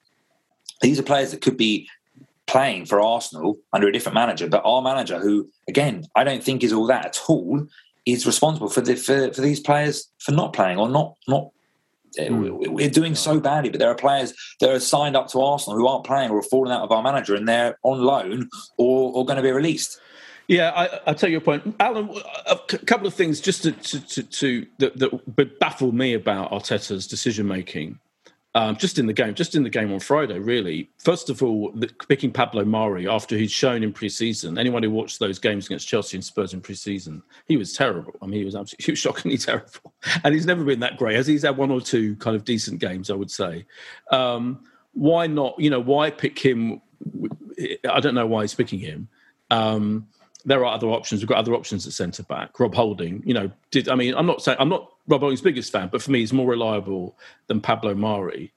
These 0.82 1.00
are 1.00 1.04
players 1.04 1.32
that 1.32 1.42
could 1.42 1.58
be 1.58 1.88
playing 2.48 2.86
for 2.86 3.00
Arsenal 3.00 3.58
under 3.72 3.88
a 3.88 3.94
different 3.94 4.16
manager, 4.16 4.48
but 4.48 4.62
our 4.66 4.82
manager, 4.82 5.20
who 5.20 5.50
again 5.68 6.06
I 6.16 6.24
don't 6.24 6.44
think 6.44 6.64
is 6.64 6.74
all 6.74 6.88
that 6.88 7.06
at 7.06 7.20
all, 7.28 7.68
is 8.06 8.26
responsible 8.26 8.70
for 8.70 8.82
the 8.82 8.96
for, 8.96 9.32
for 9.34 9.42
these 9.42 9.60
players 9.60 10.10
for 10.20 10.32
not 10.32 10.54
playing 10.54 10.78
or 10.78 10.90
not 10.90 11.16
not 11.28 11.50
Mm. 12.18 12.68
We're 12.70 12.90
doing 12.90 13.16
so 13.16 13.40
badly, 13.40 13.70
but 13.70 13.80
there 13.80 13.90
are 13.90 13.96
players 13.96 14.34
that 14.60 14.70
are 14.70 14.80
signed 14.80 15.16
up 15.16 15.30
to 15.30 15.42
Arsenal 15.42 15.78
who 15.78 15.88
aren't 15.88 16.06
playing 16.06 16.32
or 16.32 16.40
are 16.40 16.44
falling 16.44 16.72
out 16.72 16.82
of 16.82 16.92
our 16.92 17.02
manager, 17.02 17.36
and 17.36 17.48
they're 17.48 17.78
on 17.84 18.02
loan 18.02 18.50
or, 18.78 19.14
or 19.14 19.26
going 19.26 19.38
to 19.38 19.44
be 19.44 19.52
released. 19.52 20.00
Yeah, 20.48 20.72
I, 20.76 21.12
I 21.12 21.14
take 21.14 21.32
your 21.32 21.40
point, 21.40 21.76
Alan. 21.80 22.10
A 22.48 22.58
couple 22.86 23.08
of 23.08 23.14
things 23.14 23.40
just 23.40 23.64
to, 23.64 23.72
to, 23.72 24.08
to, 24.08 24.24
to 24.24 24.66
that, 24.80 25.00
that 25.00 25.60
baffled 25.60 25.94
me 25.94 26.14
about 26.14 26.52
Arteta's 26.52 27.08
decision 27.08 27.48
making 27.48 28.00
um, 28.54 28.76
just 28.76 29.00
in 29.00 29.06
the 29.06 29.14
game, 29.14 29.34
just 29.34 29.56
in 29.56 29.64
the 29.64 29.70
game 29.70 29.94
on 29.94 30.00
Friday, 30.00 30.38
really. 30.38 30.90
First 30.98 31.30
of 31.30 31.42
all, 31.42 31.72
the, 31.74 31.88
picking 32.10 32.32
Pablo 32.32 32.66
Mari 32.66 33.08
after 33.08 33.38
he'd 33.38 33.52
shown 33.52 33.82
in 33.82 33.94
pre-season. 33.94 34.58
Anyone 34.58 34.84
who 34.84 34.92
watched 34.92 35.20
those 35.20 35.40
games 35.40 35.68
against 35.68 35.88
Chelsea 35.88 36.18
and 36.18 36.24
Spurs 36.24 36.54
in 36.54 36.60
pre-season, 36.60 37.24
he 37.46 37.56
was 37.56 37.74
terrible. 37.74 38.14
I 38.22 38.26
mean, 38.26 38.40
he 38.40 38.46
was 38.46 38.56
absolutely, 38.56 38.86
he 38.86 38.92
was 38.92 39.00
shockingly 39.00 39.38
terrible, 39.38 39.94
and 40.24 40.34
he's 40.34 40.46
never 40.46 40.64
been 40.64 40.82
that 40.82 40.98
great. 40.98 41.16
As 41.16 41.28
he's 41.28 41.44
had 41.44 41.56
one 41.56 41.72
or 41.72 41.80
two 41.80 42.16
kind 42.18 42.36
of 42.36 42.44
decent 42.44 42.80
games, 42.80 43.10
I 43.10 43.16
would 43.16 43.32
say. 43.32 43.66
Um, 44.12 44.66
why 44.94 45.28
not? 45.28 45.56
You 45.58 45.70
know, 45.70 45.80
why 45.80 46.12
pick 46.12 46.38
him? 46.38 46.82
I 47.90 48.00
don't 48.02 48.16
know 48.16 48.28
why 48.28 48.42
he's 48.42 48.54
picking 48.54 48.80
him. 48.80 49.08
Um, 49.50 50.08
there 50.44 50.66
are 50.66 50.74
other 50.74 50.88
options. 50.88 51.22
We've 51.22 51.30
got 51.30 51.38
other 51.38 51.54
options 51.54 51.86
at 51.88 51.94
centre 51.94 52.24
back. 52.24 52.60
Rob 52.60 52.74
Holding, 52.74 53.24
you 53.26 53.34
know, 53.34 53.52
did 53.70 53.88
I 53.88 53.96
mean? 53.96 54.14
I'm 54.16 54.26
not 54.26 54.42
saying 54.42 54.58
I'm 54.60 54.70
not 54.70 54.91
Rob 55.12 55.22
Holding's 55.22 55.42
biggest 55.42 55.72
fan, 55.72 55.90
but 55.92 56.02
for 56.02 56.10
me, 56.12 56.20
he's 56.20 56.34
more 56.34 56.48
reliable 56.48 57.18
than 57.48 57.62
Pablo 57.62 57.94
Mari. 57.94 58.54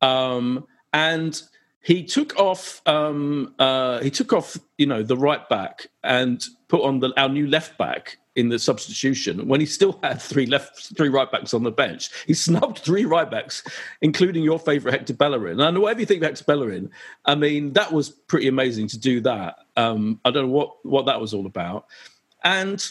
Um, 0.00 0.66
and 0.92 1.40
he 1.82 2.04
took 2.04 2.38
off. 2.38 2.82
Um, 2.86 3.54
uh, 3.58 4.00
he 4.00 4.10
took 4.10 4.32
off, 4.32 4.56
you 4.78 4.86
know, 4.86 5.02
the 5.02 5.16
right 5.16 5.48
back 5.48 5.88
and 6.02 6.44
put 6.68 6.82
on 6.82 7.00
the, 7.00 7.12
our 7.20 7.28
new 7.28 7.46
left 7.46 7.78
back 7.78 8.18
in 8.36 8.50
the 8.50 8.58
substitution 8.58 9.48
when 9.48 9.58
he 9.58 9.66
still 9.66 9.98
had 10.02 10.22
three 10.22 10.46
left, 10.46 10.96
three 10.96 11.08
right 11.08 11.30
backs 11.30 11.52
on 11.52 11.64
the 11.64 11.72
bench. 11.72 12.08
He 12.26 12.34
snubbed 12.34 12.78
three 12.78 13.04
right 13.04 13.28
backs, 13.28 13.64
including 14.00 14.44
your 14.44 14.58
favourite 14.58 14.96
Hector 14.96 15.14
Bellerin. 15.14 15.60
And 15.60 15.78
whatever 15.78 16.00
you 16.00 16.06
think 16.06 16.22
of 16.22 16.28
Hector 16.28 16.44
Bellerin, 16.44 16.90
I 17.24 17.34
mean 17.34 17.72
that 17.72 17.92
was 17.92 18.10
pretty 18.10 18.48
amazing 18.48 18.88
to 18.88 18.98
do 18.98 19.20
that. 19.22 19.56
Um, 19.76 20.20
I 20.24 20.30
don't 20.30 20.46
know 20.46 20.52
what 20.52 20.84
what 20.84 21.06
that 21.06 21.20
was 21.20 21.34
all 21.34 21.46
about, 21.46 21.86
and 22.44 22.86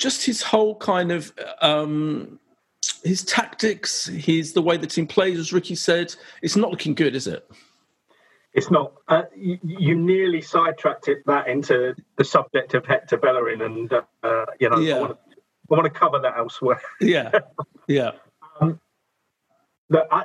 just 0.00 0.24
his 0.24 0.42
whole 0.42 0.74
kind 0.74 1.12
of 1.12 1.32
um, 1.60 2.40
his 3.04 3.22
tactics, 3.22 4.06
his 4.06 4.54
the 4.54 4.62
way 4.62 4.76
the 4.76 4.86
team 4.86 5.06
plays, 5.06 5.38
as 5.38 5.52
Ricky 5.52 5.74
said, 5.74 6.14
it's 6.42 6.56
not 6.56 6.70
looking 6.70 6.94
good, 6.94 7.14
is 7.14 7.26
it? 7.26 7.48
It's 8.52 8.70
not. 8.70 8.94
Uh, 9.06 9.22
you, 9.36 9.58
you, 9.62 9.94
nearly 9.94 10.40
sidetracked 10.40 11.06
it 11.06 11.18
that 11.26 11.46
into 11.46 11.94
the 12.16 12.24
subject 12.24 12.74
of 12.74 12.84
Hector 12.84 13.16
Bellerin, 13.16 13.60
and 13.60 13.92
uh, 13.92 14.46
you 14.58 14.68
know, 14.68 14.78
yeah. 14.78 14.96
I, 14.96 15.00
want 15.00 15.12
to, 15.12 15.18
I, 15.70 15.74
want 15.76 15.84
to, 15.84 15.90
cover 15.90 16.18
that 16.18 16.36
elsewhere. 16.36 16.80
Yeah, 17.00 17.30
yeah. 17.86 18.12
um, 18.60 18.80
I, 20.10 20.24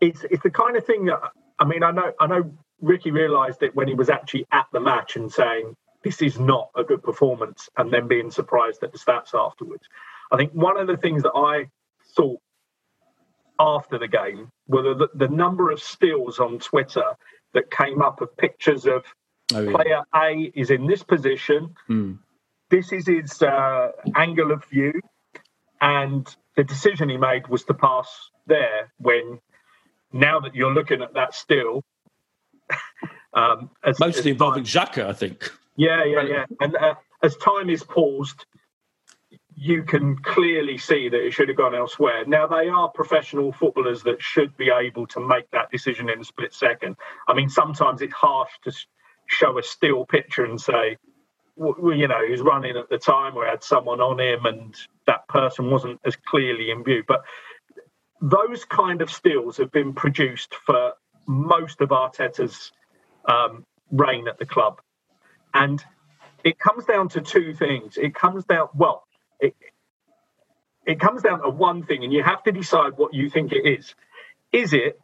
it's 0.00 0.24
it's 0.30 0.42
the 0.42 0.50
kind 0.50 0.76
of 0.76 0.86
thing 0.86 1.06
that 1.06 1.18
I 1.58 1.64
mean. 1.64 1.82
I 1.82 1.90
know 1.90 2.12
I 2.20 2.26
know 2.28 2.52
Ricky 2.80 3.10
realised 3.10 3.62
it 3.62 3.74
when 3.74 3.88
he 3.88 3.94
was 3.94 4.10
actually 4.10 4.46
at 4.52 4.66
the 4.72 4.80
match 4.80 5.16
and 5.16 5.32
saying 5.32 5.74
this 6.06 6.22
is 6.22 6.38
not 6.38 6.70
a 6.76 6.84
good 6.84 7.02
performance, 7.02 7.68
and 7.76 7.92
then 7.92 8.06
being 8.06 8.30
surprised 8.30 8.80
at 8.84 8.92
the 8.92 8.98
stats 8.98 9.34
afterwards. 9.34 9.82
I 10.30 10.36
think 10.36 10.52
one 10.52 10.76
of 10.76 10.86
the 10.86 10.96
things 10.96 11.24
that 11.24 11.32
I 11.34 11.68
thought 12.14 12.40
after 13.58 13.98
the 13.98 14.06
game 14.06 14.52
were 14.68 14.94
the, 14.94 15.08
the 15.14 15.26
number 15.26 15.72
of 15.72 15.80
stills 15.80 16.38
on 16.38 16.60
Twitter 16.60 17.16
that 17.54 17.72
came 17.72 18.02
up 18.02 18.20
of 18.20 18.36
pictures 18.36 18.86
of 18.86 19.04
oh, 19.52 19.62
yeah. 19.62 19.72
player 19.72 20.02
A 20.14 20.52
is 20.54 20.70
in 20.70 20.86
this 20.86 21.02
position. 21.02 21.74
Mm. 21.90 22.20
This 22.70 22.92
is 22.92 23.08
his 23.08 23.42
uh, 23.42 23.88
angle 24.14 24.52
of 24.52 24.64
view, 24.66 24.92
and 25.80 26.24
the 26.54 26.62
decision 26.62 27.08
he 27.08 27.16
made 27.16 27.48
was 27.48 27.64
to 27.64 27.74
pass 27.74 28.30
there. 28.46 28.92
When 28.98 29.40
now 30.12 30.38
that 30.38 30.54
you're 30.54 30.72
looking 30.72 31.02
at 31.02 31.14
that 31.14 31.34
still, 31.34 31.82
um, 33.34 33.70
as, 33.84 33.98
mostly 33.98 34.20
as 34.20 34.26
involving 34.26 34.62
Xhaka, 34.62 35.08
I 35.08 35.12
think. 35.12 35.50
Yeah, 35.76 36.04
yeah, 36.04 36.22
yeah. 36.22 36.44
And 36.60 36.76
uh, 36.76 36.94
as 37.22 37.36
time 37.36 37.70
is 37.70 37.82
paused, 37.82 38.46
you 39.54 39.82
can 39.82 40.16
clearly 40.18 40.76
see 40.76 41.08
that 41.08 41.24
it 41.24 41.32
should 41.32 41.48
have 41.48 41.56
gone 41.56 41.74
elsewhere. 41.74 42.24
Now, 42.26 42.46
they 42.46 42.68
are 42.68 42.88
professional 42.90 43.52
footballers 43.52 44.02
that 44.02 44.20
should 44.22 44.56
be 44.56 44.70
able 44.70 45.06
to 45.08 45.20
make 45.20 45.50
that 45.50 45.70
decision 45.70 46.10
in 46.10 46.20
a 46.20 46.24
split 46.24 46.52
second. 46.52 46.96
I 47.26 47.34
mean, 47.34 47.48
sometimes 47.48 48.02
it's 48.02 48.12
harsh 48.12 48.50
to 48.64 48.72
show 49.26 49.58
a 49.58 49.62
still 49.62 50.04
picture 50.04 50.44
and 50.44 50.60
say, 50.60 50.98
well, 51.56 51.96
you 51.96 52.06
know, 52.06 52.22
he 52.22 52.30
was 52.30 52.42
running 52.42 52.76
at 52.76 52.90
the 52.90 52.98
time 52.98 53.34
or 53.34 53.46
had 53.46 53.64
someone 53.64 54.00
on 54.00 54.20
him 54.20 54.44
and 54.44 54.74
that 55.06 55.26
person 55.28 55.70
wasn't 55.70 56.00
as 56.04 56.16
clearly 56.16 56.70
in 56.70 56.84
view. 56.84 57.02
But 57.08 57.22
those 58.20 58.64
kind 58.66 59.00
of 59.00 59.10
stills 59.10 59.56
have 59.56 59.72
been 59.72 59.94
produced 59.94 60.54
for 60.54 60.92
most 61.26 61.80
of 61.80 61.88
Arteta's 61.90 62.72
um, 63.26 63.64
reign 63.90 64.28
at 64.28 64.38
the 64.38 64.46
club. 64.46 64.80
And 65.56 65.82
it 66.44 66.58
comes 66.58 66.84
down 66.84 67.08
to 67.10 67.20
two 67.22 67.54
things. 67.54 67.96
It 67.96 68.14
comes 68.14 68.44
down, 68.44 68.68
well, 68.74 69.04
it, 69.40 69.56
it 70.86 71.00
comes 71.00 71.22
down 71.22 71.42
to 71.42 71.48
one 71.48 71.82
thing, 71.82 72.04
and 72.04 72.12
you 72.12 72.22
have 72.22 72.42
to 72.44 72.52
decide 72.52 72.92
what 72.96 73.14
you 73.14 73.30
think 73.30 73.52
it 73.52 73.66
is. 73.66 73.94
Is 74.52 74.72
it 74.72 75.00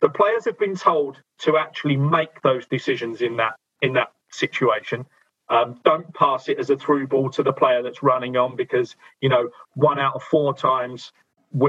the 0.00 0.08
players 0.08 0.46
have 0.46 0.58
been 0.58 0.74
told 0.74 1.18
to 1.40 1.56
actually 1.56 1.96
make 1.96 2.42
those 2.42 2.66
decisions 2.66 3.22
in 3.22 3.36
that 3.36 3.54
in 3.82 3.92
that 3.92 4.12
situation? 4.30 5.06
Um, 5.48 5.78
don't 5.84 6.12
pass 6.14 6.48
it 6.48 6.58
as 6.58 6.70
a 6.70 6.76
through 6.76 7.08
ball 7.08 7.28
to 7.30 7.42
the 7.42 7.52
player 7.52 7.82
that's 7.82 8.02
running 8.02 8.36
on 8.36 8.56
because 8.56 8.96
you 9.20 9.28
know 9.28 9.50
one 9.74 9.98
out 9.98 10.14
of 10.14 10.22
four 10.22 10.54
times 10.54 11.12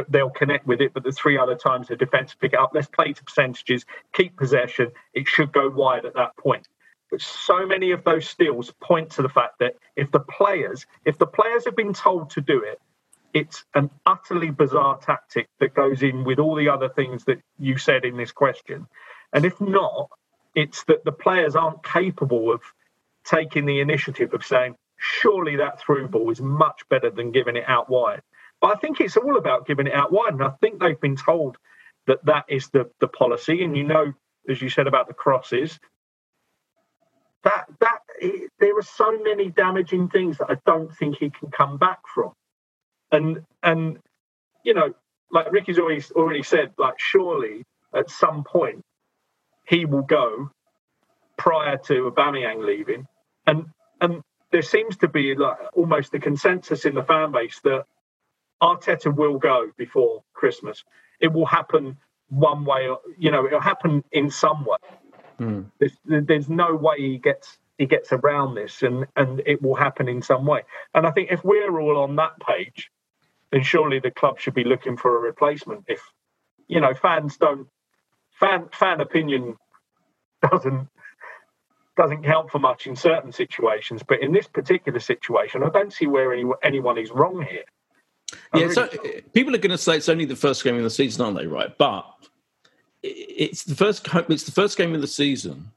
they'll 0.10 0.30
connect 0.30 0.65
with 0.65 0.80
it, 0.82 0.93
but 0.93 1.04
the 1.04 1.12
three 1.12 1.38
other 1.38 1.56
times 1.56 1.89
the 1.89 1.98
defence 1.98 2.34
pick 2.34 2.54
it 2.54 2.60
up. 2.60 2.72
Let's 2.74 2.88
play 2.88 3.12
to 3.12 3.24
percentages, 3.24 3.86
keep 4.13 4.38
possession. 4.38 4.91
It 5.13 5.28
should 5.28 5.52
go 5.52 5.69
wide 5.69 6.06
at 6.06 6.13
that 6.15 6.38
point. 6.38 6.67
But 7.13 7.21
so 7.21 7.67
many 7.67 7.91
of 7.91 8.04
those 8.04 8.28
steals 8.28 8.73
point 8.82 9.12
to 9.12 9.21
the 9.21 9.30
fact 9.30 9.60
that 9.60 9.76
if 9.95 10.10
the 10.10 10.19
players, 10.19 10.88
if 11.06 11.19
the 11.19 11.28
players 11.28 11.63
have 11.65 11.76
been 11.76 11.93
told 11.93 12.32
to 12.32 12.41
do 12.41 12.63
it, 12.63 12.82
it's 13.36 13.65
an 13.76 13.91
utterly 14.04 14.49
bizarre 14.49 14.97
tactic 14.97 15.47
that 15.60 15.76
goes 15.76 16.02
in 16.02 16.23
with 16.23 16.39
all 16.39 16.56
the 16.56 16.69
other 16.69 16.89
things 16.89 17.26
that 17.26 17.39
you 17.60 17.78
said 17.78 18.04
in 18.04 18.17
this 18.17 18.32
question. 18.32 18.88
And 19.32 19.45
if 19.45 19.62
not, 19.62 20.10
it's 20.56 20.86
that 20.86 21.06
the 21.06 21.12
players 21.12 21.56
aren't 21.56 21.84
capable 21.84 22.52
of 22.52 22.63
taking 23.23 23.67
the 23.67 23.80
initiative 23.80 24.34
of 24.34 24.43
saying, 24.43 24.73
surely 24.97 25.58
that 25.58 25.80
through 25.80 26.08
ball 26.08 26.32
is 26.32 26.41
much 26.41 26.82
better 26.89 27.12
than 27.12 27.32
giving 27.32 27.58
it 27.58 27.65
out 27.67 27.91
wide. 27.91 28.23
But 28.60 28.76
I 28.76 28.80
think 28.80 28.99
it's 29.02 29.17
all 29.17 29.38
about 29.38 29.67
giving 29.67 29.86
it 29.86 29.93
out 29.93 30.12
wide. 30.12 30.34
And 30.34 30.43
I 30.43 30.49
think 30.62 30.80
they've 30.80 30.99
been 30.99 31.15
told 31.15 31.58
that 32.08 32.26
that 32.26 32.45
is 32.47 32.69
the, 32.69 32.89
the 32.99 33.08
policy. 33.08 33.63
And 33.63 33.78
you 33.78 33.84
know, 33.84 34.13
as 34.49 34.60
you 34.63 34.71
said 34.71 34.88
about 34.88 35.08
the 35.08 35.13
crosses, 35.13 35.80
that 37.44 37.65
that 37.79 38.00
there 38.60 38.77
are 38.77 38.83
so 38.83 39.17
many 39.23 39.50
damaging 39.50 40.10
things 40.10 40.37
that 40.37 40.50
I 40.50 40.58
don't 40.65 40.94
think 40.96 41.17
he 41.17 41.29
can 41.29 41.52
come 41.52 41.77
back 41.77 42.00
from. 42.13 42.33
And 43.12 43.44
and 43.63 44.00
you 44.63 44.73
know, 44.73 44.94
like 45.31 45.52
Ricky's 45.52 45.79
already 45.79 46.04
already 46.15 46.44
said, 46.44 46.73
like 46.77 47.00
surely 47.00 47.63
at 47.96 48.10
some 48.10 48.44
point 48.44 48.81
he 49.67 49.85
will 49.85 50.04
go 50.04 50.50
prior 51.37 51.77
to 51.77 52.12
Aubameyang 52.12 52.65
leaving, 52.65 53.08
and 53.48 53.65
and 54.02 54.21
there 54.52 54.62
seems 54.62 54.98
to 54.98 55.08
be 55.08 55.35
like 55.35 55.58
almost 55.73 56.13
a 56.13 56.19
consensus 56.19 56.85
in 56.85 56.96
the 56.96 57.04
fan 57.04 57.31
base 57.31 57.60
that 57.63 57.85
Arteta 58.62 59.13
will 59.13 59.37
go 59.37 59.71
before 59.77 60.23
Christmas. 60.33 60.83
It 61.19 61.31
will 61.33 61.46
happen 61.46 61.98
one 62.29 62.65
way, 62.65 62.89
you 63.17 63.31
know, 63.31 63.46
it'll 63.46 63.60
happen 63.62 64.04
in 64.12 64.29
some 64.31 64.65
way. 64.65 64.77
Mm. 65.40 65.65
There's, 65.79 65.98
there's 66.06 66.50
no 66.50 66.75
way 66.75 66.98
he 66.98 67.17
gets 67.17 67.58
he 67.77 67.86
gets 67.88 68.12
around 68.12 68.56
this, 68.56 68.84
and 68.84 69.06
and 69.15 69.42
it 69.46 69.62
will 69.62 69.75
happen 69.75 70.08
in 70.08 70.21
some 70.21 70.46
way. 70.46 70.62
And 70.94 71.08
I 71.08 71.12
think 71.12 71.31
if 71.31 71.44
we're 71.44 71.79
all 71.79 71.98
on 71.98 72.15
that 72.17 72.40
page, 72.40 72.92
then 73.52 73.63
surely 73.63 74.00
the 74.00 74.12
club 74.12 74.40
should 74.40 74.54
be 74.54 74.63
looking 74.63 74.98
for 74.98 75.17
a 75.17 75.19
replacement. 75.19 75.86
If 75.88 76.02
you 76.67 76.79
know, 76.79 76.94
fans 76.94 77.38
don't 77.38 77.67
fan 78.40 78.69
fan 78.71 79.02
opinion 79.02 79.58
doesn't 80.52 80.88
doesn't 81.96 82.23
count 82.23 82.50
for 82.50 82.60
much 82.60 82.88
in 82.88 82.96
certain 82.96 83.31
situations, 83.31 84.02
but 84.08 84.21
in 84.21 84.31
this 84.31 84.48
particular 84.48 85.00
situation, 85.00 85.63
I 85.63 85.69
don't 85.69 85.94
see 85.94 86.08
where 86.08 86.34
any, 86.34 86.44
anyone 86.63 86.98
is 86.98 87.12
wrong 87.12 87.46
here. 87.48 87.63
I 88.52 88.58
yeah, 88.58 88.63
really 88.63 88.73
so 88.73 88.88
people 89.34 89.54
are 89.54 89.60
going 89.60 89.71
to 89.71 89.77
say 89.77 89.98
it's 89.98 90.10
only 90.10 90.25
the 90.25 90.36
first 90.36 90.63
game 90.63 90.75
of 90.75 90.84
the 90.84 90.90
season, 90.90 91.23
aren't 91.23 91.38
they? 91.38 91.46
Right, 91.46 91.75
but 91.77 92.06
it's 93.04 93.63
the 93.63 93.75
first 93.75 94.08
it's 94.29 94.43
the 94.43 94.51
first 94.51 94.77
game 94.77 94.95
of 94.95 95.01
the 95.01 95.08
season 95.08 95.71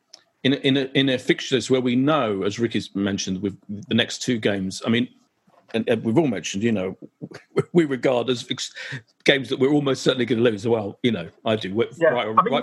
in 0.45 0.53
a, 0.53 0.57
in 0.57 0.77
a, 0.77 0.91
in 0.95 1.09
a 1.09 1.19
fixtures 1.19 1.71
where 1.71 1.81
we 1.81 1.97
know, 1.97 2.45
as 2.45 2.59
Ricky's 2.59 2.95
mentioned, 2.95 3.43
with 3.43 3.59
the 3.69 3.95
next 3.95 4.23
two 4.23 4.39
games. 4.39 4.81
I 4.87 4.91
mean, 4.91 5.09
and, 5.75 5.89
and 5.89 6.05
we've 6.05 6.17
all 6.17 6.29
mentioned, 6.29 6.63
you 6.63 6.71
know, 6.71 6.97
we 7.73 7.85
regard 7.85 8.31
as 8.31 8.47
ex- 8.51 8.73
games 9.25 9.49
that 9.49 9.59
we're 9.59 9.73
almost 9.73 10.03
certainly 10.03 10.25
going 10.25 10.43
to 10.43 10.49
lose. 10.49 10.67
Well, 10.67 10.99
you 11.03 11.11
know, 11.11 11.29
I 11.45 11.57
do. 11.57 11.85
Yeah. 11.97 12.09
Right, 12.09 12.29
I 12.29 12.43
mean, 12.43 12.63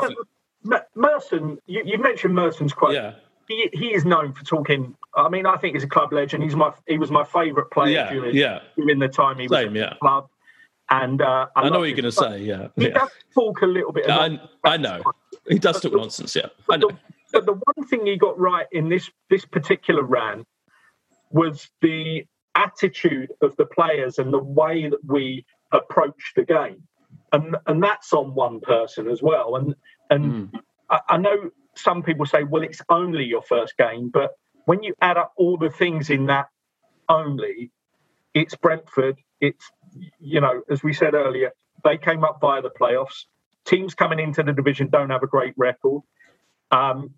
right 0.63 0.83
Merson, 0.95 1.59
you, 1.65 1.83
you, 1.85 1.97
mentioned 1.97 2.33
Merson's 2.33 2.71
quote. 2.71 2.93
Yeah. 2.93 3.15
He, 3.49 3.69
he 3.73 3.93
is 3.93 4.05
known 4.05 4.31
for 4.31 4.45
talking. 4.45 4.95
I 5.15 5.27
mean, 5.27 5.45
I 5.45 5.57
think 5.57 5.75
he's 5.75 5.83
a 5.83 5.87
club 5.87 6.13
legend. 6.13 6.43
He's 6.43 6.55
my 6.55 6.71
he 6.87 6.97
was 6.97 7.11
my 7.11 7.25
favourite 7.25 7.69
player 7.71 7.89
yeah, 7.89 8.13
during, 8.13 8.35
yeah. 8.35 8.59
during 8.77 8.99
the 8.99 9.09
time 9.09 9.37
he 9.37 9.49
Same, 9.49 9.73
was 9.73 9.81
yeah. 9.81 9.93
club. 10.01 10.29
And 10.93 11.23
uh, 11.23 11.47
I, 11.55 11.61
I 11.61 11.69
know 11.69 11.79
what 11.79 11.85
you're 11.85 11.95
going 11.95 12.03
to 12.03 12.11
say. 12.11 12.43
Yeah, 12.43 12.67
he 12.75 12.89
yeah. 12.89 12.93
does 12.93 13.09
talk 13.33 13.63
a 13.63 13.65
little 13.65 13.91
bit. 13.91 14.07
I, 14.07 14.39
I 14.63 14.77
know 14.77 15.01
he 15.49 15.57
does 15.57 15.81
talk 15.81 15.91
nonsense. 15.91 16.35
Yeah, 16.35 16.49
I 16.69 16.77
know. 16.77 16.89
The, 16.89 16.97
but 17.31 17.45
the 17.47 17.53
one 17.53 17.87
thing 17.87 18.05
he 18.05 18.15
got 18.15 18.37
right 18.39 18.67
in 18.71 18.89
this 18.89 19.09
this 19.31 19.43
particular 19.43 20.03
rant 20.03 20.45
was 21.31 21.67
the 21.81 22.27
attitude 22.53 23.31
of 23.41 23.55
the 23.55 23.65
players 23.65 24.19
and 24.19 24.31
the 24.31 24.37
way 24.37 24.87
that 24.87 25.03
we 25.03 25.43
approach 25.71 26.33
the 26.35 26.43
game, 26.43 26.83
and 27.31 27.55
and 27.65 27.81
that's 27.81 28.13
on 28.13 28.35
one 28.35 28.59
person 28.59 29.07
as 29.07 29.23
well. 29.23 29.55
And 29.55 29.73
and 30.11 30.51
mm. 30.51 30.61
I, 30.91 30.99
I 31.09 31.17
know 31.17 31.49
some 31.75 32.03
people 32.03 32.27
say, 32.27 32.43
well, 32.43 32.61
it's 32.61 32.83
only 32.89 33.23
your 33.23 33.41
first 33.41 33.77
game, 33.77 34.11
but 34.13 34.33
when 34.65 34.83
you 34.83 34.93
add 35.01 35.17
up 35.17 35.33
all 35.37 35.57
the 35.57 35.71
things 35.71 36.11
in 36.11 36.27
that 36.27 36.49
only, 37.09 37.71
it's 38.35 38.55
Brentford. 38.55 39.17
It's 39.43 39.65
you 40.19 40.41
know, 40.41 40.63
as 40.69 40.83
we 40.83 40.93
said 40.93 41.13
earlier, 41.13 41.51
they 41.83 41.97
came 41.97 42.23
up 42.23 42.39
via 42.41 42.61
the 42.61 42.69
playoffs. 42.69 43.25
Teams 43.65 43.93
coming 43.93 44.19
into 44.19 44.41
the 44.43 44.53
division 44.53 44.89
don't 44.89 45.09
have 45.09 45.23
a 45.23 45.27
great 45.27 45.53
record. 45.57 46.01
Um, 46.71 47.11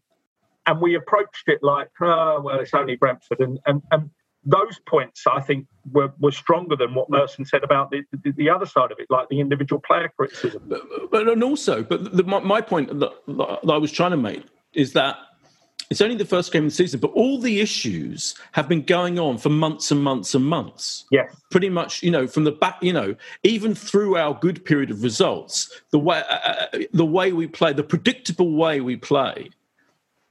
and 0.68 0.82
we 0.82 0.96
approached 0.96 1.48
it 1.48 1.60
like, 1.62 1.90
oh, 2.02 2.42
well, 2.44 2.60
it's 2.60 2.74
only 2.74 2.96
Brentford. 2.96 3.40
And, 3.40 3.60
and, 3.66 3.82
and 3.92 4.10
those 4.44 4.80
points, 4.88 5.24
I 5.28 5.42
think, 5.42 5.68
were, 5.92 6.12
were 6.20 6.32
stronger 6.32 6.76
than 6.76 6.94
what 6.94 7.10
Merson 7.10 7.46
said 7.46 7.64
about 7.64 7.92
the, 7.92 8.02
the, 8.24 8.32
the 8.32 8.50
other 8.50 8.66
side 8.66 8.92
of 8.92 9.00
it, 9.00 9.08
like 9.10 9.30
the 9.30 9.40
individual 9.40 9.82
player 9.82 10.12
criticism. 10.18 10.64
But, 10.68 10.82
but 11.12 11.28
and 11.28 11.44
also, 11.44 11.84
but 11.84 12.16
the, 12.16 12.24
my, 12.24 12.40
my 12.40 12.62
point 12.62 13.00
that, 13.00 13.12
that 13.28 13.72
I 13.72 13.78
was 13.78 13.92
trying 13.92 14.12
to 14.12 14.18
make 14.18 14.44
is 14.74 14.94
that 14.94 15.18
it's 15.90 16.02
only 16.02 16.16
the 16.16 16.26
first 16.26 16.52
game 16.52 16.66
of 16.66 16.72
the 16.72 16.76
season, 16.76 17.00
but 17.00 17.12
all 17.12 17.40
the 17.40 17.60
issues 17.60 18.36
have 18.54 18.68
been 18.68 18.82
going 18.82 19.20
on 19.20 19.38
for 19.38 19.50
months 19.50 19.92
and 19.92 20.04
months 20.04 20.34
and 20.34 20.44
months. 20.46 21.06
Yeah. 21.12 21.28
Pretty 21.52 21.70
much, 21.70 22.02
you 22.02 22.10
know, 22.10 22.26
from 22.28 22.44
the 22.44 22.52
back, 22.52 22.78
you 22.82 22.94
know, 22.94 23.16
even 23.44 23.76
through 23.76 24.18
our 24.18 24.34
good 24.34 24.66
period 24.66 24.90
of 24.90 25.04
results, 25.04 25.82
the 25.92 26.00
way, 26.00 26.24
uh, 26.30 26.34
uh 26.74 26.80
the 26.92 27.06
way 27.06 27.34
we 27.34 27.48
play, 27.48 27.72
the 27.74 27.84
predictable 27.84 28.56
way 28.56 28.82
we 28.82 28.96
play 28.96 29.50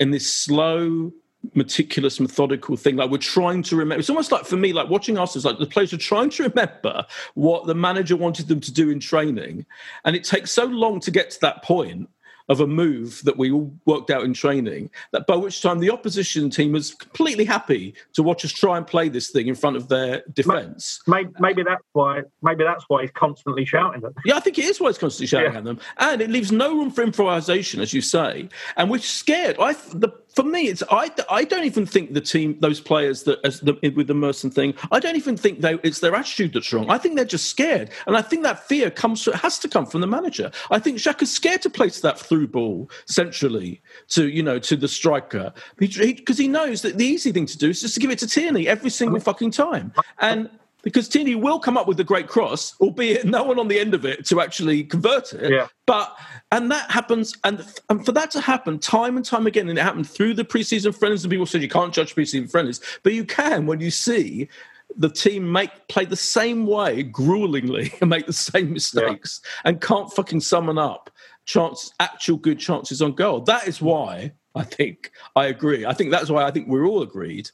in 0.01 0.11
this 0.11 0.31
slow, 0.33 1.13
meticulous, 1.55 2.19
methodical 2.19 2.77
thing. 2.77 2.97
Like 2.97 3.11
we're 3.11 3.19
trying 3.19 3.63
to 3.65 3.77
remember. 3.77 4.01
It's 4.01 4.11
almost 4.11 4.33
like 4.33 4.47
for 4.47 4.57
me, 4.57 4.73
like 4.73 4.89
watching 4.89 5.19
us 5.19 5.37
is 5.37 5.45
like 5.45 5.59
the 5.59 5.67
players 5.67 5.93
are 5.93 5.99
trying 5.99 6.31
to 6.31 6.45
remember 6.45 7.07
what 7.35 7.67
the 7.67 7.75
manager 7.75 8.17
wanted 8.17 8.49
them 8.49 8.61
to 8.61 8.73
do 8.73 8.91
in 8.91 8.99
training, 8.99 9.67
and 10.05 10.17
it 10.17 10.25
takes 10.25 10.51
so 10.51 10.65
long 10.65 11.01
to 11.01 11.11
get 11.11 11.31
to 11.31 11.41
that 11.43 11.63
point 11.63 12.09
of 12.49 12.61
a 12.61 12.67
move 12.67 13.23
that 13.25 13.37
we 13.37 13.51
all 13.51 13.75
worked 13.87 14.11
out 14.11 14.25
in 14.25 14.35
training. 14.35 14.91
That 15.13 15.27
by 15.27 15.37
which 15.37 15.63
time 15.63 15.79
the 15.79 15.91
opposition 15.91 16.51
team 16.51 16.73
was 16.73 16.95
completely 16.95 17.45
happy 17.45 17.95
to 18.15 18.23
watch 18.23 18.45
us 18.45 18.53
try 18.53 18.77
and 18.77 18.87
play 18.87 19.09
this 19.09 19.31
thing 19.31 19.49
in 19.49 19.55
front 19.55 19.77
of 19.77 19.89
their 19.89 20.23
defence. 20.33 21.01
Maybe, 21.07 21.31
maybe, 21.39 21.63
that's 21.63 21.85
why. 21.93 22.23
Maybe 22.43 22.65
that's 22.65 22.85
why 22.89 23.03
he's 23.03 23.11
constantly 23.13 23.65
shouting 23.65 24.05
at 24.05 24.15
them. 24.15 24.15
Yeah, 24.25 24.37
I 24.37 24.41
think 24.41 24.59
it 24.59 24.67
is 24.67 24.81
why 24.81 24.89
he's 24.89 24.99
constantly 24.99 25.27
shouting 25.27 25.53
yeah. 25.53 25.59
at 25.59 25.65
them, 25.65 25.81
and 25.99 26.21
it 26.21 26.31
leaves 26.31 26.53
no 26.53 26.75
room 26.75 26.91
for 26.91 27.03
improvisation, 27.03 27.81
as 27.81 27.93
you 27.93 28.01
say. 28.01 28.49
And 28.77 28.91
we're 28.91 28.99
scared. 28.99 29.57
I 29.59 29.73
the 29.73 30.11
for 30.35 30.43
me, 30.43 30.69
it's 30.69 30.83
I, 30.91 31.11
I 31.31 31.45
don't 31.45 31.65
even 31.65 31.87
think 31.87 32.13
the 32.13 32.21
team, 32.21 32.57
those 32.61 32.81
players 32.81 33.23
that 33.23 33.39
as 33.45 33.61
the, 33.61 33.75
with 33.95 34.09
the 34.09 34.15
Merson 34.15 34.51
thing, 34.51 34.75
I 34.91 34.99
don't 34.99 35.17
even 35.17 35.37
think 35.37 35.61
they, 35.61 35.75
it's 35.85 36.01
their 36.01 36.15
attitude 36.15 36.53
that's 36.53 36.73
wrong. 36.73 36.91
I 36.91 36.99
think 36.99 37.15
they're 37.15 37.25
just 37.25 37.49
scared, 37.49 37.91
and 38.07 38.17
I 38.17 38.23
think 38.23 38.43
that 38.43 38.67
fear 38.67 38.91
comes 38.91 39.27
It 39.29 39.37
has 39.37 39.59
to 39.61 39.69
come 39.69 39.87
from 39.87 40.01
the 40.01 40.07
manager. 40.07 40.51
I 40.71 40.79
think 40.79 40.99
Xhaka's 40.99 41.33
scared 41.33 41.63
to 41.63 41.71
place 41.71 42.01
that 42.01 42.19
through 42.19 42.49
ball 42.49 42.91
centrally 43.07 43.81
to 44.09 44.29
you 44.29 44.43
know 44.43 44.59
to 44.59 44.77
the 44.77 44.89
striker 44.89 45.53
because 45.77 45.97
he, 45.97 46.25
he, 46.27 46.35
he, 46.45 46.49
knows 46.49 46.83
that 46.83 46.99
the 46.99 47.07
easy 47.07 47.33
thing 47.33 47.47
to 47.47 47.59
do 47.59 47.71
is 47.71 47.81
just 47.81 47.95
to 47.95 48.01
give 48.01 48.11
it 48.11 48.19
to 48.19 48.27
Tierney 48.27 48.69
every 48.69 48.91
single 48.91 49.21
fucking 49.21 49.53
time, 49.53 49.93
and 50.19 50.51
because 50.85 51.09
Tierney 51.09 51.35
will 51.35 51.59
come 51.59 51.77
up 51.77 51.89
with 51.89 51.97
the 51.97 52.05
great 52.05 52.29
cross, 52.29 52.75
albeit 52.81 53.25
no 53.25 53.43
one 53.43 53.59
on 53.59 53.69
the 53.69 53.81
end 53.81 53.95
of 53.95 54.05
it 54.05 54.25
to 54.27 54.41
actually 54.41 54.85
convert 54.85 55.33
it. 55.33 55.51
Yeah. 55.51 55.67
But 55.87 56.17
and 56.53 56.71
that 56.71 56.91
happens, 56.91 57.37
and, 57.43 57.65
and 57.89 58.05
for 58.05 58.13
that 58.13 58.31
to 58.33 58.41
happen 58.41 58.79
time 58.79 59.17
and 59.17 59.25
time 59.25 59.47
again, 59.47 59.69
and 59.69 59.79
it 59.79 59.83
happened 59.83 60.09
through 60.09 60.35
the 60.35 60.45
preseason 60.45 60.95
friendlies, 60.95 61.25
and 61.25 61.31
people 61.31 61.47
said 61.47 61.63
you 61.63 61.69
can't 61.69 61.93
judge 61.93 62.15
preseason 62.15 62.51
friendlies, 62.51 62.81
but 63.03 63.15
you 63.15 63.25
can 63.25 63.67
when 63.67 63.81
you 63.81 63.91
see 63.91 64.49
the 64.97 65.11
team 65.11 65.51
make 65.51 65.89
play 65.89 66.05
the 66.05 66.15
same 66.15 66.67
way 66.67 67.03
gruelingly 67.03 67.93
and 68.01 68.11
make 68.11 68.27
the 68.27 68.33
same 68.33 68.73
mistakes 68.73 69.41
yeah. 69.43 69.71
and 69.71 69.81
can't 69.81 70.13
fucking 70.13 70.41
summon 70.41 70.79
up 70.79 71.11
chance 71.47 71.93
actual 72.01 72.37
good 72.37 72.59
chances 72.59 73.03
on 73.03 73.13
goal. 73.13 73.41
That 73.41 73.67
is 73.67 73.81
why 73.81 74.33
I 74.55 74.63
think 74.63 75.11
I 75.35 75.47
agree. 75.47 75.85
I 75.85 75.95
think 75.95 76.11
that's 76.11 76.31
why 76.31 76.45
I 76.45 76.51
think 76.51 76.69
we're 76.69 76.87
all 76.87 77.03
agreed 77.03 77.51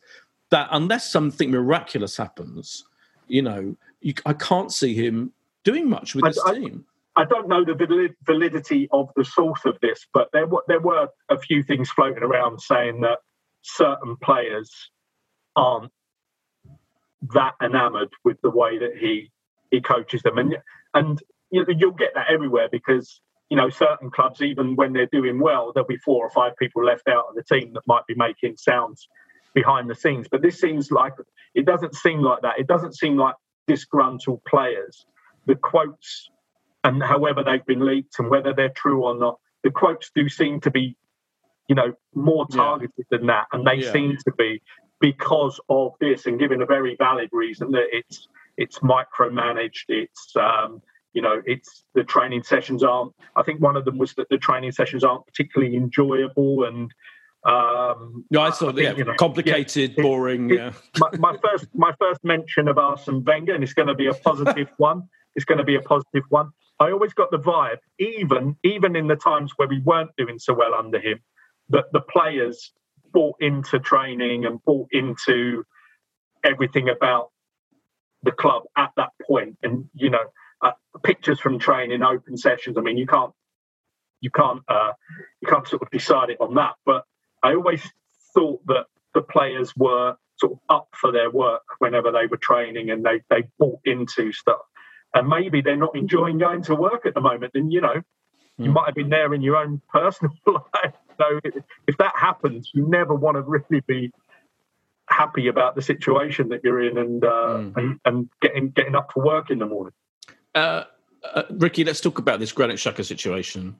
that 0.51 0.69
unless 0.73 1.11
something 1.11 1.51
miraculous 1.51 2.17
happens, 2.17 2.85
you 3.31 3.43
know, 3.43 3.77
you, 4.01 4.15
I 4.27 4.33
can't 4.33 4.73
see 4.73 4.95
him 4.95 5.33
doing 5.65 5.89
much 5.89 6.15
with 6.15 6.25
I, 6.25 6.29
this 6.29 6.45
team. 6.45 6.85
I, 7.17 7.23
I 7.23 7.25
don't 7.25 7.49
know 7.49 7.65
the 7.65 8.15
validity 8.25 8.89
of 8.93 9.11
the 9.17 9.25
source 9.25 9.65
of 9.65 9.79
this, 9.81 10.07
but 10.13 10.31
there 10.33 10.47
were 10.47 10.63
there 10.69 10.81
were 10.81 11.09
a 11.29 11.39
few 11.39 11.63
things 11.63 11.91
floating 11.91 12.23
around 12.23 12.61
saying 12.61 13.01
that 13.03 13.19
certain 13.63 14.17
players 14.17 14.91
aren't 15.57 15.93
that 17.35 17.55
enamoured 17.63 18.11
with 18.25 18.41
the 18.43 18.51
way 18.51 18.79
that 18.79 18.97
he 18.97 19.31
he 19.71 19.81
coaches 19.81 20.23
them, 20.23 20.39
and 20.39 20.57
and 20.95 21.23
you 21.51 21.65
know, 21.65 21.75
you'll 21.77 21.93
get 21.93 22.15
that 22.15 22.31
everywhere 22.31 22.69
because 22.71 23.21
you 23.49 23.57
know 23.57 23.69
certain 23.69 24.11
clubs, 24.11 24.41
even 24.41 24.77
when 24.77 24.93
they're 24.93 25.07
doing 25.07 25.41
well, 25.41 25.73
there'll 25.73 25.87
be 25.87 25.99
four 25.99 26.25
or 26.25 26.31
five 26.31 26.57
people 26.57 26.85
left 26.85 27.09
out 27.09 27.27
of 27.29 27.35
the 27.35 27.43
team 27.43 27.73
that 27.75 27.87
might 27.87 28.07
be 28.07 28.15
making 28.15 28.57
sounds 28.57 29.09
behind 29.55 29.89
the 29.91 29.95
scenes. 29.95 30.29
But 30.31 30.43
this 30.43 30.61
seems 30.61 30.91
like 30.91 31.15
it 31.55 31.67
doesn't 31.67 31.95
seem 31.95 32.21
like 32.21 32.43
that. 32.43 32.59
It 32.59 32.67
doesn't 32.67 32.97
seem 32.97 33.17
like 33.17 33.35
disgruntled 33.67 34.43
players. 34.45 35.05
The 35.47 35.55
quotes, 35.57 36.31
and 36.85 37.03
however 37.03 37.43
they've 37.43 37.65
been 37.65 37.85
leaked 37.85 38.19
and 38.19 38.31
whether 38.31 38.53
they're 38.53 38.71
true 38.71 39.05
or 39.05 39.17
not, 39.17 39.39
the 39.63 39.71
quotes 39.71 40.11
do 40.15 40.29
seem 40.29 40.61
to 40.61 40.71
be, 40.71 40.97
you 41.69 41.75
know, 41.75 41.93
more 42.15 42.47
targeted 42.47 42.93
yeah. 43.11 43.19
than 43.19 43.27
that, 43.27 43.47
and 43.53 43.67
they 43.67 43.85
yeah. 43.85 43.93
seem 43.93 44.17
to 44.25 44.33
be 44.37 44.63
because 45.01 45.59
of 45.69 45.93
this 46.01 46.27
and 46.27 46.39
given 46.39 46.63
a 46.63 46.67
very 46.67 46.95
valid 46.97 47.29
reason 47.33 47.71
that 47.73 47.87
it's 47.91 48.29
it's 48.57 48.79
micromanaged. 48.81 49.85
It's 49.89 50.35
um, 50.37 50.83
you 51.13 51.23
know, 51.23 51.43
it's 51.45 51.85
the 51.95 52.05
training 52.05 52.43
sessions 52.43 52.83
aren't. 52.83 53.13
I 53.35 53.43
think 53.43 53.61
one 53.61 53.77
of 53.77 53.85
them 53.85 53.99
was 53.99 54.15
that 54.15 54.29
the 54.29 54.39
training 54.39 54.73
sessions 54.73 55.03
aren't 55.03 55.27
particularly 55.27 55.77
enjoyable 55.77 56.65
and 56.65 56.93
um, 57.45 58.25
no, 58.31 58.43
I 58.43 58.51
thought, 58.51 58.77
yeah, 58.77 58.95
you 58.95 59.05
know, 59.05 59.15
complicated, 59.15 59.95
yeah, 59.97 60.03
boring. 60.03 60.51
It, 60.51 60.57
yeah. 60.57 60.73
my, 60.99 61.11
my, 61.19 61.37
first, 61.43 61.69
my 61.75 61.93
first 61.99 62.23
mention 62.23 62.69
of 62.69 62.77
Arsene 62.77 63.25
Wenger, 63.25 63.55
and 63.55 63.65
it's 63.65 63.73
going 63.73 63.89
to 63.89 63.95
be 63.95 64.07
a 64.07 64.15
positive 64.15 64.69
one. 64.77 65.09
It's 65.35 65.45
going 65.45 65.59
to 65.59 65.65
be 65.65 65.77
a 65.77 65.81
positive 65.81 66.25
one. 66.29 66.51
I 66.81 66.91
always 66.91 67.15
got 67.15 67.31
the 67.31 67.39
vibe, 67.39 67.79
even 67.99 68.57
even 68.65 68.97
in 68.97 69.07
the 69.07 69.17
times 69.17 69.53
where 69.57 69.69
we 69.69 69.81
weren't 69.81 70.11
doing 70.17 70.39
so 70.39 70.55
well 70.55 70.75
under 70.75 70.99
him, 70.99 71.21
that 71.71 71.85
the 71.93 72.01
players 72.01 72.73
bought 73.13 73.37
into 73.41 73.79
training 73.79 74.45
and 74.45 74.63
bought 74.65 74.89
into 74.93 75.65
everything 76.45 76.89
about 76.89 77.31
the 78.23 78.33
club 78.33 78.63
at 78.77 78.91
that 78.97 79.11
point. 79.27 79.57
And 79.63 79.89
you 79.95 80.11
know, 80.11 80.25
uh, 80.63 80.73
pictures 81.03 81.39
from 81.39 81.59
training, 81.59 82.03
open 82.03 82.37
sessions. 82.37 82.77
I 82.77 82.81
mean, 82.81 82.97
you 82.97 83.07
can't 83.07 83.33
you 84.21 84.31
can't 84.31 84.63
uh, 84.69 84.93
you 85.41 85.49
can't 85.49 85.67
sort 85.67 85.83
of 85.83 85.91
decide 85.91 86.31
it 86.31 86.39
on 86.41 86.55
that, 86.55 86.75
but 86.85 87.05
I 87.43 87.55
always 87.55 87.83
thought 88.35 88.65
that 88.67 88.87
the 89.15 89.23
players 89.23 89.75
were 89.77 90.17
sort 90.39 90.53
of 90.53 90.59
up 90.69 90.89
for 90.95 91.13
their 91.13 91.31
work 91.31 91.63
whenever 91.79 92.11
they 92.11 92.27
were 92.27 92.37
training 92.37 92.91
and 92.91 93.05
they, 93.05 93.21
they 93.29 93.49
bought 93.59 93.81
into 93.85 94.33
stuff. 94.33 94.61
And 95.15 95.29
maybe 95.29 95.61
they're 95.61 95.77
not 95.77 95.97
enjoying 95.97 96.39
going 96.39 96.63
to 96.65 96.75
work 96.75 97.05
at 97.05 97.15
the 97.15 97.21
moment. 97.21 97.53
And, 97.55 97.73
you 97.73 97.81
know, 97.81 97.95
mm. 97.95 98.05
you 98.59 98.67
hmm. 98.67 98.73
might 98.73 98.87
have 98.87 98.95
been 98.95 99.11
there 99.11 99.35
in 99.35 99.43
your 99.43 99.57
own 99.57 99.83
personal 99.93 100.33
life. 100.47 100.95
So 101.19 101.41
if 101.87 101.99
that 101.99 102.13
happens, 102.17 102.71
you 102.73 102.87
never 102.89 103.15
want 103.15 103.37
to 103.37 103.43
really 103.43 103.83
be 103.87 104.13
happy 105.11 105.49
about 105.49 105.75
the 105.75 105.83
situation 105.83 106.49
that 106.51 106.63
you're 106.63 106.81
in 106.81 106.97
and 106.97 107.25
uh, 107.25 107.29
mm. 107.29 107.77
and, 107.77 108.01
and 108.05 108.29
getting 108.41 108.71
getting 108.71 108.95
up 108.95 109.11
for 109.13 109.25
work 109.25 109.51
in 109.51 109.59
the 109.59 109.67
morning. 109.67 109.93
Uh, 110.55 110.85
uh, 111.35 111.43
Ricky, 111.51 111.85
let's 111.85 112.01
talk 112.01 112.19
about 112.19 112.41
this 112.41 112.53
Granit 112.53 112.77
Xhaka 112.77 113.05
situation. 113.05 113.77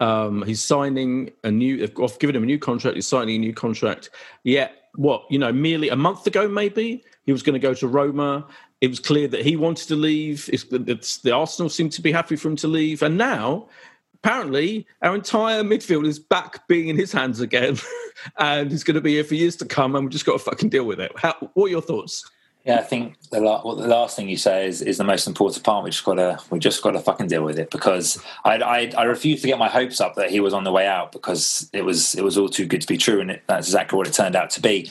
Um, 0.00 0.42
he's 0.42 0.62
signing 0.62 1.32
a 1.44 1.50
new. 1.50 1.78
They've 1.78 2.18
given 2.18 2.36
him 2.36 2.42
a 2.42 2.46
new 2.46 2.58
contract. 2.58 2.96
He's 2.96 3.06
signing 3.06 3.36
a 3.36 3.38
new 3.38 3.54
contract. 3.54 4.10
Yet, 4.44 4.72
what 4.94 5.24
you 5.30 5.38
know, 5.38 5.52
merely 5.52 5.88
a 5.88 5.96
month 5.96 6.26
ago, 6.26 6.48
maybe 6.48 7.04
he 7.24 7.32
was 7.32 7.42
going 7.42 7.54
to 7.54 7.58
go 7.58 7.74
to 7.74 7.88
Roma. 7.88 8.46
It 8.80 8.88
was 8.88 9.00
clear 9.00 9.26
that 9.28 9.42
he 9.42 9.56
wanted 9.56 9.88
to 9.88 9.96
leave. 9.96 10.50
It's, 10.52 10.66
it's, 10.70 11.18
the 11.18 11.32
Arsenal 11.32 11.70
seemed 11.70 11.92
to 11.92 12.02
be 12.02 12.12
happy 12.12 12.36
for 12.36 12.48
him 12.48 12.56
to 12.56 12.68
leave, 12.68 13.02
and 13.02 13.16
now 13.16 13.68
apparently 14.14 14.86
our 15.02 15.14
entire 15.14 15.62
midfield 15.62 16.06
is 16.06 16.18
back 16.18 16.66
being 16.68 16.88
in 16.88 16.96
his 16.96 17.12
hands 17.12 17.40
again, 17.40 17.78
and 18.38 18.70
he's 18.70 18.84
going 18.84 18.96
to 18.96 19.00
be 19.00 19.12
here 19.12 19.24
for 19.24 19.34
years 19.34 19.56
to 19.56 19.64
come, 19.64 19.94
and 19.94 20.04
we've 20.04 20.12
just 20.12 20.26
got 20.26 20.34
to 20.34 20.38
fucking 20.38 20.68
deal 20.68 20.84
with 20.84 21.00
it. 21.00 21.12
How, 21.16 21.34
what 21.54 21.66
are 21.66 21.70
your 21.70 21.82
thoughts? 21.82 22.30
Yeah, 22.66 22.80
I 22.80 22.82
think 22.82 23.14
the, 23.30 23.40
la- 23.40 23.62
well, 23.64 23.76
the 23.76 23.86
last 23.86 24.16
thing 24.16 24.28
you 24.28 24.36
say 24.36 24.66
is, 24.66 24.82
is 24.82 24.98
the 24.98 25.04
most 25.04 25.28
important 25.28 25.62
part. 25.62 25.84
We 25.84 25.90
just 25.90 26.04
got 26.04 26.14
to 26.14 26.40
we 26.50 26.58
just 26.58 26.82
got 26.82 26.90
to 26.90 26.98
fucking 26.98 27.28
deal 27.28 27.44
with 27.44 27.60
it 27.60 27.70
because 27.70 28.20
I, 28.44 28.56
I 28.56 28.92
I 28.98 29.04
refuse 29.04 29.40
to 29.42 29.46
get 29.46 29.56
my 29.56 29.68
hopes 29.68 30.00
up 30.00 30.16
that 30.16 30.30
he 30.30 30.40
was 30.40 30.52
on 30.52 30.64
the 30.64 30.72
way 30.72 30.84
out 30.84 31.12
because 31.12 31.70
it 31.72 31.84
was 31.84 32.16
it 32.16 32.24
was 32.24 32.36
all 32.36 32.48
too 32.48 32.66
good 32.66 32.80
to 32.80 32.86
be 32.88 32.98
true, 32.98 33.20
and 33.20 33.30
it, 33.30 33.44
that's 33.46 33.68
exactly 33.68 33.96
what 33.96 34.08
it 34.08 34.14
turned 34.14 34.34
out 34.34 34.50
to 34.50 34.60
be. 34.60 34.90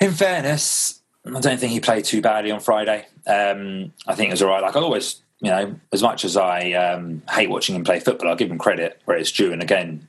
In 0.00 0.12
fairness, 0.12 1.02
I 1.26 1.38
don't 1.40 1.60
think 1.60 1.72
he 1.72 1.80
played 1.80 2.06
too 2.06 2.22
badly 2.22 2.50
on 2.50 2.60
Friday. 2.60 3.06
Um, 3.26 3.92
I 4.06 4.14
think 4.14 4.28
it 4.28 4.32
was 4.32 4.40
all 4.42 4.48
right. 4.48 4.62
Like 4.62 4.74
I 4.74 4.80
always, 4.80 5.20
you 5.40 5.50
know, 5.50 5.78
as 5.92 6.02
much 6.02 6.24
as 6.24 6.38
I 6.38 6.72
um, 6.72 7.20
hate 7.30 7.50
watching 7.50 7.76
him 7.76 7.84
play 7.84 8.00
football, 8.00 8.30
I'll 8.30 8.36
give 8.36 8.50
him 8.50 8.56
credit 8.56 9.02
where 9.04 9.18
it's 9.18 9.30
due. 9.30 9.52
And 9.52 9.60
again, 9.60 10.08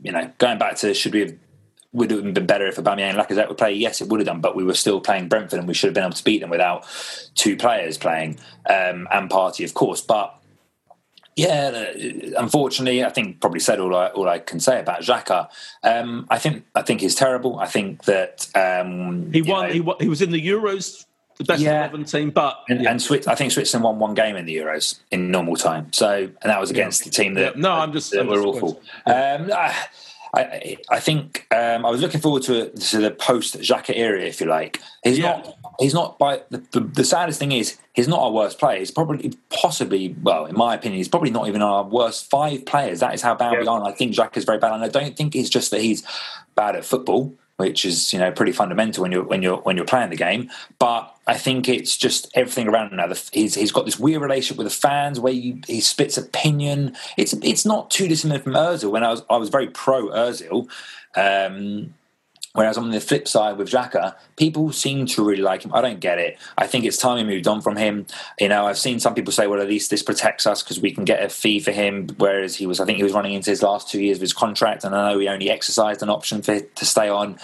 you 0.00 0.12
know, 0.12 0.30
going 0.38 0.58
back 0.58 0.76
to 0.76 0.94
should 0.94 1.14
we 1.14 1.20
have 1.20 1.34
would 1.94 2.10
have 2.10 2.34
been 2.34 2.46
better 2.46 2.66
if 2.66 2.76
Aubameyang 2.76 3.10
and 3.10 3.18
Lacazette 3.18 3.48
would 3.48 3.56
play. 3.56 3.72
Yes, 3.72 4.00
it 4.00 4.08
would 4.08 4.20
have 4.20 4.26
done, 4.26 4.40
but 4.40 4.56
we 4.56 4.64
were 4.64 4.74
still 4.74 5.00
playing 5.00 5.28
Brentford, 5.28 5.58
and 5.58 5.68
we 5.68 5.74
should 5.74 5.88
have 5.88 5.94
been 5.94 6.04
able 6.04 6.14
to 6.14 6.24
beat 6.24 6.40
them 6.40 6.50
without 6.50 6.84
two 7.34 7.56
players 7.56 7.96
playing 7.96 8.38
um, 8.68 9.08
and 9.10 9.30
Partey, 9.30 9.64
of 9.64 9.74
course. 9.74 10.00
But 10.00 10.38
yeah, 11.36 11.86
uh, 11.94 12.40
unfortunately, 12.40 13.04
I 13.04 13.10
think 13.10 13.40
probably 13.40 13.60
said 13.60 13.80
all 13.80 13.94
I, 13.94 14.08
all 14.08 14.28
I 14.28 14.40
can 14.40 14.60
say 14.60 14.80
about 14.80 15.00
Xhaka. 15.00 15.48
Um, 15.82 16.26
I 16.30 16.38
think 16.38 16.64
I 16.74 16.82
think 16.82 17.00
he's 17.00 17.14
terrible. 17.14 17.58
I 17.58 17.66
think 17.66 18.04
that 18.04 18.48
um, 18.54 19.32
he 19.32 19.42
won. 19.42 19.68
Know, 19.68 19.72
he, 19.72 20.04
he 20.04 20.08
was 20.08 20.20
in 20.20 20.30
the 20.30 20.44
Euros 20.44 21.06
the 21.36 21.44
best 21.44 21.62
yeah. 21.62 21.80
11 21.80 22.04
team, 22.04 22.30
but 22.30 22.60
and, 22.68 22.82
yeah. 22.82 22.90
and 22.90 23.26
I 23.26 23.34
think 23.34 23.52
Switzerland 23.52 23.84
won 23.84 23.98
one 23.98 24.14
game 24.14 24.36
in 24.36 24.46
the 24.46 24.56
Euros 24.56 25.00
in 25.10 25.30
normal 25.30 25.56
time. 25.56 25.92
So, 25.92 26.12
and 26.12 26.50
that 26.50 26.60
was 26.60 26.70
against 26.70 27.02
yeah. 27.02 27.04
the 27.04 27.10
team 27.10 27.34
that 27.34 27.56
no, 27.56 27.72
I'm 27.72 27.92
just 27.92 28.12
that 28.12 28.26
were 28.26 28.42
awful. 28.42 28.80
Um, 29.06 29.50
I, 29.52 29.74
I, 30.34 30.76
I 30.90 31.00
think 31.00 31.46
um, 31.50 31.86
I 31.86 31.90
was 31.90 32.00
looking 32.00 32.20
forward 32.20 32.42
to, 32.44 32.70
to 32.70 32.98
the 32.98 33.10
post 33.10 33.58
Xhaka 33.58 33.96
era, 33.96 34.20
if 34.20 34.40
you 34.40 34.46
like. 34.46 34.80
He's 35.02 35.18
yeah. 35.18 35.42
not. 35.42 35.58
He's 35.78 35.94
not. 35.94 36.18
By 36.18 36.42
the, 36.50 36.58
the, 36.72 36.80
the, 36.80 37.04
saddest 37.04 37.38
thing 37.38 37.52
is, 37.52 37.78
he's 37.92 38.08
not 38.08 38.20
our 38.20 38.32
worst 38.32 38.58
player. 38.58 38.78
He's 38.78 38.90
probably, 38.90 39.32
possibly, 39.50 40.14
well, 40.22 40.46
in 40.46 40.56
my 40.56 40.74
opinion, 40.74 40.98
he's 40.98 41.08
probably 41.08 41.30
not 41.30 41.48
even 41.48 41.62
our 41.62 41.84
worst 41.84 42.28
five 42.30 42.66
players. 42.66 43.00
That 43.00 43.14
is 43.14 43.22
how 43.22 43.34
bad 43.34 43.52
yeah. 43.52 43.60
we 43.60 43.66
are. 43.66 43.78
And 43.78 43.86
I 43.86 43.92
think 43.92 44.14
Xhaka 44.14 44.36
is 44.36 44.44
very 44.44 44.58
bad. 44.58 44.72
And 44.72 44.84
I 44.84 44.88
don't 44.88 45.16
think 45.16 45.36
it's 45.36 45.48
just 45.48 45.70
that 45.70 45.80
he's 45.80 46.04
bad 46.54 46.76
at 46.76 46.84
football 46.84 47.34
which 47.56 47.84
is 47.84 48.12
you 48.12 48.18
know 48.18 48.32
pretty 48.32 48.50
fundamental 48.50 49.02
when 49.02 49.12
you're 49.12 49.22
when 49.22 49.40
you're 49.40 49.58
when 49.58 49.76
you're 49.76 49.86
playing 49.86 50.10
the 50.10 50.16
game. 50.16 50.50
But 50.78 51.13
I 51.26 51.34
think 51.34 51.68
it's 51.68 51.96
just 51.96 52.30
everything 52.34 52.68
around 52.68 52.90
him 52.90 52.96
now. 52.96 53.12
He's 53.32 53.54
he's 53.54 53.72
got 53.72 53.84
this 53.84 53.98
weird 53.98 54.22
relationship 54.22 54.58
with 54.58 54.66
the 54.66 54.78
fans 54.78 55.18
where 55.18 55.32
he, 55.32 55.62
he 55.66 55.80
spits 55.80 56.18
opinion. 56.18 56.96
It's 57.16 57.32
it's 57.32 57.64
not 57.64 57.90
too 57.90 58.08
dissimilar 58.08 58.40
from 58.40 58.52
Özil. 58.52 58.90
When 58.90 59.04
I 59.04 59.10
was 59.10 59.22
I 59.30 59.36
was 59.36 59.48
very 59.48 59.68
pro 59.68 60.08
Özil. 60.08 60.68
Um, 61.16 61.94
Whereas 62.54 62.78
on 62.78 62.90
the 62.90 63.00
flip 63.00 63.26
side 63.26 63.58
with 63.58 63.68
Xhaka, 63.68 64.14
people 64.36 64.70
seem 64.70 65.06
to 65.06 65.24
really 65.24 65.42
like 65.42 65.64
him. 65.64 65.74
I 65.74 65.80
don't 65.80 65.98
get 65.98 66.18
it. 66.18 66.38
I 66.56 66.68
think 66.68 66.84
it's 66.84 66.96
time 66.96 67.16
we 67.16 67.34
moved 67.34 67.48
on 67.48 67.60
from 67.60 67.74
him. 67.74 68.06
You 68.38 68.48
know, 68.48 68.68
I've 68.68 68.78
seen 68.78 69.00
some 69.00 69.12
people 69.12 69.32
say, 69.32 69.48
well, 69.48 69.60
at 69.60 69.66
least 69.66 69.90
this 69.90 70.04
protects 70.04 70.46
us 70.46 70.62
because 70.62 70.78
we 70.78 70.92
can 70.92 71.04
get 71.04 71.20
a 71.20 71.28
fee 71.28 71.58
for 71.58 71.72
him. 71.72 72.06
Whereas 72.16 72.54
he 72.54 72.68
was, 72.68 72.78
I 72.78 72.84
think 72.84 72.98
he 72.98 73.02
was 73.02 73.12
running 73.12 73.32
into 73.32 73.50
his 73.50 73.60
last 73.60 73.90
two 73.90 74.00
years 74.00 74.18
of 74.18 74.20
his 74.20 74.32
contract, 74.32 74.84
and 74.84 74.94
I 74.94 75.10
know 75.10 75.18
he 75.18 75.26
only 75.26 75.50
exercised 75.50 76.00
an 76.00 76.10
option 76.10 76.42
for 76.42 76.60
to 76.60 76.84
stay 76.84 77.08
on. 77.08 77.40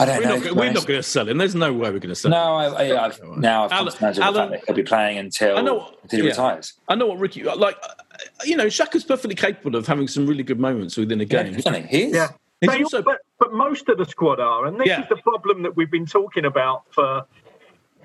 I 0.00 0.06
don't 0.06 0.18
we're 0.18 0.24
know. 0.24 0.38
Not, 0.38 0.56
we're 0.56 0.72
not 0.72 0.86
going 0.86 0.98
to 0.98 1.02
sell 1.02 1.28
him. 1.28 1.36
There's 1.36 1.54
no 1.54 1.72
way 1.72 1.90
we're 1.90 1.98
going 1.98 2.08
to 2.08 2.14
sell 2.14 2.30
no, 2.30 2.58
him. 2.58 2.72
No, 2.72 2.78
I, 2.78 2.84
have 2.84 3.20
now 3.36 3.64
I've 3.66 3.72
Alan, 3.72 3.92
come 3.92 4.14
to 4.14 4.22
Alan, 4.22 4.50
the 4.52 4.60
he'll 4.66 4.74
be 4.74 4.82
playing 4.82 5.18
until, 5.18 5.58
I 5.58 5.60
know, 5.60 5.92
until 6.02 6.20
he 6.20 6.24
yeah. 6.24 6.30
retires. 6.30 6.72
I 6.88 6.94
know 6.94 7.06
what 7.06 7.18
Ricky 7.18 7.46
uh, 7.46 7.54
like. 7.54 7.76
Uh, 7.82 7.88
uh, 7.88 8.44
you 8.44 8.56
know, 8.56 8.66
Xhaka's 8.66 9.04
perfectly 9.04 9.34
capable 9.34 9.76
of 9.76 9.86
having 9.86 10.08
some 10.08 10.26
really 10.26 10.42
good 10.42 10.58
moments 10.58 10.96
within 10.96 11.20
a 11.20 11.24
game. 11.24 11.54
Yeah, 11.64 11.86
he 11.86 12.04
is. 12.04 12.14
Yeah. 12.14 12.28
Also, 12.62 13.02
but, 13.02 13.20
but 13.38 13.52
most 13.52 13.88
of 13.88 13.98
the 13.98 14.04
squad 14.04 14.40
are, 14.40 14.66
and 14.66 14.78
this 14.78 14.86
yeah. 14.86 15.02
is 15.02 15.08
the 15.08 15.16
problem 15.16 15.62
that 15.62 15.76
we've 15.76 15.90
been 15.90 16.06
talking 16.06 16.44
about 16.44 16.84
for 16.90 17.24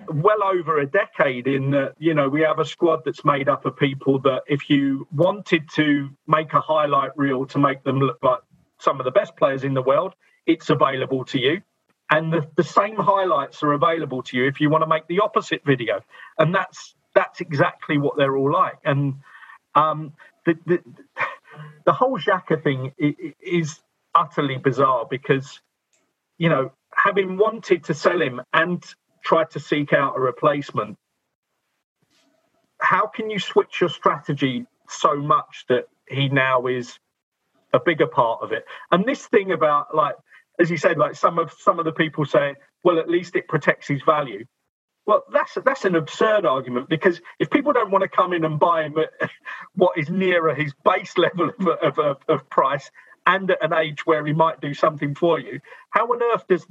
well 0.08 0.44
over 0.44 0.80
a 0.80 0.86
decade. 0.86 1.48
In 1.48 1.72
that, 1.72 1.94
you 1.98 2.14
know, 2.14 2.30
we 2.30 2.42
have 2.42 2.60
a 2.60 2.66
squad 2.66 3.04
that's 3.06 3.26
made 3.26 3.50
up 3.50 3.66
of 3.66 3.76
people 3.78 4.20
that, 4.20 4.44
if 4.48 4.70
you 4.70 5.08
wanted 5.14 5.70
to 5.76 6.10
make 6.28 6.54
a 6.54 6.62
highlight 6.62 7.12
reel 7.18 7.46
to 7.48 7.58
make 7.58 7.84
them 7.84 8.00
look 8.00 8.20
like 8.22 8.40
some 8.80 9.00
of 9.00 9.06
the 9.06 9.12
best 9.12 9.36
players 9.38 9.64
in 9.64 9.74
the 9.74 9.82
world, 9.82 10.14
it's 10.46 10.70
available 10.70 11.26
to 11.26 11.40
you. 11.40 11.62
And 12.10 12.32
the, 12.32 12.48
the 12.56 12.64
same 12.64 12.96
highlights 12.98 13.64
are 13.64 13.74
available 13.74 14.22
to 14.24 14.38
you 14.38 14.46
if 14.46 14.62
you 14.62 14.70
want 14.70 14.84
to 14.84 14.88
make 14.88 15.08
the 15.08 15.22
opposite 15.22 15.64
video. 15.66 16.02
And 16.38 16.54
that's 16.54 16.96
that's 17.16 17.42
exactly 17.42 17.98
what 17.98 18.18
they're 18.18 18.36
all 18.36 18.52
like. 18.52 18.78
And 18.84 19.16
um, 19.74 20.14
the, 20.46 20.56
the 20.66 20.80
the 21.86 21.94
whole 21.94 22.20
Xhaka 22.20 22.62
thing 22.62 22.94
is 23.42 23.80
utterly 24.14 24.58
bizarre 24.58 25.06
because, 25.10 25.62
you 26.38 26.50
know, 26.50 26.72
having 26.94 27.38
wanted 27.38 27.86
to 27.86 27.94
sell 27.94 28.22
him 28.22 28.42
and 28.54 28.84
tried 29.24 29.50
to 29.52 29.60
seek 29.60 29.94
out 29.94 30.16
a 30.16 30.20
replacement, 30.20 30.98
how 32.80 33.08
can 33.08 33.30
you 33.30 33.40
switch 33.40 33.82
your 33.82 33.90
strategy 33.90 34.66
so 34.88 35.16
much 35.16 35.66
that 35.70 35.88
he 36.08 36.30
now 36.30 36.68
is 36.68 37.00
a 37.74 37.80
bigger 37.80 38.08
part 38.08 38.42
of 38.44 38.52
it? 38.52 38.66
And 38.92 39.06
this 39.06 39.26
thing 39.26 39.52
about 39.52 39.96
like, 39.96 40.16
as 40.60 40.70
you 40.70 40.78
said, 40.78 40.98
like 40.98 41.16
some 41.16 41.40
of 41.40 41.52
some 41.60 41.80
of 41.80 41.86
the 41.86 41.92
people 41.92 42.26
saying, 42.26 42.56
well, 42.84 43.00
at 43.00 43.10
least 43.10 43.36
it 43.36 43.48
protects 43.48 43.88
his 43.88 44.02
value. 44.04 44.46
Well, 45.06 45.24
that's 45.32 45.58
that's 45.64 45.86
an 45.86 45.96
absurd 45.96 46.46
argument 46.46 46.90
because 46.90 47.22
if 47.40 47.50
people 47.50 47.74
don't 47.74 47.92
want 47.92 48.02
to 48.02 48.08
come 48.08 48.34
in 48.34 48.44
and 48.44 48.60
buy 48.60 48.84
him 48.84 48.98
at 48.98 49.30
what 49.76 49.98
is 49.98 50.10
nearer 50.10 50.54
his 50.56 50.74
base 50.84 51.18
level 51.18 51.52
of, 51.82 52.00
of, 52.00 52.18
of 52.28 52.50
price, 52.50 52.90
and 53.26 53.50
at 53.52 53.64
an 53.64 53.74
age 53.74 54.06
where 54.06 54.26
he 54.26 54.34
might 54.34 54.62
do 54.62 54.74
something 54.74 55.16
for 55.16 55.40
you, 55.40 55.60
how 55.92 56.06
on 56.06 56.22
earth 56.34 56.46
does 56.48 56.66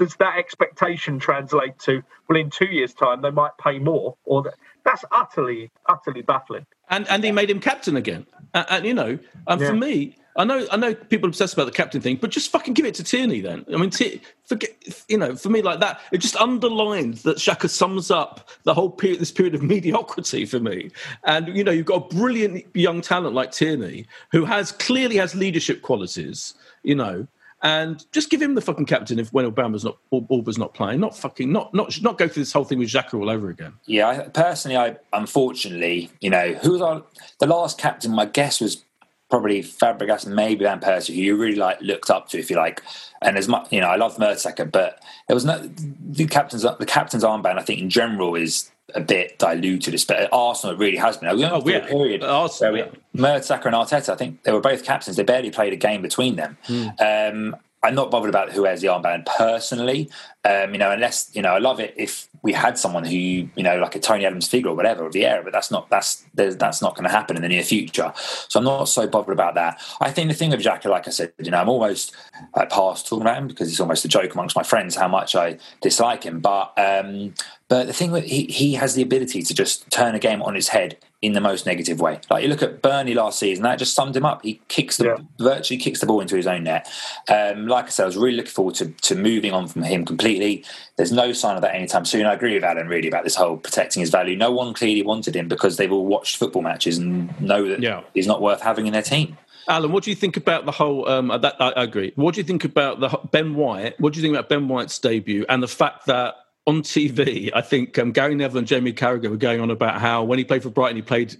does 0.00 0.16
that 0.16 0.38
expectation 0.38 1.18
translate 1.18 1.78
to 1.78 2.02
well 2.28 2.38
in 2.38 2.50
two 2.50 2.64
years 2.64 2.94
time 2.94 3.20
they 3.20 3.30
might 3.30 3.52
pay 3.62 3.78
more 3.78 4.16
or 4.24 4.42
that, 4.42 4.54
that's 4.84 5.04
utterly 5.12 5.70
utterly 5.86 6.22
baffling 6.22 6.66
and 6.88 7.06
and 7.08 7.22
he 7.22 7.30
made 7.30 7.50
him 7.50 7.60
captain 7.60 7.96
again 7.96 8.26
and, 8.54 8.66
and 8.70 8.86
you 8.86 8.94
know 8.94 9.18
and 9.46 9.60
yeah. 9.60 9.68
for 9.68 9.74
me 9.74 10.16
I 10.36 10.44
know, 10.44 10.64
I 10.70 10.76
know, 10.76 10.94
people 10.94 11.26
are 11.26 11.30
obsessed 11.30 11.54
about 11.54 11.66
the 11.66 11.72
captain 11.72 12.00
thing, 12.00 12.16
but 12.16 12.30
just 12.30 12.52
fucking 12.52 12.74
give 12.74 12.86
it 12.86 12.94
to 12.94 13.04
Tierney 13.04 13.40
then. 13.40 13.64
I 13.74 13.76
mean, 13.76 13.90
T- 13.90 14.22
forget, 14.44 14.70
you 15.08 15.18
know, 15.18 15.34
for 15.34 15.48
me 15.48 15.60
like 15.60 15.80
that, 15.80 16.00
it 16.12 16.18
just 16.18 16.36
underlines 16.36 17.24
that 17.24 17.38
Xhaka 17.38 17.68
sums 17.68 18.12
up 18.12 18.48
the 18.62 18.72
whole 18.72 18.90
period, 18.90 19.20
this 19.20 19.32
period 19.32 19.56
of 19.56 19.62
mediocrity 19.74 20.46
for 20.46 20.60
me. 20.60 20.92
And 21.24 21.54
you 21.54 21.64
know, 21.64 21.72
you've 21.72 21.86
got 21.86 22.12
a 22.12 22.14
brilliant 22.14 22.64
young 22.74 23.00
talent 23.00 23.34
like 23.34 23.50
Tierney 23.50 24.06
who 24.30 24.44
has 24.44 24.70
clearly 24.70 25.16
has 25.16 25.34
leadership 25.34 25.82
qualities, 25.82 26.54
you 26.84 26.94
know, 26.94 27.26
and 27.62 28.04
just 28.12 28.30
give 28.30 28.40
him 28.40 28.54
the 28.54 28.60
fucking 28.60 28.86
captain 28.86 29.18
if 29.18 29.32
when 29.32 29.50
Aubameyang's 29.50 29.84
not 29.84 29.98
Auba's 30.12 30.58
not 30.58 30.74
playing, 30.74 31.00
not 31.00 31.16
fucking 31.16 31.52
not 31.52 31.72
not 31.74 32.00
not 32.02 32.18
go 32.18 32.26
through 32.26 32.42
this 32.42 32.52
whole 32.52 32.64
thing 32.64 32.78
with 32.78 32.88
Xhaka 32.88 33.14
all 33.14 33.28
over 33.28 33.50
again. 33.50 33.74
Yeah, 33.86 34.08
I, 34.08 34.18
personally, 34.28 34.76
I 34.76 34.96
unfortunately, 35.12 36.10
you 36.20 36.30
know, 36.30 36.54
who 36.62 36.72
was 36.72 36.82
our 36.82 37.02
the 37.38 37.46
last 37.46 37.78
captain? 37.78 38.12
My 38.12 38.24
guess 38.24 38.60
was 38.60 38.84
probably 39.30 39.62
Fabregas 39.62 40.26
and 40.26 40.34
maybe 40.34 40.64
Van 40.64 40.80
Persie, 40.80 41.14
who 41.14 41.20
you 41.20 41.36
really 41.36 41.56
like 41.56 41.80
looked 41.80 42.10
up 42.10 42.28
to, 42.30 42.38
if 42.38 42.50
you 42.50 42.56
like. 42.56 42.82
And 43.22 43.38
as 43.38 43.48
much, 43.48 43.70
you 43.70 43.80
know, 43.80 43.88
I 43.88 43.96
love 43.96 44.16
Mertesacker, 44.16 44.70
but 44.70 45.02
there 45.28 45.34
was 45.34 45.44
no 45.44 45.58
the 45.58 46.26
captain's 46.26 46.62
the 46.62 46.86
captain's 46.86 47.24
armband. 47.24 47.58
I 47.58 47.62
think 47.62 47.80
in 47.80 47.90
general 47.90 48.34
is 48.34 48.70
a 48.94 49.00
bit 49.00 49.38
diluted. 49.38 50.02
But 50.06 50.28
Arsenal 50.32 50.76
really 50.76 50.96
has 50.96 51.16
been. 51.16 51.36
We 51.36 51.44
oh, 51.44 51.62
yeah. 51.66 51.86
period 51.86 52.22
Arsenal, 52.22 52.72
where 52.72 52.90
we, 53.12 53.20
Mertesacker 53.20 53.66
and 53.66 53.74
Arteta. 53.74 54.10
I 54.10 54.16
think 54.16 54.42
they 54.42 54.52
were 54.52 54.60
both 54.60 54.84
captains. 54.84 55.16
They 55.16 55.22
barely 55.22 55.50
played 55.50 55.72
a 55.72 55.76
game 55.76 56.02
between 56.02 56.36
them. 56.36 56.56
Mm. 56.66 57.32
Um, 57.52 57.56
I'm 57.82 57.94
not 57.94 58.10
bothered 58.10 58.28
about 58.28 58.52
who 58.52 58.64
has 58.64 58.82
the 58.82 58.88
armband 58.88 59.26
personally. 59.26 60.10
Um, 60.44 60.72
you 60.72 60.78
know, 60.78 60.90
unless 60.90 61.30
you 61.34 61.42
know, 61.42 61.54
I 61.54 61.58
love 61.58 61.80
it 61.80 61.94
if 61.96 62.28
we 62.42 62.52
had 62.52 62.78
someone 62.78 63.04
who 63.04 63.16
you 63.16 63.62
know, 63.62 63.78
like 63.78 63.94
a 63.94 64.00
Tony 64.00 64.26
Adams 64.26 64.48
figure 64.48 64.70
or 64.70 64.74
whatever, 64.74 65.04
or 65.04 65.10
Vieira, 65.10 65.42
but 65.42 65.52
that's 65.52 65.70
not 65.70 65.88
that's 65.88 66.24
that's 66.34 66.82
not 66.82 66.94
going 66.94 67.08
to 67.08 67.10
happen 67.10 67.36
in 67.36 67.42
the 67.42 67.48
near 67.48 67.62
future. 67.62 68.12
So 68.16 68.60
I'm 68.60 68.64
not 68.64 68.84
so 68.84 69.06
bothered 69.06 69.32
about 69.32 69.54
that. 69.54 69.80
I 70.00 70.10
think 70.10 70.28
the 70.28 70.34
thing 70.34 70.50
with 70.50 70.60
Xhaka, 70.60 70.86
like 70.86 71.08
I 71.08 71.10
said, 71.10 71.32
you 71.38 71.50
know, 71.50 71.58
I'm 71.58 71.68
almost 71.68 72.14
uh, 72.54 72.66
past 72.66 73.08
talking 73.08 73.22
about 73.22 73.38
him 73.38 73.48
because 73.48 73.70
it's 73.70 73.80
almost 73.80 74.04
a 74.04 74.08
joke 74.08 74.34
amongst 74.34 74.56
my 74.56 74.62
friends 74.62 74.94
how 74.94 75.08
much 75.08 75.34
I 75.34 75.58
dislike 75.80 76.24
him. 76.24 76.40
But 76.40 76.72
um, 76.78 77.34
But 77.70 77.86
the 77.86 77.92
thing 77.92 78.10
with 78.10 78.24
he, 78.24 78.46
he 78.46 78.74
has 78.74 78.94
the 78.94 79.02
ability 79.02 79.42
to 79.42 79.54
just 79.54 79.88
turn 79.90 80.14
a 80.16 80.18
game 80.18 80.42
on 80.42 80.56
its 80.56 80.68
head 80.68 80.98
in 81.22 81.34
the 81.34 81.40
most 81.40 81.66
negative 81.66 82.00
way. 82.00 82.18
Like 82.30 82.42
you 82.42 82.48
look 82.48 82.62
at 82.62 82.80
Burnley 82.80 83.12
last 83.12 83.38
season, 83.38 83.62
that 83.64 83.78
just 83.78 83.94
summed 83.94 84.16
him 84.16 84.24
up. 84.24 84.42
He 84.42 84.60
kicks 84.68 84.96
the 84.96 85.04
Yeah. 85.04 85.16
virtually 85.38 85.78
kicks 85.78 86.00
the 86.00 86.06
ball 86.06 86.20
into 86.20 86.34
his 86.34 86.46
own 86.46 86.64
net. 86.64 86.88
Um, 87.28 87.66
like 87.66 87.86
I 87.86 87.88
said, 87.90 88.04
I 88.04 88.06
was 88.06 88.16
really 88.16 88.36
looking 88.36 88.50
forward 88.52 88.74
to, 88.76 88.86
to 88.86 89.14
moving 89.14 89.52
on 89.52 89.68
from 89.68 89.82
him 89.82 90.06
completely. 90.06 90.64
There's 90.96 91.12
no 91.12 91.32
sign 91.34 91.56
of 91.56 91.62
that 91.62 91.74
anytime 91.74 92.06
soon. 92.06 92.24
I 92.24 92.32
agree 92.32 92.54
with 92.54 92.64
Alan 92.64 92.88
really 92.88 93.08
about 93.08 93.24
this 93.24 93.34
whole 93.36 93.58
protecting 93.58 94.00
his 94.00 94.08
value. 94.10 94.34
No 94.34 94.50
one 94.50 94.72
clearly 94.72 95.02
wanted 95.02 95.36
him 95.36 95.46
because 95.46 95.76
they've 95.76 95.92
all 95.92 96.06
watched 96.06 96.36
football 96.38 96.62
matches 96.62 96.96
and 96.96 97.38
know 97.38 97.68
that 97.68 97.82
Yeah. 97.82 98.00
he's 98.14 98.26
not 98.26 98.40
worth 98.40 98.62
having 98.62 98.86
in 98.86 98.94
their 98.94 99.02
team. 99.02 99.36
Alan, 99.68 99.92
what 99.92 100.04
do 100.04 100.10
you 100.10 100.16
think 100.16 100.38
about 100.38 100.64
the 100.64 100.72
whole? 100.72 101.06
Um, 101.06 101.28
that 101.28 101.54
I, 101.60 101.68
I 101.68 101.82
agree. 101.84 102.12
What 102.16 102.34
do 102.34 102.40
you 102.40 102.44
think 102.44 102.64
about 102.64 102.98
the 103.00 103.08
Ben 103.30 103.54
White? 103.54 104.00
What 104.00 104.14
do 104.14 104.18
you 104.18 104.22
think 104.22 104.34
about 104.34 104.48
Ben 104.48 104.68
White's 104.68 104.98
debut 104.98 105.44
and 105.50 105.62
the 105.62 105.68
fact 105.68 106.06
that 106.06 106.34
on 106.66 106.82
TV, 106.82 107.50
I 107.54 107.62
think 107.62 107.98
um, 107.98 108.12
Gary 108.12 108.34
Neville 108.34 108.58
and 108.58 108.66
Jamie 108.66 108.92
Carragher 108.92 109.30
were 109.30 109.36
going 109.36 109.60
on 109.60 109.70
about 109.70 109.98
how 110.00 110.22
when 110.22 110.38
he 110.38 110.44
played 110.44 110.62
for 110.62 110.68
Brighton, 110.70 110.96
he 110.96 111.02
played 111.02 111.36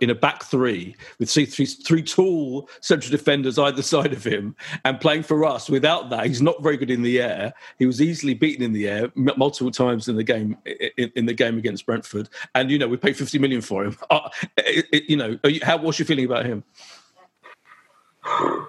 in 0.00 0.10
a 0.10 0.14
back 0.14 0.44
three 0.44 0.94
with 1.18 1.28
three, 1.30 2.02
tall 2.02 2.68
central 2.80 3.10
defenders 3.10 3.58
either 3.58 3.82
side 3.94 4.12
of 4.12 4.24
him, 4.24 4.54
and 4.84 5.00
playing 5.00 5.24
for 5.24 5.44
us 5.44 5.68
without 5.68 6.08
that, 6.10 6.26
he's 6.26 6.40
not 6.40 6.62
very 6.62 6.76
good 6.76 6.90
in 6.90 7.02
the 7.02 7.20
air. 7.20 7.52
He 7.78 7.86
was 7.86 8.00
easily 8.00 8.34
beaten 8.34 8.64
in 8.64 8.72
the 8.72 8.88
air 8.88 9.12
multiple 9.14 9.72
times 9.72 10.08
in 10.08 10.16
the 10.16 10.24
game 10.24 10.56
in, 10.96 11.10
in 11.16 11.26
the 11.26 11.34
game 11.34 11.58
against 11.58 11.84
Brentford, 11.84 12.28
and 12.54 12.70
you 12.70 12.78
know 12.78 12.86
we 12.88 12.96
paid 12.96 13.16
fifty 13.16 13.38
million 13.38 13.60
for 13.60 13.84
him. 13.84 13.96
Uh, 14.10 14.28
it- 14.56 14.86
it- 14.92 15.10
you 15.10 15.16
know, 15.16 15.38
you, 15.44 15.60
how 15.62 15.76
what's 15.76 15.98
your 15.98 16.06
feeling 16.06 16.24
about 16.24 16.46
him? 16.46 16.62
I 18.24 18.66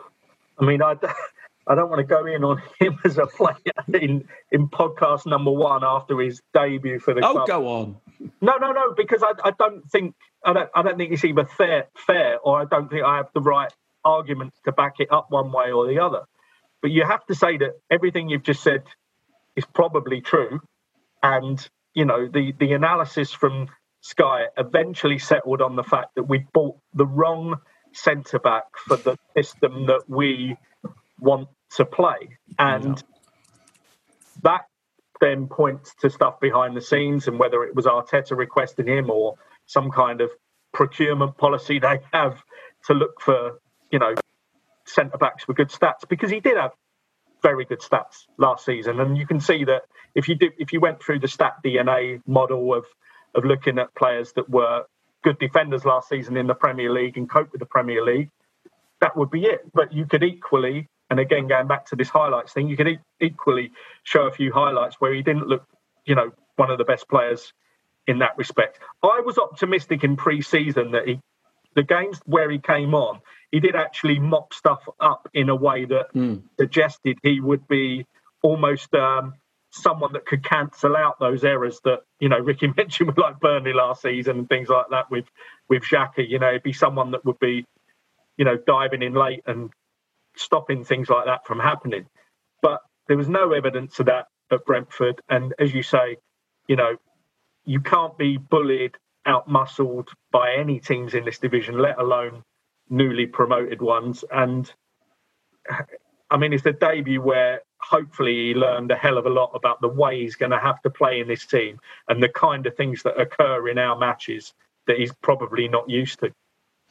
mean, 0.61 0.81
I, 0.81 0.95
I 1.67 1.75
don't 1.75 1.89
want 1.89 1.99
to 1.99 2.03
go 2.05 2.25
in 2.25 2.43
on 2.43 2.61
him 2.79 2.97
as 3.05 3.17
a 3.17 3.25
player 3.25 3.55
in, 3.93 4.27
in 4.51 4.67
podcast 4.69 5.25
number 5.25 5.51
one 5.51 5.83
after 5.83 6.19
his 6.19 6.41
debut 6.53 6.99
for 6.99 7.13
the 7.13 7.25
Oh, 7.25 7.33
club. 7.33 7.47
go 7.47 7.67
on. 7.67 7.97
No, 8.41 8.57
no, 8.57 8.71
no, 8.71 8.93
because 8.95 9.23
I, 9.23 9.33
I 9.49 9.51
don't 9.57 9.81
think 9.91 10.15
I 10.45 10.53
don't 10.53 10.69
I 10.75 10.83
don't 10.83 10.97
think 10.97 11.11
it's 11.11 11.25
either 11.25 11.45
fair 11.45 11.87
fair 11.97 12.37
or 12.39 12.61
I 12.61 12.65
don't 12.65 12.89
think 12.89 13.03
I 13.03 13.17
have 13.17 13.29
the 13.33 13.41
right 13.41 13.71
arguments 14.03 14.59
to 14.65 14.71
back 14.71 14.95
it 14.99 15.11
up 15.11 15.27
one 15.29 15.51
way 15.51 15.71
or 15.71 15.87
the 15.87 15.99
other. 15.99 16.21
But 16.81 16.91
you 16.91 17.03
have 17.03 17.25
to 17.27 17.35
say 17.35 17.57
that 17.57 17.71
everything 17.91 18.29
you've 18.29 18.43
just 18.43 18.61
said 18.63 18.83
is 19.55 19.65
probably 19.65 20.21
true, 20.21 20.61
and 21.23 21.67
you 21.93 22.05
know 22.05 22.27
the 22.27 22.53
the 22.59 22.73
analysis 22.73 23.31
from 23.31 23.67
Sky 24.01 24.45
eventually 24.57 25.17
settled 25.17 25.61
on 25.61 25.75
the 25.75 25.83
fact 25.83 26.15
that 26.15 26.23
we 26.23 26.45
bought 26.53 26.77
the 26.93 27.05
wrong 27.07 27.57
centre 27.93 28.39
back 28.39 28.65
for 28.87 28.97
the 28.97 29.17
system 29.35 29.87
that 29.87 30.03
we 30.07 30.55
want 31.19 31.49
to 31.77 31.85
play, 31.85 32.37
and 32.59 33.01
that 34.43 34.61
then 35.21 35.47
points 35.47 35.93
to 36.01 36.09
stuff 36.09 36.39
behind 36.39 36.75
the 36.75 36.81
scenes 36.81 37.27
and 37.27 37.39
whether 37.39 37.63
it 37.63 37.75
was 37.75 37.85
Arteta 37.85 38.35
requesting 38.35 38.87
him 38.87 39.09
or 39.09 39.35
some 39.65 39.89
kind 39.89 40.21
of 40.21 40.29
procurement 40.73 41.37
policy 41.37 41.79
they 41.81 41.99
have 42.11 42.41
to 42.87 42.93
look 42.93 43.21
for, 43.21 43.59
you 43.91 43.99
know, 43.99 44.13
centre 44.85 45.17
backs 45.17 45.47
with 45.47 45.57
good 45.57 45.69
stats 45.69 46.07
because 46.07 46.29
he 46.29 46.39
did 46.39 46.57
have 46.57 46.71
very 47.41 47.65
good 47.65 47.79
stats 47.79 48.25
last 48.37 48.65
season, 48.65 48.99
and 48.99 49.17
you 49.17 49.27
can 49.27 49.39
see 49.39 49.63
that 49.65 49.83
if 50.15 50.27
you 50.27 50.35
did 50.35 50.53
if 50.57 50.73
you 50.73 50.79
went 50.79 51.01
through 51.01 51.19
the 51.19 51.27
stat 51.27 51.53
DNA 51.63 52.21
model 52.25 52.73
of 52.73 52.85
of 53.35 53.45
looking 53.45 53.77
at 53.77 53.93
players 53.95 54.31
that 54.33 54.49
were 54.49 54.83
good 55.23 55.37
defenders 55.39 55.85
last 55.85 56.09
season 56.09 56.37
in 56.37 56.47
the 56.47 56.53
Premier 56.53 56.91
League 56.91 57.17
and 57.17 57.29
cope 57.29 57.51
with 57.51 57.59
the 57.59 57.65
Premier 57.65 58.03
League, 58.03 58.29
that 59.01 59.17
would 59.17 59.29
be 59.29 59.45
it. 59.45 59.61
But 59.73 59.91
you 59.91 60.05
could 60.05 60.23
equally, 60.23 60.87
and 61.09 61.19
again 61.19 61.47
going 61.47 61.67
back 61.67 61.85
to 61.87 61.95
this 61.95 62.09
highlights 62.09 62.53
thing, 62.53 62.67
you 62.67 62.77
could 62.77 62.87
e- 62.87 62.99
equally 63.21 63.71
show 64.03 64.27
a 64.27 64.31
few 64.31 64.51
highlights 64.51 64.95
where 64.99 65.13
he 65.13 65.21
didn't 65.21 65.47
look, 65.47 65.65
you 66.05 66.15
know, 66.15 66.31
one 66.55 66.71
of 66.71 66.77
the 66.77 66.83
best 66.83 67.07
players 67.09 67.53
in 68.07 68.19
that 68.19 68.37
respect. 68.37 68.79
I 69.03 69.21
was 69.25 69.37
optimistic 69.37 70.03
in 70.03 70.15
pre-season 70.15 70.91
that 70.91 71.07
he, 71.07 71.19
the 71.75 71.83
games 71.83 72.19
where 72.25 72.49
he 72.49 72.59
came 72.59 72.93
on, 72.93 73.19
he 73.51 73.59
did 73.59 73.75
actually 73.75 74.19
mop 74.19 74.53
stuff 74.53 74.87
up 74.99 75.27
in 75.33 75.49
a 75.49 75.55
way 75.55 75.85
that 75.85 76.07
suggested 76.59 77.17
he 77.23 77.39
would 77.39 77.67
be 77.67 78.05
almost 78.41 78.93
um, 78.93 79.33
someone 79.71 80.13
that 80.13 80.25
could 80.25 80.43
cancel 80.43 80.95
out 80.95 81.19
those 81.19 81.43
errors 81.43 81.79
that 81.83 82.01
you 82.19 82.29
know 82.29 82.39
Ricky 82.39 82.67
mentioned 82.77 83.07
with 83.07 83.17
like 83.17 83.39
Burnley 83.39 83.73
last 83.73 84.01
season 84.01 84.39
and 84.39 84.49
things 84.49 84.69
like 84.69 84.85
that 84.91 85.11
with 85.11 85.25
with 85.69 85.83
Xhaka. 85.83 86.27
You 86.27 86.39
know, 86.39 86.49
it'd 86.49 86.63
be 86.63 86.73
someone 86.73 87.11
that 87.11 87.25
would 87.25 87.39
be, 87.39 87.65
you 88.37 88.45
know, 88.45 88.57
diving 88.67 89.01
in 89.01 89.13
late 89.13 89.43
and 89.45 89.71
stopping 90.35 90.83
things 90.83 91.09
like 91.09 91.25
that 91.25 91.45
from 91.45 91.59
happening. 91.59 92.05
But 92.61 92.81
there 93.07 93.17
was 93.17 93.29
no 93.29 93.51
evidence 93.53 93.99
of 93.99 94.07
that 94.07 94.27
at 94.51 94.65
Brentford, 94.65 95.21
and 95.29 95.53
as 95.59 95.73
you 95.73 95.83
say, 95.83 96.17
you 96.67 96.75
know, 96.75 96.97
you 97.65 97.79
can't 97.81 98.17
be 98.17 98.37
bullied, 98.37 98.95
out 99.25 99.47
muscled 99.47 100.09
by 100.31 100.53
any 100.53 100.79
teams 100.79 101.13
in 101.13 101.25
this 101.25 101.39
division, 101.39 101.79
let 101.79 101.99
alone 101.99 102.43
newly 102.89 103.25
promoted 103.25 103.81
ones. 103.81 104.23
And 104.31 104.71
I 106.29 106.37
mean, 106.37 106.53
it's 106.53 106.63
the 106.63 106.73
debut 106.73 107.21
where 107.21 107.61
hopefully 107.79 108.35
he 108.35 108.53
learned 108.53 108.91
a 108.91 108.95
hell 108.95 109.17
of 109.17 109.25
a 109.25 109.29
lot 109.29 109.51
about 109.53 109.81
the 109.81 109.87
way 109.87 110.21
he's 110.21 110.35
going 110.35 110.51
to 110.51 110.59
have 110.59 110.81
to 110.83 110.89
play 110.89 111.19
in 111.19 111.27
this 111.27 111.45
team 111.45 111.79
and 112.07 112.21
the 112.21 112.29
kind 112.29 112.65
of 112.65 112.75
things 112.75 113.03
that 113.03 113.19
occur 113.19 113.67
in 113.67 113.77
our 113.77 113.97
matches 113.97 114.53
that 114.87 114.97
he's 114.97 115.13
probably 115.21 115.67
not 115.67 115.89
used 115.89 116.19
to. 116.19 116.31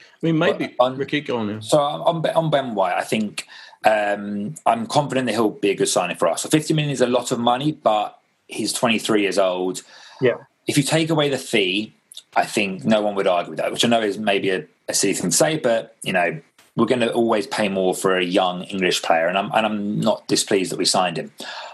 I 0.00 0.04
mean, 0.26 0.38
maybe 0.38 0.74
Well, 0.78 0.92
on- 0.92 0.96
Ricky, 0.98 1.20
go 1.20 1.36
on. 1.38 1.48
yeah. 1.48 1.60
So 1.60 1.78
on, 1.78 2.22
Ben- 2.22 2.34
on 2.34 2.50
Ben 2.50 2.74
White, 2.74 2.94
I 2.96 3.02
think 3.02 3.46
um, 3.84 4.54
I'm 4.66 4.86
confident 4.86 5.26
that 5.26 5.32
he'll 5.32 5.50
be 5.50 5.70
a 5.70 5.74
good 5.74 5.88
signing 5.88 6.16
for 6.16 6.28
us. 6.28 6.42
So 6.42 6.48
50 6.48 6.72
million 6.74 6.90
is 6.92 7.00
a 7.00 7.06
lot 7.06 7.30
of 7.32 7.38
money, 7.38 7.72
but 7.72 8.18
he's 8.48 8.72
23 8.72 9.22
years 9.22 9.38
old. 9.38 9.82
Yeah. 10.20 10.34
If 10.66 10.76
you 10.76 10.82
take 10.82 11.10
away 11.10 11.28
the 11.28 11.38
fee, 11.38 11.92
I 12.36 12.46
think 12.46 12.84
no 12.84 13.02
one 13.02 13.14
would 13.16 13.26
argue 13.26 13.50
with 13.50 13.58
that, 13.58 13.70
which 13.70 13.84
I 13.84 13.88
know 13.88 14.00
is 14.00 14.18
maybe 14.18 14.50
a, 14.50 14.64
a 14.88 14.94
silly 14.94 15.12
thing 15.14 15.30
to 15.30 15.36
say, 15.36 15.58
but 15.58 15.96
you 16.02 16.12
know 16.12 16.40
we're 16.76 16.86
going 16.86 17.00
to 17.00 17.12
always 17.12 17.46
pay 17.46 17.68
more 17.68 17.94
for 17.94 18.16
a 18.16 18.24
young 18.24 18.64
English 18.64 19.02
player, 19.02 19.28
and 19.28 19.38
I'm 19.38 19.50
and 19.54 19.64
I'm 19.66 20.00
not 20.00 20.26
displeased 20.26 20.72
that 20.72 20.78
we 20.78 20.84
signed 20.86 21.16
him. 21.18 21.30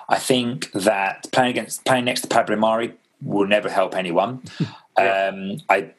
I 0.08 0.18
think 0.18 0.70
that 0.72 1.26
playing 1.32 1.50
against 1.50 1.84
playing 1.86 2.04
next 2.04 2.22
to 2.22 2.28
Pablo 2.28 2.56
Mari 2.56 2.92
will 3.22 3.46
never 3.46 3.70
help 3.70 3.94
anyone. 3.94 4.42
um, 5.06 5.60
I 5.68 5.90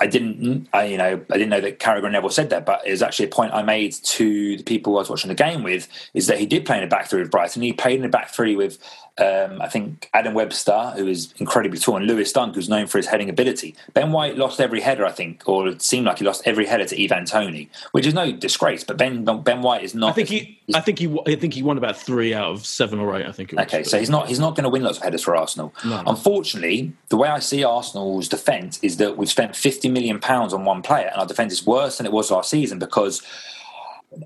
I 0.00 0.06
didn't 0.06 0.68
I 0.72 0.84
you 0.84 0.98
know 0.98 1.20
I 1.30 1.34
didn't 1.34 1.50
know 1.50 1.60
that 1.60 1.78
Carragher 1.78 2.10
Neville 2.10 2.30
said 2.30 2.50
that, 2.50 2.66
but 2.66 2.86
it 2.86 2.90
was 2.90 3.02
actually 3.02 3.26
a 3.26 3.30
point 3.30 3.52
I 3.54 3.62
made 3.62 3.92
to 3.92 4.56
the 4.56 4.62
people 4.62 4.96
I 4.96 5.00
was 5.00 5.10
watching 5.10 5.28
the 5.28 5.34
game 5.34 5.62
with 5.62 5.88
is 6.14 6.26
that 6.26 6.38
he 6.38 6.46
did 6.46 6.66
play 6.66 6.78
in 6.78 6.84
a 6.84 6.88
back 6.88 7.08
three 7.08 7.20
with 7.20 7.30
Brighton. 7.30 7.62
He 7.62 7.72
played 7.72 7.98
in 7.98 8.04
a 8.04 8.08
back 8.08 8.30
three 8.30 8.56
with 8.56 8.78
um, 9.18 9.60
I 9.60 9.68
think 9.68 10.08
Adam 10.14 10.34
Webster, 10.34 10.92
who 10.96 11.06
is 11.06 11.34
incredibly 11.38 11.78
tall, 11.78 11.96
and 11.96 12.06
Lewis 12.06 12.32
Dunk, 12.32 12.54
who's 12.54 12.68
known 12.68 12.86
for 12.86 12.98
his 12.98 13.06
heading 13.06 13.28
ability. 13.28 13.74
Ben 13.92 14.12
White 14.12 14.36
lost 14.36 14.60
every 14.60 14.80
header, 14.80 15.04
I 15.04 15.10
think, 15.10 15.42
or 15.46 15.68
it 15.68 15.82
seemed 15.82 16.06
like 16.06 16.18
he 16.18 16.24
lost 16.24 16.42
every 16.46 16.66
header 16.66 16.86
to 16.86 17.04
Ivan 17.04 17.26
Toney, 17.26 17.68
which 17.92 18.06
is 18.06 18.14
no 18.14 18.32
disgrace. 18.32 18.82
But 18.82 18.96
Ben 18.96 19.24
Ben 19.42 19.62
White 19.62 19.84
is 19.84 19.94
not. 19.94 20.10
I 20.10 20.12
think 20.12 20.28
he, 20.28 20.59
I 20.74 20.80
think 20.80 20.98
he, 20.98 21.18
I 21.26 21.34
think 21.36 21.54
he 21.54 21.62
won 21.62 21.78
about 21.78 21.96
three 21.96 22.34
out 22.34 22.50
of 22.50 22.66
seven 22.66 22.98
or 22.98 23.16
eight. 23.16 23.26
I 23.26 23.32
think. 23.32 23.52
It 23.52 23.56
was. 23.56 23.66
Okay, 23.66 23.82
so 23.82 23.98
he's 23.98 24.10
not 24.10 24.28
he's 24.28 24.40
not 24.40 24.54
going 24.56 24.64
to 24.64 24.70
win 24.70 24.82
lots 24.82 24.98
of 24.98 25.04
headers 25.04 25.22
for 25.22 25.36
Arsenal. 25.36 25.74
No. 25.84 26.02
Unfortunately, 26.06 26.92
the 27.08 27.16
way 27.16 27.28
I 27.28 27.38
see 27.38 27.64
Arsenal's 27.64 28.28
defence 28.28 28.78
is 28.82 28.96
that 28.98 29.16
we've 29.16 29.28
spent 29.28 29.56
fifty 29.56 29.88
million 29.88 30.20
pounds 30.20 30.52
on 30.52 30.64
one 30.64 30.82
player, 30.82 31.08
and 31.08 31.20
our 31.20 31.26
defence 31.26 31.52
is 31.52 31.66
worse 31.66 31.98
than 31.98 32.06
it 32.06 32.12
was 32.12 32.30
last 32.30 32.50
season 32.50 32.78
because 32.78 33.22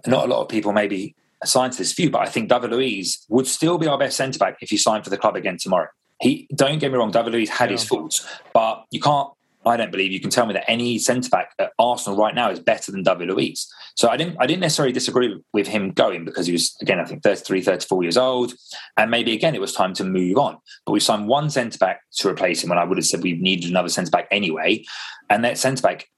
not 0.07 0.25
a 0.25 0.29
lot 0.29 0.43
of 0.43 0.49
people 0.49 0.73
maybe 0.73 1.15
assigned 1.43 1.73
to 1.73 1.79
this 1.79 1.93
view, 1.93 2.11
but 2.11 2.21
I 2.21 2.27
think 2.27 2.49
David 2.49 2.71
Luiz 2.71 3.25
would 3.29 3.47
still 3.47 3.79
be 3.79 3.87
our 3.87 3.99
best 3.99 4.17
centre 4.17 4.39
back 4.39 4.57
if 4.61 4.71
he 4.71 4.77
signed 4.77 5.05
for 5.05 5.11
the 5.11 5.19
club 5.19 5.37
again 5.37 5.59
tomorrow. 5.59 5.89
He 6.21 6.49
don't 6.55 6.79
get 6.79 6.91
me 6.91 6.99
wrong, 6.99 7.11
David 7.11 7.33
Luiz 7.33 7.51
had 7.51 7.71
his 7.71 7.85
faults, 7.85 8.27
but 8.53 8.85
you 8.91 9.01
can't. 9.01 9.29
I 9.67 9.79
don't 9.79 9.91
believe 9.91 10.13
you 10.13 10.21
can 10.21 10.29
tell 10.29 10.45
me 10.45 10.53
that 10.53 10.69
any 10.69 10.99
centre 10.99 11.31
back 11.31 11.53
at 11.59 11.73
Arsenal 11.79 12.19
right 12.19 12.35
now 12.35 12.51
is 12.51 12.61
better 12.61 12.93
than 12.93 13.03
David 13.03 13.29
Luiz. 13.29 13.73
So 13.97 14.09
I 14.09 14.17
didn't 14.17 14.37
I 14.41 14.47
didn't 14.47 14.61
necessarily 14.61 14.93
disagree 14.93 15.41
with 15.53 15.69
him 15.69 15.93
going 15.93 16.25
because 16.25 16.47
he 16.47 16.53
was 16.53 16.77
again 16.81 16.99
I 16.99 17.05
think 17.05 17.23
33, 17.23 17.63
34 17.63 18.03
years 18.03 18.17
old, 18.17 18.55
and 18.97 19.11
maybe 19.11 19.33
again 19.33 19.55
it 19.55 19.61
was 19.61 19.73
time 19.73 19.95
to 19.95 20.05
move 20.05 20.37
on. 20.37 20.59
But 20.85 20.93
we 20.93 21.01
signed 21.01 21.29
one 21.29 21.51
centre 21.51 21.79
back 21.79 22.01
to 22.17 22.29
replace 22.29 22.63
him 22.63 22.71
when 22.71 22.79
I 22.79 22.85
would 22.85 22.99
have 22.99 23.07
said 23.07 23.23
we 23.23 23.35
needed 23.35 23.71
another 23.71 23.89
centre 23.89 24.11
back 24.11 24.27
anyway, 24.31 24.85
and 25.31 25.45
that 25.45 25.59
centre 25.59 25.83
back 25.83 26.09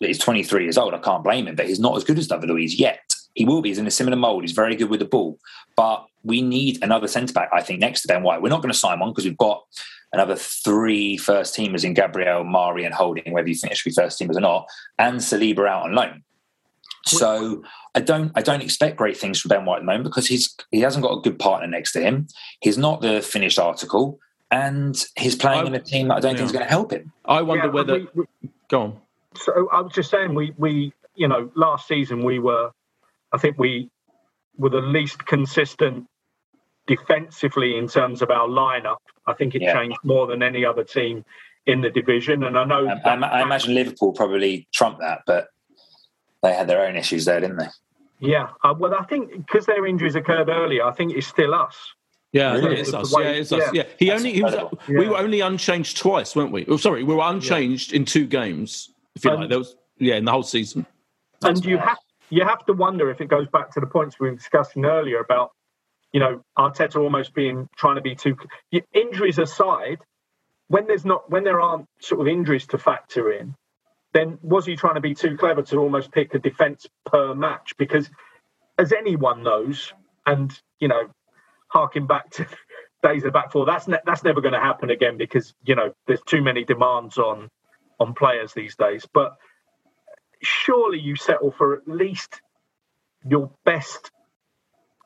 is 0.00 0.18
23 0.18 0.62
years 0.62 0.78
old. 0.78 0.94
I 0.94 0.98
can't 0.98 1.24
blame 1.24 1.48
him, 1.48 1.56
but 1.56 1.66
he's 1.66 1.80
not 1.80 1.96
as 1.96 2.04
good 2.04 2.18
as 2.18 2.28
David 2.28 2.50
Luiz 2.50 2.78
yet. 2.78 3.00
He 3.34 3.44
will 3.44 3.62
be. 3.62 3.70
He's 3.70 3.78
in 3.78 3.86
a 3.86 3.90
similar 3.90 4.16
mould. 4.16 4.42
He's 4.42 4.52
very 4.52 4.76
good 4.76 4.90
with 4.90 5.00
the 5.00 5.06
ball. 5.06 5.38
But 5.76 6.06
we 6.22 6.40
need 6.40 6.82
another 6.82 7.08
centre 7.08 7.32
back, 7.32 7.50
I 7.52 7.62
think, 7.62 7.80
next 7.80 8.02
to 8.02 8.08
Ben 8.08 8.22
White. 8.22 8.42
We're 8.42 8.48
not 8.48 8.62
going 8.62 8.72
to 8.72 8.78
sign 8.78 9.00
one 9.00 9.10
because 9.10 9.24
we've 9.24 9.36
got 9.36 9.62
another 10.12 10.36
three 10.36 11.16
first 11.16 11.56
teamers 11.56 11.84
in 11.84 11.94
Gabriel, 11.94 12.44
Mari, 12.44 12.84
and 12.84 12.94
Holding, 12.94 13.32
whether 13.32 13.48
you 13.48 13.54
think 13.54 13.72
it 13.72 13.76
should 13.76 13.90
be 13.90 13.94
first 13.94 14.20
teamers 14.20 14.36
or 14.36 14.40
not, 14.40 14.66
and 14.98 15.18
Saliba 15.18 15.68
out 15.68 15.84
on 15.84 15.94
loan. 15.94 16.22
So 17.06 17.62
I 17.94 18.00
don't 18.00 18.32
I 18.34 18.42
don't 18.42 18.62
expect 18.62 18.96
great 18.96 19.16
things 19.16 19.40
from 19.40 19.50
Ben 19.50 19.64
White 19.64 19.76
at 19.76 19.80
the 19.80 19.86
moment 19.86 20.04
because 20.04 20.26
he's 20.26 20.54
he 20.70 20.80
hasn't 20.80 21.04
got 21.04 21.18
a 21.18 21.20
good 21.20 21.38
partner 21.38 21.66
next 21.66 21.92
to 21.92 22.00
him. 22.00 22.26
He's 22.60 22.78
not 22.78 23.00
the 23.00 23.20
finished 23.20 23.58
article, 23.58 24.18
and 24.50 25.04
he's 25.16 25.36
playing 25.36 25.64
I- 25.64 25.66
in 25.66 25.74
a 25.74 25.80
team 25.80 26.08
that 26.08 26.14
I 26.14 26.20
don't 26.20 26.34
think 26.36 26.46
is 26.46 26.52
going 26.52 26.64
to 26.64 26.70
help 26.70 26.92
him. 26.92 27.12
I 27.24 27.42
wonder 27.42 27.66
Yeah, 27.66 27.70
whether. 27.72 27.94
we- 27.94 28.08
we- 28.42 28.50
Go 28.70 28.80
on. 28.80 29.00
So 29.36 29.68
I 29.70 29.80
was 29.82 29.92
just 29.92 30.10
saying, 30.10 30.34
we 30.34 30.54
we 30.56 30.92
you 31.14 31.28
know 31.28 31.50
last 31.54 31.86
season 31.86 32.24
we 32.24 32.38
were, 32.38 32.70
I 33.32 33.38
think 33.38 33.58
we 33.58 33.90
were 34.56 34.70
the 34.70 34.80
least 34.80 35.26
consistent 35.26 36.06
defensively 36.86 37.76
in 37.76 37.88
terms 37.88 38.22
of 38.22 38.30
our 38.30 38.48
lineup. 38.48 38.96
I 39.26 39.34
think 39.34 39.54
it 39.54 39.62
yeah. 39.62 39.74
changed 39.74 39.98
more 40.04 40.26
than 40.26 40.42
any 40.42 40.64
other 40.64 40.84
team 40.84 41.24
in 41.66 41.80
the 41.80 41.90
division. 41.90 42.44
And 42.44 42.58
I 42.58 42.64
know 42.64 42.86
I, 42.88 43.10
I, 43.10 43.40
I 43.40 43.42
imagine 43.42 43.74
Liverpool 43.74 44.12
probably 44.12 44.68
trumped 44.72 45.00
that, 45.00 45.20
but 45.26 45.48
they 46.44 46.54
had 46.54 46.68
their 46.68 46.86
own 46.86 46.96
issues 46.96 47.24
there, 47.24 47.40
didn't 47.40 47.56
they? 47.56 47.68
Yeah, 48.20 48.50
uh, 48.62 48.74
well, 48.78 48.94
I 48.94 49.04
think 49.04 49.36
because 49.36 49.66
their 49.66 49.86
injuries 49.86 50.14
occurred 50.14 50.48
earlier, 50.48 50.84
I 50.84 50.92
think 50.92 51.12
it's 51.12 51.26
still 51.26 51.54
us. 51.54 51.76
Yeah, 52.32 52.54
really? 52.54 52.80
it's 52.80 52.92
us. 52.92 53.14
Yeah, 53.16 53.28
it's 53.28 53.52
us. 53.52 53.62
Yeah, 53.72 53.82
yeah. 53.82 53.88
he 53.98 54.06
That's 54.06 54.20
only 54.20 54.32
he 54.32 54.42
was, 54.42 54.54
yeah. 54.54 54.98
we 54.98 55.08
were 55.08 55.18
only 55.18 55.40
unchanged 55.40 55.98
twice, 55.98 56.34
weren't 56.34 56.52
we? 56.52 56.64
Oh, 56.66 56.76
sorry, 56.76 57.04
we 57.04 57.14
were 57.14 57.22
unchanged 57.22 57.92
yeah. 57.92 57.98
in 57.98 58.04
two 58.04 58.26
games. 58.26 58.90
If 59.14 59.24
you 59.24 59.34
like, 59.34 59.48
there 59.48 59.58
was 59.58 59.76
yeah 59.98 60.16
in 60.16 60.24
the 60.24 60.32
whole 60.32 60.42
season. 60.42 60.86
And 61.42 61.64
you 61.64 61.78
have 61.78 61.98
you 62.30 62.44
have 62.44 62.64
to 62.66 62.72
wonder 62.72 63.10
if 63.10 63.20
it 63.20 63.28
goes 63.28 63.46
back 63.48 63.70
to 63.74 63.80
the 63.80 63.86
points 63.86 64.18
we 64.18 64.28
were 64.28 64.34
discussing 64.34 64.84
earlier 64.84 65.20
about 65.20 65.52
you 66.12 66.20
know 66.20 66.42
Arteta 66.58 66.96
almost 66.96 67.34
being 67.34 67.68
trying 67.76 67.96
to 67.96 68.02
be 68.02 68.14
too 68.14 68.36
injuries 68.92 69.38
aside. 69.38 70.00
When 70.68 70.86
there's 70.86 71.04
not 71.04 71.30
when 71.30 71.44
there 71.44 71.60
aren't 71.60 71.86
sort 72.00 72.20
of 72.20 72.26
injuries 72.26 72.66
to 72.68 72.78
factor 72.78 73.30
in, 73.30 73.54
then 74.14 74.38
was 74.42 74.64
he 74.64 74.76
trying 74.76 74.94
to 74.94 75.00
be 75.00 75.14
too 75.14 75.36
clever 75.36 75.62
to 75.62 75.78
almost 75.78 76.12
pick 76.12 76.34
a 76.34 76.38
defence 76.38 76.86
per 77.04 77.34
match? 77.34 77.74
Because 77.76 78.08
as 78.78 78.92
anyone 78.92 79.42
knows, 79.42 79.92
and 80.26 80.58
you 80.80 80.88
know 80.88 81.10
harking 81.68 82.06
back 82.06 82.30
to 82.30 82.46
days 83.02 83.22
of 83.22 83.24
the 83.24 83.30
back 83.32 83.52
four. 83.52 83.66
That's 83.66 83.86
ne- 83.88 83.98
that's 84.06 84.24
never 84.24 84.40
going 84.40 84.54
to 84.54 84.60
happen 84.60 84.90
again 84.90 85.18
because 85.18 85.52
you 85.64 85.74
know 85.74 85.92
there's 86.06 86.22
too 86.26 86.42
many 86.42 86.64
demands 86.64 87.18
on 87.18 87.48
on 88.00 88.14
players 88.14 88.54
these 88.54 88.76
days. 88.76 89.06
But 89.12 89.36
surely 90.42 91.00
you 91.00 91.16
settle 91.16 91.50
for 91.50 91.74
at 91.74 91.86
least 91.86 92.40
your 93.28 93.50
best 93.64 94.10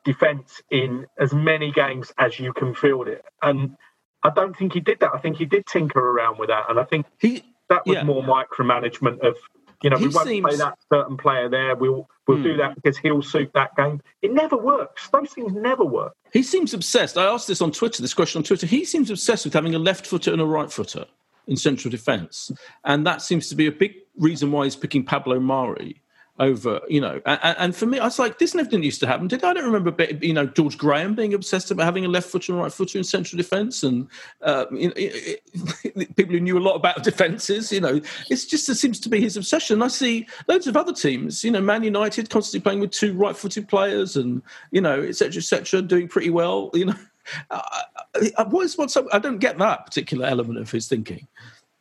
defence 0.05 0.61
in 0.71 1.05
as 1.19 1.33
many 1.33 1.71
games 1.71 2.11
as 2.17 2.39
you 2.39 2.53
can 2.53 2.73
field 2.73 3.07
it. 3.07 3.23
And 3.41 3.75
I 4.23 4.29
don't 4.29 4.55
think 4.55 4.73
he 4.73 4.79
did 4.79 4.99
that. 5.01 5.11
I 5.13 5.19
think 5.19 5.37
he 5.37 5.45
did 5.45 5.65
tinker 5.65 5.99
around 5.99 6.39
with 6.39 6.49
that, 6.49 6.69
and 6.69 6.79
I 6.79 6.83
think 6.83 7.05
he 7.19 7.43
that 7.69 7.85
was 7.85 7.95
yeah. 7.95 8.03
more 8.03 8.23
micromanagement 8.23 9.19
of 9.25 9.35
you 9.81 9.89
know, 9.89 9.97
he 9.97 10.07
we 10.07 10.13
won't 10.13 10.27
seems... 10.27 10.45
play 10.45 10.57
that 10.57 10.77
certain 10.91 11.15
player 11.15 11.47
there. 11.47 11.75
We'll 11.75 12.09
we'll 12.27 12.37
mm. 12.37 12.43
do 12.43 12.51
hmm. 12.53 12.57
that 12.59 12.75
because 12.75 12.97
he'll 12.97 13.21
suit 13.21 13.51
that 13.53 13.75
game. 13.75 14.01
It 14.21 14.33
never 14.33 14.57
works. 14.57 15.09
Those 15.09 15.31
things 15.31 15.53
never 15.53 15.85
work. 15.85 16.13
He 16.33 16.43
seems 16.43 16.73
obsessed. 16.73 17.17
I 17.17 17.25
asked 17.25 17.47
this 17.47 17.61
on 17.61 17.71
Twitter. 17.71 18.01
This 18.01 18.13
question 18.13 18.39
on 18.39 18.43
Twitter. 18.43 18.67
He 18.67 18.83
seems 18.83 19.09
obsessed 19.09 19.45
with 19.45 19.53
having 19.53 19.75
a 19.75 19.79
left 19.79 20.05
footer 20.05 20.33
and 20.33 20.41
a 20.41 20.45
right 20.45 20.71
footer 20.71 21.05
in 21.47 21.55
central 21.55 21.89
defence, 21.89 22.51
and 22.83 23.07
that 23.07 23.21
seems 23.21 23.47
to 23.49 23.55
be 23.55 23.67
a 23.67 23.71
big 23.71 23.93
reason 24.17 24.51
why 24.51 24.65
he's 24.65 24.75
picking 24.75 25.03
Pablo 25.03 25.39
Mari 25.39 26.01
over, 26.39 26.79
you 26.87 27.01
know, 27.01 27.21
and, 27.25 27.57
and, 27.57 27.75
for 27.75 27.85
me, 27.85 27.99
I 27.99 28.05
was 28.05 28.17
like, 28.17 28.39
this 28.39 28.55
never 28.55 28.69
didn't 28.69 28.85
used 28.85 29.01
to 29.01 29.07
happen. 29.07 29.27
Did 29.27 29.43
I 29.43 29.53
don't 29.53 29.69
remember, 29.69 29.93
you 30.21 30.33
know, 30.33 30.45
George 30.45 30.77
Graham 30.77 31.13
being 31.13 31.33
obsessed 31.33 31.69
about 31.69 31.83
having 31.83 32.05
a 32.05 32.07
left 32.07 32.29
footer 32.29 32.53
and 32.53 32.61
right 32.61 32.71
footer 32.71 32.97
in 32.97 33.03
central 33.03 33.37
defence, 33.37 33.83
and 33.83 34.07
uh, 34.41 34.65
it, 34.71 35.41
it, 35.93 36.15
people 36.15 36.33
who 36.33 36.39
knew 36.39 36.57
a 36.57 36.59
lot 36.59 36.75
about 36.75 37.03
defences. 37.03 37.71
You 37.71 37.81
know, 37.81 38.01
it's 38.29 38.45
just 38.45 38.69
it 38.69 38.75
seems 38.75 38.99
to 39.01 39.09
be 39.09 39.19
his 39.19 39.35
obsession. 39.35 39.81
I 39.81 39.89
see 39.89 40.27
loads 40.47 40.65
of 40.65 40.77
other 40.77 40.93
teams, 40.93 41.43
you 41.43 41.51
know, 41.51 41.61
Man 41.61 41.83
United 41.83 42.29
constantly 42.29 42.63
playing 42.63 42.79
with 42.79 42.91
two 42.91 43.13
right-footed 43.13 43.67
players, 43.67 44.15
and 44.15 44.41
you 44.71 44.79
know, 44.79 45.01
etc., 45.01 45.39
etc., 45.39 45.81
doing 45.81 46.07
pretty 46.07 46.29
well. 46.29 46.69
You 46.73 46.85
know, 46.85 46.95
uh, 47.51 48.45
what 48.45 48.65
is 48.65 48.77
what's 48.77 48.95
up? 48.95 49.07
I 49.11 49.19
don't 49.19 49.39
get 49.39 49.57
that 49.57 49.85
particular 49.85 50.25
element 50.25 50.59
of 50.59 50.71
his 50.71 50.87
thinking. 50.87 51.27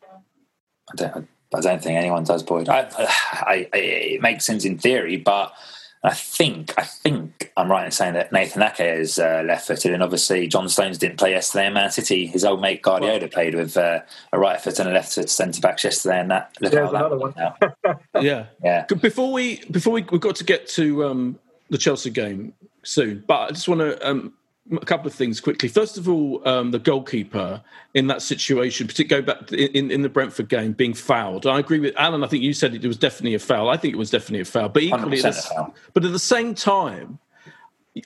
I 0.03 0.95
don't. 0.97 1.29
I 1.55 1.61
don't 1.61 1.83
think 1.83 1.99
anyone 1.99 2.25
does, 2.25 2.43
Boyd. 2.43 2.69
I, 2.69 2.81
I, 3.33 3.69
I, 3.73 3.79
it 3.79 4.23
makes 4.23 4.45
sense 4.45 4.65
in 4.65 4.79
theory, 4.79 5.17
but 5.17 5.55
I 6.03 6.15
think 6.15 6.75
I 6.79 6.83
think 6.83 7.53
I'm 7.57 7.71
right 7.71 7.85
in 7.85 7.91
saying 7.91 8.15
that 8.15 8.31
Nathan 8.33 8.63
Ake 8.63 8.81
is 8.81 9.19
uh, 9.19 9.43
left-footed, 9.45 9.93
and 9.93 10.03
obviously 10.03 10.47
John 10.47 10.69
Stones 10.69 10.97
didn't 10.97 11.19
play 11.19 11.33
yesterday 11.33 11.67
in 11.67 11.73
Man 11.73 11.91
City. 11.91 12.27
His 12.27 12.45
old 12.45 12.61
mate 12.61 12.83
Guardiola 12.83 13.19
well, 13.19 13.29
played 13.29 13.55
with 13.57 13.77
uh, 13.77 14.01
a 14.33 14.39
right 14.39 14.61
foot 14.61 14.79
and 14.79 14.89
a 14.89 14.93
left 14.93 15.15
foot 15.15 15.29
centre 15.29 15.61
backs 15.61 15.83
yesterday, 15.83 16.21
and 16.21 16.31
that 16.31 16.57
look 16.61 16.73
how 16.73 16.91
that 16.91 17.19
one. 17.19 17.35
Out. 17.39 18.01
yeah, 18.23 18.47
yeah. 18.63 18.85
Before 18.87 19.33
we 19.33 19.57
before 19.71 19.93
we 19.93 20.03
we've 20.11 20.21
got 20.21 20.37
to 20.37 20.45
get 20.45 20.69
to 20.71 21.05
um, 21.05 21.39
the 21.69 21.79
Chelsea 21.79 22.11
game 22.11 22.55
soon, 22.85 23.25
but 23.27 23.41
I 23.41 23.49
just 23.49 23.69
want 23.69 23.81
to 23.81 24.09
um, 24.09 24.35
a 24.73 24.85
couple 24.85 25.07
of 25.07 25.15
things 25.15 25.41
quickly. 25.41 25.69
First 25.69 25.97
of 25.97 26.09
all, 26.09 26.47
um, 26.47 26.71
the 26.71 26.79
goalkeeper 26.79 27.63
in 27.95 28.07
that 28.09 28.23
situation, 28.23 28.87
particularly 28.87 29.25
back 29.25 29.53
in, 29.53 29.91
in 29.91 30.03
the 30.03 30.09
Brentford 30.09 30.49
game, 30.49 30.73
being 30.73 30.95
fouled. 30.95 31.47
I 31.47 31.59
agree 31.59 31.81
with 31.81 31.95
Alan. 31.97 32.23
I 32.23 32.27
think 32.27 32.43
you 32.43 32.53
said 32.53 32.75
it 32.75 32.85
was 32.85 32.97
definitely 32.97 33.35
a 33.35 33.39
foul. 33.39 33.69
I 33.69 33.77
think 33.77 33.95
it 33.95 33.99
was 33.99 34.11
definitely 34.11 34.41
a 34.41 34.45
foul. 34.45 34.69
But 34.69 34.83
equally, 34.83 35.21
foul. 35.21 35.75
but 35.95 36.05
at 36.05 36.13
the 36.13 36.19
same 36.19 36.55
time, 36.55 37.19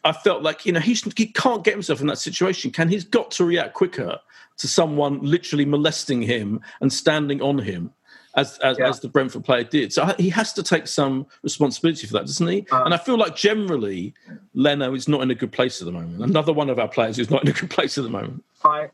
I 0.05 0.13
felt 0.13 0.43
like 0.43 0.65
you 0.65 0.73
know 0.73 0.81
he, 0.81 0.95
he 1.17 1.27
can't 1.27 1.65
get 1.65 1.75
himself 1.75 2.01
in 2.01 2.07
that 2.07 2.19
situation. 2.19 2.71
Can 2.71 2.89
he's 2.89 3.05
got 3.05 3.31
to 3.33 3.45
react 3.45 3.75
quicker 3.75 4.19
to 4.59 4.69
someone 4.69 5.21
literally 5.21 5.65
molesting 5.65 6.23
him 6.23 6.61
and 6.81 6.93
standing 6.93 7.43
on 7.43 7.59
him 7.59 7.93
as 8.37 8.59
as, 8.59 8.79
yeah. 8.79 8.89
as, 8.89 9.01
the 9.01 9.09
Brentford 9.09 9.45
player 9.45 9.65
did. 9.65 9.93
So 9.93 10.07
he 10.19 10.31
has 10.31 10.53
to 10.55 10.63
take 10.63 10.87
some 10.87 11.27
responsibility 11.43 12.07
for 12.07 12.15
that, 12.15 12.27
doesn't 12.27 12.47
he? 12.47 12.67
Uh, 12.71 12.85
and 12.85 12.95
I 12.95 12.97
feel 12.97 13.19
like 13.19 13.37
generally 13.37 14.15
Leno 14.55 14.95
is 14.95 15.09
not 15.09 15.23
in 15.23 15.31
a 15.31 15.35
good 15.35 15.53
place 15.53 15.81
at 15.81 15.87
the 15.87 15.93
moment. 15.93 16.23
Another 16.23 16.53
one 16.53 16.71
of 16.71 16.79
our 16.79 16.89
players 16.89 17.17
who's 17.17 17.31
not 17.31 17.43
in 17.43 17.51
a 17.51 17.53
good 17.53 17.71
place 17.71 17.99
at 17.99 18.05
the 18.05 18.11
moment. 18.11 18.45
I 18.65 18.89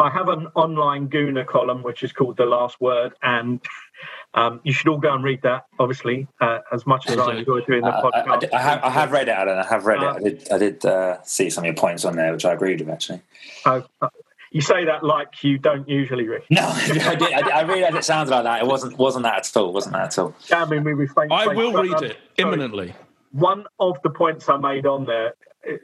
I 0.00 0.10
have 0.10 0.28
an 0.28 0.48
online 0.54 1.08
Gooner 1.08 1.46
column 1.46 1.82
which 1.82 2.02
is 2.02 2.12
called 2.12 2.36
The 2.36 2.46
Last 2.46 2.80
Word, 2.80 3.12
and 3.22 3.60
um, 4.34 4.60
you 4.64 4.72
should 4.72 4.88
all 4.88 4.98
go 4.98 5.14
and 5.14 5.22
read 5.22 5.42
that. 5.42 5.66
Obviously, 5.78 6.26
uh, 6.40 6.58
as 6.72 6.84
much 6.84 7.08
as 7.08 7.16
I 7.16 7.36
enjoy 7.36 7.60
doing 7.60 7.82
the 7.82 7.92
podcast, 7.92 8.48
I, 8.52 8.56
I, 8.56 8.58
I, 8.58 8.62
have, 8.62 8.84
I, 8.84 8.90
have, 8.90 9.12
read 9.12 9.28
it, 9.28 9.32
Alan. 9.32 9.58
I 9.58 9.66
have 9.66 9.86
read 9.86 10.02
uh, 10.02 10.14
it. 10.14 10.16
I 10.16 10.18
did, 10.18 10.52
I 10.52 10.58
did 10.58 10.84
uh, 10.84 11.22
see 11.22 11.48
some 11.48 11.62
of 11.62 11.66
your 11.66 11.74
points 11.74 12.04
on 12.04 12.16
there, 12.16 12.32
which 12.32 12.44
I 12.44 12.52
agreed 12.52 12.80
with 12.80 12.90
actually. 12.90 13.22
You 14.54 14.60
say 14.60 14.84
that 14.84 15.02
like 15.02 15.42
you 15.42 15.58
don't 15.58 15.88
usually 15.88 16.28
read. 16.28 16.42
No, 16.48 16.62
I, 16.72 17.16
did, 17.16 17.32
I, 17.32 17.58
I 17.58 17.60
really 17.62 17.82
had 17.82 17.96
it 17.96 18.04
sounds 18.04 18.30
like 18.30 18.44
that. 18.44 18.62
It 18.62 18.68
wasn't 18.68 18.96
wasn't 18.96 19.24
that 19.24 19.38
at 19.38 19.56
all. 19.56 19.72
Wasn't 19.72 19.92
that 19.94 20.16
at 20.16 20.18
all? 20.18 20.32
I 20.52 20.64
mean, 20.66 20.84
we 20.84 20.94
were. 20.94 21.00
refrain. 21.00 21.32
I 21.32 21.48
will 21.48 21.72
read 21.72 22.02
it 22.02 22.18
imminently. 22.36 22.94
One 23.32 23.64
of 23.80 23.96
the 24.04 24.10
points 24.10 24.48
I 24.48 24.56
made 24.58 24.86
on 24.86 25.06
there 25.06 25.34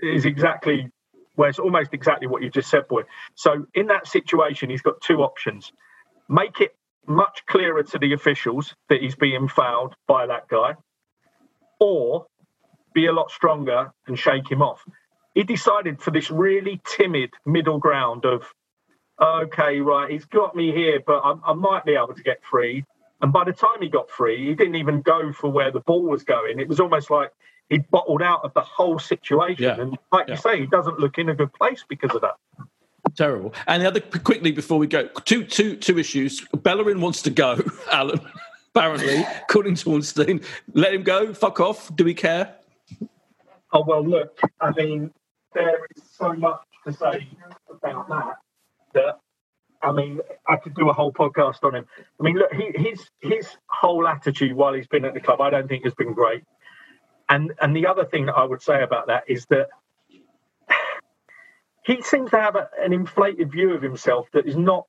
is 0.00 0.24
exactly 0.24 0.88
where 1.34 1.48
it's 1.48 1.58
almost 1.58 1.92
exactly 1.92 2.28
what 2.28 2.42
you 2.42 2.50
just 2.50 2.70
said, 2.70 2.86
boy. 2.86 3.02
So 3.34 3.66
in 3.74 3.88
that 3.88 4.06
situation, 4.06 4.70
he's 4.70 4.82
got 4.82 5.00
two 5.00 5.24
options: 5.24 5.72
make 6.28 6.60
it 6.60 6.70
much 7.08 7.42
clearer 7.48 7.82
to 7.82 7.98
the 7.98 8.12
officials 8.12 8.76
that 8.88 9.02
he's 9.02 9.16
being 9.16 9.48
fouled 9.48 9.96
by 10.06 10.28
that 10.28 10.46
guy, 10.46 10.76
or 11.80 12.26
be 12.94 13.06
a 13.06 13.12
lot 13.12 13.32
stronger 13.32 13.90
and 14.06 14.16
shake 14.16 14.48
him 14.48 14.62
off. 14.62 14.84
He 15.34 15.42
decided 15.42 16.00
for 16.00 16.12
this 16.12 16.30
really 16.30 16.80
timid 16.86 17.30
middle 17.44 17.78
ground 17.78 18.24
of 18.24 18.44
okay, 19.20 19.80
right, 19.80 20.10
he's 20.10 20.24
got 20.24 20.56
me 20.56 20.72
here, 20.72 21.00
but 21.04 21.20
I, 21.20 21.34
I, 21.44 21.52
might 21.52 21.84
be 21.84 21.94
able 21.94 22.14
to 22.14 22.22
get 22.22 22.42
free. 22.42 22.84
And 23.20 23.32
by 23.32 23.44
the 23.44 23.52
time 23.52 23.82
he 23.82 23.88
got 23.88 24.10
free, 24.10 24.46
he 24.46 24.54
didn't 24.54 24.76
even 24.76 25.02
go 25.02 25.32
for 25.32 25.50
where 25.50 25.70
the 25.70 25.80
ball 25.80 26.02
was 26.02 26.24
going. 26.24 26.58
It 26.58 26.68
was 26.68 26.80
almost 26.80 27.10
like 27.10 27.30
he 27.68 27.78
bottled 27.78 28.22
out 28.22 28.40
of 28.44 28.54
the 28.54 28.62
whole 28.62 28.98
situation. 28.98 29.62
Yeah. 29.62 29.80
And 29.80 29.98
like 30.10 30.28
yeah. 30.28 30.34
you 30.34 30.40
say, 30.40 30.60
he 30.60 30.66
doesn't 30.66 30.98
look 30.98 31.18
in 31.18 31.28
a 31.28 31.34
good 31.34 31.52
place 31.52 31.84
because 31.86 32.14
of 32.14 32.22
that. 32.22 32.36
Terrible. 33.16 33.52
And 33.66 33.82
the 33.82 33.88
other 33.88 34.00
quickly 34.00 34.52
before 34.52 34.78
we 34.78 34.86
go, 34.86 35.08
two 35.24 35.44
two 35.44 35.76
two 35.76 35.98
issues. 35.98 36.46
Bellerin 36.62 37.00
wants 37.00 37.22
to 37.22 37.30
go, 37.30 37.58
Alan. 37.92 38.20
Apparently, 38.72 39.26
according 39.42 39.74
to 39.74 39.90
Ornstein, 39.90 40.40
let 40.74 40.94
him 40.94 41.02
go. 41.02 41.34
Fuck 41.34 41.58
off. 41.58 41.94
Do 41.96 42.04
we 42.04 42.14
care? 42.14 42.54
Oh 43.72 43.82
well, 43.84 44.06
look. 44.06 44.40
I 44.60 44.70
mean, 44.70 45.12
there 45.54 45.86
is 45.96 46.04
so 46.16 46.32
much 46.34 46.60
to 46.86 46.92
say 46.92 47.26
about 47.68 48.08
that 48.08 48.36
that 48.94 49.18
I 49.82 49.92
mean, 49.92 50.20
I 50.46 50.56
could 50.56 50.74
do 50.74 50.90
a 50.90 50.92
whole 50.92 51.12
podcast 51.12 51.64
on 51.64 51.74
him. 51.74 51.86
I 52.18 52.22
mean, 52.22 52.36
look, 52.36 52.52
he, 52.52 52.70
his 52.74 53.08
his 53.20 53.48
whole 53.66 54.06
attitude 54.06 54.52
while 54.52 54.74
he's 54.74 54.86
been 54.86 55.04
at 55.04 55.14
the 55.14 55.20
club, 55.20 55.40
I 55.40 55.50
don't 55.50 55.68
think 55.68 55.84
has 55.84 55.94
been 55.94 56.12
great. 56.12 56.42
And 57.28 57.52
and 57.60 57.74
the 57.74 57.86
other 57.86 58.04
thing 58.04 58.26
that 58.26 58.34
I 58.34 58.44
would 58.44 58.62
say 58.62 58.82
about 58.82 59.06
that 59.06 59.24
is 59.28 59.46
that 59.46 59.68
he 61.84 62.02
seems 62.02 62.30
to 62.30 62.40
have 62.40 62.56
a, 62.56 62.68
an 62.78 62.92
inflated 62.92 63.50
view 63.52 63.74
of 63.74 63.82
himself 63.82 64.28
that 64.32 64.46
is 64.46 64.56
not 64.56 64.86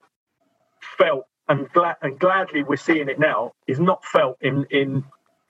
felt, 0.97 1.25
and 1.47 1.71
glad 1.71 1.95
and 2.01 2.19
gladly 2.19 2.63
we're 2.63 2.75
seeing 2.75 3.07
it 3.07 3.19
now 3.19 3.53
is 3.67 3.79
not 3.79 4.03
felt 4.03 4.37
in 4.41 4.65
in 4.71 5.05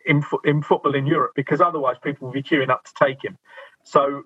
in, 0.06 0.24
in 0.44 0.62
football 0.62 0.96
in 0.96 1.06
Europe 1.06 1.32
because 1.36 1.62
otherwise 1.62 1.96
people 2.04 2.28
will 2.28 2.34
be 2.34 2.44
queuing 2.44 2.70
up 2.70 2.84
to 2.84 2.92
take 3.00 3.24
him. 3.24 3.38
So 3.84 4.24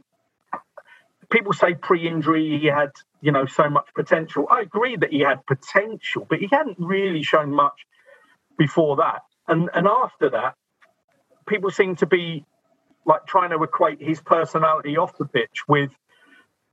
people 1.30 1.54
say 1.54 1.74
pre-injury 1.74 2.60
he 2.60 2.68
had 2.68 2.92
you 3.26 3.32
know 3.32 3.48
so 3.48 3.68
much 3.70 3.88
potential. 3.96 4.48
I 4.52 4.62
agree 4.62 4.96
that 4.98 5.12
he 5.12 5.22
had 5.22 5.44
potential, 5.48 6.28
but 6.30 6.38
he 6.38 6.48
hadn't 6.52 6.78
really 6.80 7.24
shown 7.24 7.52
much 7.52 7.88
before 8.56 8.98
that. 8.98 9.24
And 9.48 9.70
and 9.74 9.88
after 9.88 10.30
that, 10.30 10.54
people 11.48 11.72
seem 11.72 11.96
to 11.98 12.06
be 12.06 12.46
like 13.06 13.26
trying 13.26 13.50
to 13.50 13.64
equate 13.64 14.00
his 14.00 14.22
personality 14.22 14.96
off 14.98 15.18
the 15.18 15.26
pitch 15.26 15.68
with 15.68 15.92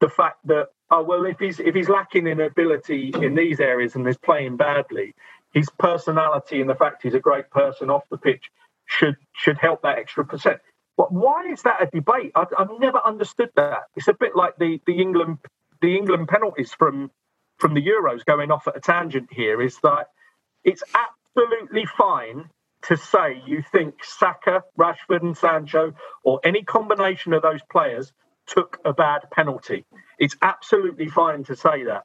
the 0.01 0.11
fact 0.11 0.47
that 0.47 0.69
oh 0.91 1.03
well 1.03 1.25
if 1.25 1.39
he's 1.39 1.59
if 1.59 1.75
he's 1.75 1.89
lacking 1.89 2.27
in 2.27 2.39
ability 2.41 3.13
in 3.23 3.35
these 3.35 3.59
areas 3.59 3.95
and 3.95 4.07
is 4.07 4.19
playing 4.19 4.59
badly, 4.59 5.15
his 5.55 5.71
personality 5.79 6.61
and 6.61 6.69
the 6.69 6.75
fact 6.75 7.03
he's 7.03 7.15
a 7.15 7.21
great 7.21 7.49
person 7.51 7.89
off 7.89 8.03
the 8.11 8.19
pitch 8.19 8.51
should 8.85 9.17
should 9.33 9.57
help 9.57 9.81
that 9.83 9.99
extra 9.99 10.23
percent. 10.23 10.61
But 10.99 11.11
why 11.13 11.47
is 11.51 11.63
that 11.63 11.81
a 11.81 11.87
debate? 11.87 12.33
I've, 12.35 12.53
I've 12.59 12.79
never 12.79 13.01
understood 13.03 13.49
that. 13.57 13.85
It's 13.97 14.09
a 14.09 14.13
bit 14.13 14.37
like 14.37 14.59
the 14.59 14.81
the 14.87 15.01
England 15.01 15.39
the 15.83 15.97
England 15.97 16.29
penalties 16.29 16.73
from 16.73 17.11
from 17.59 17.75
the 17.75 17.83
Euros 17.87 18.25
going 18.25 18.51
off 18.51 18.67
at 18.67 18.77
a 18.77 18.81
tangent 18.81 19.29
here. 19.33 19.61
Is 19.61 19.79
that 19.83 20.07
it's 20.65 20.83
absolutely 20.95 21.87
fine 21.87 22.49
to 22.85 22.97
say 22.97 23.43
you 23.47 23.63
think 23.71 24.03
Saka, 24.03 24.65
Rashford, 24.79 25.23
and 25.23 25.37
Sancho, 25.37 25.93
or 26.25 26.41
any 26.45 26.63
combination 26.63 27.33
of 27.33 27.43
those 27.43 27.61
players 27.71 28.13
took 28.47 28.79
a 28.85 28.93
bad 28.93 29.23
penalty. 29.31 29.85
It's 30.19 30.37
absolutely 30.43 31.09
fine 31.09 31.45
to 31.45 31.57
say 31.57 31.85
that. 31.85 32.05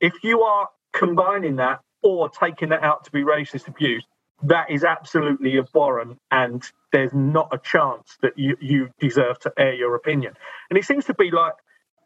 If 0.00 0.14
you 0.22 0.42
are 0.42 0.68
combining 0.92 1.56
that 1.56 1.80
or 2.02 2.28
taking 2.28 2.70
that 2.70 2.82
out 2.82 3.04
to 3.04 3.12
be 3.12 3.22
racist 3.22 3.68
abuse, 3.68 4.04
that 4.42 4.70
is 4.70 4.84
absolutely 4.84 5.58
abhorrent 5.58 6.18
and 6.30 6.62
there's 6.92 7.12
not 7.14 7.48
a 7.52 7.58
chance 7.58 8.16
that 8.22 8.32
you, 8.36 8.56
you 8.60 8.88
deserve 9.00 9.38
to 9.40 9.52
air 9.56 9.74
your 9.74 9.94
opinion. 9.94 10.34
And 10.70 10.78
it 10.78 10.84
seems 10.84 11.06
to 11.06 11.14
be 11.14 11.30
like, 11.30 11.54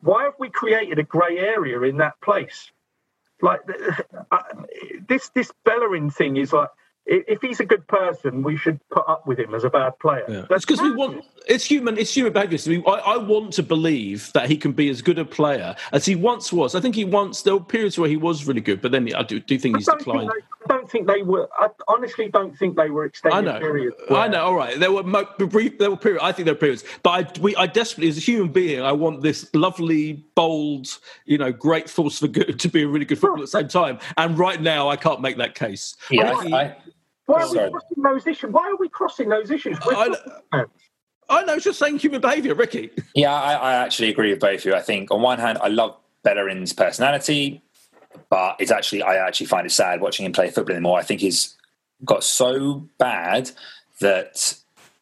why 0.03 0.24
have 0.24 0.34
we 0.38 0.51
created 0.51 0.98
a 0.98 1.03
grey 1.05 1.38
area 1.38 1.80
in 1.82 1.98
that 1.98 2.20
place? 2.22 2.70
Like 3.42 3.61
this, 5.09 5.30
this 5.34 5.53
Bellerin 5.64 6.11
thing 6.11 6.36
is 6.36 6.53
like 6.53 6.70
if 7.07 7.40
he's 7.40 7.59
a 7.61 7.64
good 7.64 7.86
person, 7.88 8.42
we 8.42 8.57
should 8.57 8.78
put 8.90 9.09
up 9.09 9.26
with 9.26 9.38
him 9.38 9.55
as 9.55 9.64
a 9.64 9.70
bad 9.70 9.98
player. 9.98 10.24
Yeah. 10.28 10.44
That's 10.48 10.64
because 10.64 10.80
we 10.80 10.92
want 10.92 11.24
it's 11.48 11.64
human. 11.64 11.98
It's 11.98 12.14
human 12.14 12.32
behaviour. 12.32 12.59
I, 12.64 12.68
mean, 12.68 12.84
I, 12.86 12.90
I, 12.90 13.16
want 13.16 13.53
to 13.55 13.62
believe 13.62 14.32
that 14.34 14.48
he 14.48 14.57
can 14.57 14.72
be 14.72 14.88
as 14.90 15.03
good 15.03 15.18
a 15.18 15.24
player 15.24 15.74
as 15.92 16.05
he 16.05 16.14
once 16.14 16.53
was. 16.53 16.74
I 16.74 16.80
think 16.80 16.94
he 16.94 17.05
once 17.05 17.42
there 17.42 17.55
were 17.55 17.64
periods 17.64 17.98
where 17.98 18.09
he 18.09 18.16
was 18.16 18.46
really 18.46 18.61
good, 18.61 18.80
but 18.80 18.92
then 18.92 19.12
I 19.14 19.22
do, 19.22 19.40
do 19.40 19.59
think 19.59 19.76
he's 19.76 19.86
declined. 19.86 20.30
Think 20.30 20.44
they, 20.44 20.64
I 20.74 20.78
don't 20.78 20.90
think 20.90 21.07
they 21.09 21.22
were. 21.22 21.48
I 21.59 21.68
honestly 21.88 22.28
don't 22.28 22.57
think 22.57 22.76
they 22.76 22.90
were 22.90 23.07
extended 23.07 23.38
I 23.38 23.40
know. 23.40 23.59
periods. 23.59 23.96
Where... 24.09 24.20
I 24.20 24.28
know. 24.28 24.44
All 24.44 24.55
right, 24.55 24.78
there 24.78 24.92
were 24.92 25.03
brief. 25.03 25.78
There 25.78 25.90
were 25.90 25.96
periods. 25.96 26.22
I 26.22 26.32
think 26.32 26.44
there 26.44 26.55
were 26.55 26.61
periods, 26.61 26.84
but 27.03 27.11
I, 27.11 27.40
we, 27.40 27.57
I 27.57 27.66
desperately, 27.66 28.09
as 28.09 28.18
a 28.18 28.20
human 28.20 28.53
being, 28.53 28.82
I 28.82 28.92
want 28.92 29.22
this 29.22 29.53
lovely, 29.55 30.24
bold, 30.34 30.98
you 31.24 31.38
know, 31.38 31.53
great 31.53 31.90
force 31.90 32.18
for 32.18 32.28
good 32.28 32.61
to 32.61 32.68
be 32.68 32.82
a 32.82 32.88
really 32.88 33.05
good 33.05 33.18
footballer 33.18 33.42
at 33.42 33.51
the 33.51 33.59
same 33.59 33.68
time. 33.68 33.98
And 34.16 34.38
right 34.38 34.61
now, 34.61 34.88
I 34.88 34.96
can't 34.96 35.20
make 35.20 35.38
that 35.38 35.55
case. 35.55 35.96
Yeah, 36.11 36.32
I, 36.32 36.76
why 37.31 37.43
are 37.43 37.51
we 37.51 37.70
crossing 37.70 38.03
those 38.03 38.26
issues? 38.26 38.51
Why 38.51 38.68
are 38.68 38.76
we 38.76 38.89
crossing 38.89 39.28
those 39.28 39.51
issues? 39.51 39.78
I, 39.83 40.64
I 41.28 41.45
know, 41.45 41.55
it's 41.55 41.64
just 41.64 41.78
saying 41.78 41.99
human 41.99 42.20
behaviour, 42.20 42.55
Ricky. 42.55 42.91
Yeah, 43.14 43.33
I, 43.33 43.55
I, 43.55 43.74
actually 43.74 44.11
agree 44.11 44.31
with 44.31 44.41
both 44.41 44.61
of 44.61 44.64
you. 44.64 44.74
I 44.74 44.81
think 44.81 45.12
on 45.12 45.22
one 45.22 45.39
hand, 45.39 45.59
I 45.62 45.68
love 45.68 45.97
Bellerin's 46.24 46.72
personality, 46.72 47.62
but 48.28 48.57
it's 48.59 48.72
actually 48.72 49.03
I 49.03 49.16
actually 49.16 49.47
find 49.47 49.64
it 49.64 49.70
sad 49.70 50.01
watching 50.01 50.26
him 50.26 50.33
play 50.33 50.51
football 50.51 50.74
anymore. 50.74 50.99
I 50.99 51.03
think 51.03 51.20
he's 51.20 51.57
got 52.05 52.24
so 52.24 52.89
bad 52.99 53.51
that 54.01 54.57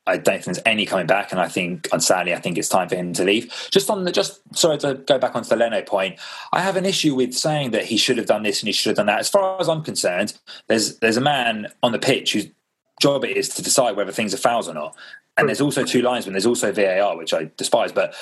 I 0.08 0.16
don't 0.16 0.42
think 0.42 0.44
there's 0.44 0.60
any 0.64 0.86
coming 0.86 1.06
back, 1.06 1.32
and 1.32 1.40
I 1.40 1.48
think, 1.48 1.88
sadly, 1.98 2.34
I 2.34 2.40
think 2.40 2.56
it's 2.56 2.68
time 2.68 2.88
for 2.88 2.96
him 2.96 3.12
to 3.12 3.24
leave. 3.24 3.52
Just 3.70 3.90
on 3.90 4.04
the, 4.04 4.12
just 4.12 4.40
sorry 4.56 4.78
to 4.78 4.94
go 4.94 5.18
back 5.18 5.36
onto 5.36 5.48
the 5.48 5.56
Leno 5.56 5.82
point, 5.82 6.18
I 6.52 6.60
have 6.60 6.76
an 6.76 6.86
issue 6.86 7.14
with 7.14 7.34
saying 7.34 7.72
that 7.72 7.84
he 7.84 7.96
should 7.96 8.16
have 8.16 8.26
done 8.26 8.42
this 8.42 8.62
and 8.62 8.68
he 8.68 8.72
should 8.72 8.90
have 8.90 8.96
done 8.96 9.06
that. 9.06 9.20
As 9.20 9.28
far 9.28 9.60
as 9.60 9.68
I'm 9.68 9.82
concerned, 9.82 10.36
there's 10.66 10.98
there's 10.98 11.18
a 11.18 11.20
man 11.20 11.68
on 11.82 11.92
the 11.92 11.98
pitch 11.98 12.32
whose 12.32 12.48
job 13.00 13.24
it 13.24 13.36
is 13.36 13.50
to 13.50 13.62
decide 13.62 13.96
whether 13.96 14.12
things 14.12 14.32
are 14.32 14.38
fouls 14.38 14.68
or 14.68 14.74
not, 14.74 14.96
and 15.36 15.48
there's 15.48 15.60
also 15.60 15.84
two 15.84 16.02
linesmen. 16.02 16.32
There's 16.32 16.46
also 16.46 16.72
VAR, 16.72 17.16
which 17.16 17.34
I 17.34 17.50
despise, 17.56 17.92
but. 17.92 18.14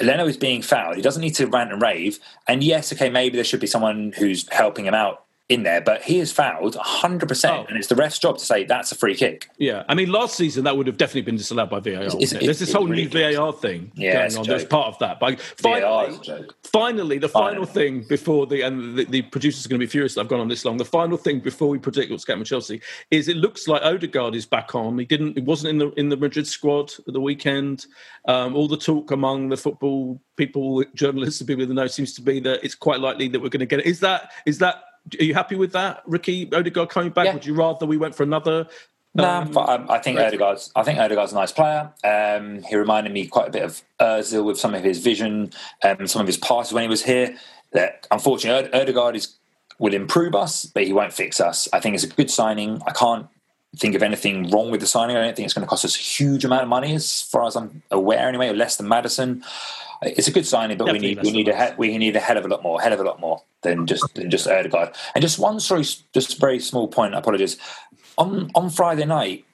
Leno 0.00 0.28
is 0.28 0.36
being 0.36 0.62
fouled. 0.62 0.94
He 0.94 1.02
doesn't 1.02 1.20
need 1.20 1.34
to 1.34 1.48
rant 1.48 1.72
and 1.72 1.82
rave. 1.82 2.20
And 2.46 2.62
yes, 2.62 2.92
okay, 2.92 3.10
maybe 3.10 3.34
there 3.34 3.42
should 3.42 3.58
be 3.58 3.66
someone 3.66 4.12
who's 4.16 4.48
helping 4.52 4.86
him 4.86 4.94
out 4.94 5.24
in 5.48 5.62
there, 5.62 5.80
but 5.80 6.02
he 6.02 6.18
is 6.18 6.30
fouled 6.30 6.74
100%, 6.74 7.50
oh. 7.50 7.64
and 7.68 7.78
it's 7.78 7.88
the 7.88 7.96
ref's 7.96 8.18
job 8.18 8.36
to 8.36 8.44
say 8.44 8.64
that's 8.64 8.92
a 8.92 8.94
free 8.94 9.14
kick. 9.14 9.48
Yeah, 9.56 9.82
I 9.88 9.94
mean, 9.94 10.10
last 10.10 10.36
season 10.36 10.64
that 10.64 10.76
would 10.76 10.86
have 10.86 10.98
definitely 10.98 11.22
been 11.22 11.36
disallowed 11.36 11.70
by 11.70 11.80
VAR. 11.80 12.02
It's, 12.02 12.14
it's, 12.14 12.32
There's 12.32 12.58
this 12.58 12.72
whole 12.72 12.86
really 12.86 13.06
new 13.06 13.34
VAR 13.34 13.52
thing 13.54 13.90
yeah, 13.94 14.28
going 14.28 14.36
on. 14.36 14.46
There's 14.46 14.66
part 14.66 14.88
of 14.88 14.98
that. 14.98 15.18
But 15.18 15.40
finally, 15.40 16.44
finally, 16.64 17.18
the 17.18 17.30
final 17.30 17.64
thing 17.64 18.02
before 18.02 18.46
the 18.46 18.60
and 18.60 18.98
the, 18.98 19.04
the 19.04 19.22
producers 19.22 19.64
are 19.64 19.70
going 19.70 19.80
to 19.80 19.86
be 19.86 19.90
furious 19.90 20.14
that 20.14 20.20
I've 20.20 20.28
gone 20.28 20.40
on 20.40 20.48
this 20.48 20.66
long. 20.66 20.76
The 20.76 20.84
final 20.84 21.16
thing 21.16 21.40
before 21.40 21.68
we 21.68 21.78
predict 21.78 22.10
what's 22.10 22.26
going 22.26 22.40
to 22.40 22.44
Chelsea 22.44 22.82
is 23.10 23.28
it 23.28 23.36
looks 23.36 23.66
like 23.66 23.80
Odegaard 23.82 24.34
is 24.34 24.44
back 24.44 24.74
on. 24.74 24.98
He 24.98 25.06
didn't. 25.06 25.38
It 25.38 25.44
wasn't 25.44 25.70
in 25.70 25.78
the 25.78 25.90
in 25.98 26.08
the 26.10 26.16
Madrid 26.18 26.46
squad 26.46 26.92
at 27.06 27.14
the 27.14 27.20
weekend. 27.20 27.86
Um, 28.26 28.54
all 28.54 28.68
the 28.68 28.76
talk 28.76 29.12
among 29.12 29.48
the 29.48 29.56
football 29.56 30.20
people, 30.36 30.84
journalists, 30.94 31.40
and 31.40 31.48
people 31.48 31.66
the 31.66 31.72
know 31.72 31.86
seems 31.86 32.12
to 32.14 32.22
be 32.22 32.38
that 32.40 32.62
it's 32.62 32.74
quite 32.74 33.00
likely 33.00 33.28
that 33.28 33.40
we're 33.40 33.48
going 33.48 33.60
to 33.60 33.66
get 33.66 33.80
it. 33.80 33.86
Is 33.86 34.00
that 34.00 34.30
is 34.44 34.58
that 34.58 34.84
are 35.18 35.24
you 35.24 35.34
happy 35.34 35.56
with 35.56 35.72
that, 35.72 36.02
Ricky 36.06 36.48
Odegaard 36.52 36.90
coming 36.90 37.10
back? 37.10 37.26
Yeah. 37.26 37.34
Would 37.34 37.46
you 37.46 37.54
rather 37.54 37.86
we 37.86 37.96
went 37.96 38.14
for 38.14 38.22
another? 38.22 38.68
Um, 39.18 39.50
no, 39.52 39.60
I, 39.60 39.96
I 39.96 39.98
think 39.98 40.18
Odegaard's. 40.18 40.70
I 40.76 40.82
think 40.82 40.98
Odegaard's 40.98 41.32
a 41.32 41.34
nice 41.34 41.52
player. 41.52 41.90
Um, 42.04 42.62
he 42.62 42.76
reminded 42.76 43.12
me 43.12 43.26
quite 43.26 43.48
a 43.48 43.50
bit 43.50 43.62
of 43.62 43.82
Özil 44.00 44.44
with 44.44 44.58
some 44.58 44.74
of 44.74 44.84
his 44.84 44.98
vision, 44.98 45.52
and 45.82 46.00
um, 46.00 46.06
some 46.06 46.20
of 46.20 46.26
his 46.26 46.36
passes 46.36 46.72
when 46.72 46.82
he 46.82 46.88
was 46.88 47.04
here. 47.04 47.36
That 47.72 48.06
unfortunately, 48.10 48.72
Odegaard 48.78 49.16
is 49.16 49.36
will 49.78 49.94
improve 49.94 50.34
us, 50.34 50.64
but 50.64 50.84
he 50.84 50.92
won't 50.92 51.12
fix 51.12 51.40
us. 51.40 51.68
I 51.72 51.80
think 51.80 51.94
it's 51.94 52.04
a 52.04 52.08
good 52.08 52.30
signing. 52.30 52.80
I 52.86 52.92
can't 52.92 53.26
think 53.76 53.94
of 53.94 54.02
anything 54.02 54.50
wrong 54.50 54.70
with 54.70 54.80
the 54.80 54.86
signing. 54.86 55.16
I 55.16 55.22
don't 55.22 55.36
think 55.36 55.44
it's 55.44 55.54
going 55.54 55.64
to 55.64 55.68
cost 55.68 55.84
us 55.84 55.94
a 55.96 56.00
huge 56.00 56.44
amount 56.44 56.62
of 56.62 56.68
money, 56.68 56.94
as 56.94 57.22
far 57.22 57.46
as 57.46 57.56
I'm 57.56 57.82
aware, 57.90 58.28
anyway, 58.28 58.48
or 58.48 58.54
less 58.54 58.76
than 58.76 58.88
Maddison 58.88 59.44
it's 60.02 60.28
a 60.28 60.30
good 60.30 60.46
signing, 60.46 60.78
but 60.78 60.86
Definitely 60.86 61.08
we 61.08 61.14
need 61.14 61.24
we 61.24 61.32
need 61.32 61.48
a 61.48 61.74
we 61.76 61.98
need 61.98 62.16
a 62.16 62.20
hell 62.20 62.36
of 62.36 62.44
a 62.44 62.48
lot 62.48 62.62
more, 62.62 62.80
hell 62.80 62.92
of 62.92 63.00
a 63.00 63.04
lot 63.04 63.20
more 63.20 63.42
than 63.62 63.86
just 63.86 64.14
than 64.14 64.30
just 64.30 64.46
Odegaard. 64.46 64.94
And 65.14 65.22
just 65.22 65.38
one 65.38 65.60
sorry, 65.60 65.84
just 66.14 66.38
very 66.40 66.60
small 66.60 66.88
point. 66.88 67.14
Apologies. 67.14 67.58
On 68.16 68.50
on 68.54 68.70
Friday 68.70 69.04
night, 69.04 69.44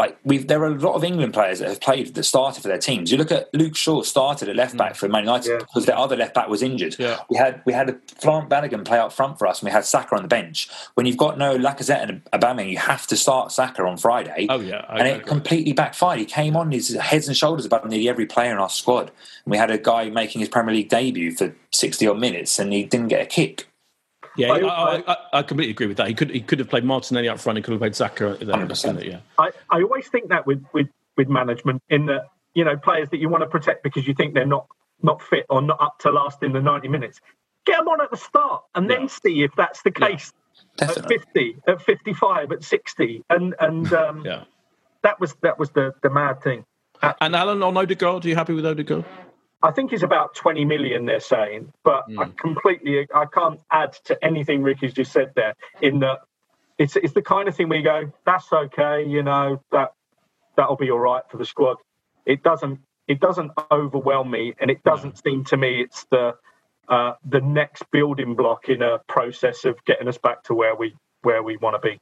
like 0.00 0.18
we've 0.24 0.48
there 0.48 0.62
are 0.62 0.68
a 0.68 0.78
lot 0.78 0.94
of 0.94 1.04
England 1.04 1.34
players 1.34 1.58
that 1.58 1.68
have 1.68 1.80
played 1.80 2.14
that 2.14 2.22
started 2.22 2.62
for 2.62 2.68
their 2.68 2.78
teams. 2.78 3.12
You 3.12 3.18
look 3.18 3.30
at 3.30 3.52
Luke 3.52 3.76
Shaw 3.76 4.02
started 4.02 4.48
at 4.48 4.56
left 4.56 4.74
back 4.76 4.94
mm. 4.94 4.96
for 4.96 5.08
Man 5.08 5.24
United 5.24 5.50
yeah. 5.50 5.58
because 5.58 5.84
their 5.84 5.98
other 5.98 6.16
left 6.16 6.34
back 6.34 6.48
was 6.48 6.62
injured. 6.62 6.96
Yeah. 6.98 7.18
We 7.28 7.36
had 7.36 7.60
we 7.66 7.74
had 7.74 7.90
a 7.90 7.92
Folarin 8.22 8.48
Balogun 8.48 8.84
play 8.84 8.98
up 8.98 9.12
front 9.12 9.38
for 9.38 9.46
us, 9.46 9.60
and 9.60 9.66
we 9.66 9.72
had 9.72 9.84
Saka 9.84 10.16
on 10.16 10.22
the 10.22 10.28
bench. 10.28 10.70
When 10.94 11.04
you've 11.04 11.18
got 11.18 11.36
no 11.36 11.58
Lacazette 11.58 12.08
and 12.08 12.24
Aubameyang, 12.32 12.70
you 12.70 12.78
have 12.78 13.06
to 13.08 13.16
start 13.16 13.52
Saka 13.52 13.82
on 13.84 13.98
Friday. 13.98 14.46
Oh 14.48 14.60
yeah, 14.60 14.86
I 14.88 15.00
and 15.00 15.08
it 15.08 15.26
completely 15.26 15.74
backfired. 15.74 16.18
He 16.18 16.24
came 16.24 16.56
on 16.56 16.72
his 16.72 16.94
heads 16.94 17.28
and 17.28 17.36
shoulders 17.36 17.66
above 17.66 17.84
nearly 17.84 18.08
every 18.08 18.26
player 18.26 18.52
in 18.52 18.58
our 18.58 18.70
squad. 18.70 19.10
And 19.44 19.52
we 19.52 19.58
had 19.58 19.70
a 19.70 19.78
guy 19.78 20.08
making 20.08 20.40
his 20.40 20.48
Premier 20.48 20.74
League 20.74 20.88
debut 20.88 21.32
for 21.32 21.54
sixty 21.72 22.06
odd 22.06 22.18
minutes, 22.18 22.58
and 22.58 22.72
he 22.72 22.84
didn't 22.84 23.08
get 23.08 23.20
a 23.20 23.26
kick. 23.26 23.66
Yeah, 24.36 24.52
I, 24.52 25.02
I, 25.06 25.16
I, 25.32 25.42
completely 25.42 25.72
agree 25.72 25.86
with 25.86 25.96
that. 25.96 26.08
He 26.08 26.14
could 26.14 26.30
he 26.30 26.40
could 26.40 26.60
have 26.60 26.68
played 26.68 26.84
Martinelli 26.84 27.28
up 27.28 27.40
front. 27.40 27.56
He 27.56 27.62
could 27.62 27.72
have 27.72 27.80
played 27.80 27.96
Saka 27.96 28.36
there. 28.40 29.04
Yeah, 29.04 29.20
I, 29.38 29.50
I 29.68 29.82
always 29.82 30.08
think 30.08 30.28
that 30.28 30.46
with, 30.46 30.64
with 30.72 30.88
with 31.16 31.28
management 31.28 31.82
in 31.90 32.06
that 32.06 32.28
you 32.54 32.64
know 32.64 32.76
players 32.76 33.08
that 33.10 33.18
you 33.18 33.28
want 33.28 33.42
to 33.42 33.48
protect 33.48 33.82
because 33.82 34.06
you 34.06 34.14
think 34.14 34.34
they're 34.34 34.46
not 34.46 34.66
not 35.02 35.20
fit 35.22 35.46
or 35.50 35.62
not 35.62 35.80
up 35.80 35.98
to 36.00 36.10
last 36.10 36.42
in 36.42 36.52
the 36.52 36.60
ninety 36.60 36.88
minutes. 36.88 37.20
Get 37.66 37.78
them 37.78 37.88
on 37.88 38.00
at 38.00 38.10
the 38.10 38.16
start 38.16 38.62
and 38.74 38.88
yeah. 38.88 38.96
then 38.98 39.08
see 39.08 39.42
if 39.42 39.50
that's 39.56 39.82
the 39.82 39.90
case. 39.90 40.32
Yeah, 40.80 40.90
at 40.90 41.08
fifty, 41.08 41.56
at 41.66 41.82
fifty-five, 41.82 42.52
at 42.52 42.62
sixty, 42.62 43.24
and 43.28 43.54
and 43.58 43.92
um, 43.92 44.24
yeah, 44.24 44.44
that 45.02 45.18
was 45.18 45.34
that 45.42 45.58
was 45.58 45.70
the 45.70 45.92
the 46.02 46.10
mad 46.10 46.42
thing. 46.42 46.64
And 47.20 47.34
Alan 47.34 47.62
on 47.62 47.76
Odegaard, 47.76 48.26
are 48.26 48.28
you 48.28 48.34
happy 48.34 48.52
with 48.52 48.66
Odegaard? 48.66 49.04
I 49.62 49.72
think 49.72 49.92
it's 49.92 50.02
about 50.02 50.34
20 50.34 50.64
million, 50.64 51.04
they're 51.04 51.20
saying, 51.20 51.72
but 51.84 52.08
mm. 52.08 52.18
I 52.18 52.24
hmm. 52.26 52.32
completely, 52.32 53.06
I 53.14 53.26
can't 53.26 53.60
add 53.70 53.92
to 54.04 54.24
anything 54.24 54.62
Ricky's 54.62 54.94
just 54.94 55.12
said 55.12 55.32
there 55.36 55.54
in 55.82 56.00
that 56.00 56.20
it's, 56.78 56.96
it's 56.96 57.12
the 57.12 57.22
kind 57.22 57.46
of 57.46 57.54
thing 57.54 57.68
where 57.68 57.78
you 57.78 57.84
go, 57.84 58.12
that's 58.24 58.50
okay, 58.50 59.04
you 59.06 59.22
know, 59.22 59.62
that, 59.70 59.92
that'll 60.56 60.76
be 60.76 60.90
all 60.90 60.98
right 60.98 61.22
for 61.30 61.36
the 61.36 61.44
squad. 61.44 61.76
It 62.24 62.42
doesn't, 62.42 62.80
it 63.06 63.20
doesn't 63.20 63.52
overwhelm 63.70 64.30
me. 64.30 64.54
And 64.58 64.70
it 64.70 64.82
doesn't 64.82 65.22
seem 65.22 65.44
to 65.46 65.58
me 65.58 65.82
it's 65.82 66.06
the, 66.10 66.36
uh, 66.88 67.12
the 67.28 67.42
next 67.42 67.84
building 67.90 68.34
block 68.34 68.70
in 68.70 68.80
a 68.80 68.98
process 69.08 69.66
of 69.66 69.84
getting 69.84 70.08
us 70.08 70.16
back 70.16 70.42
to 70.44 70.54
where 70.54 70.74
we, 70.74 70.96
where 71.20 71.42
we 71.42 71.58
want 71.58 71.80
to 71.80 71.86
be. 71.86 72.00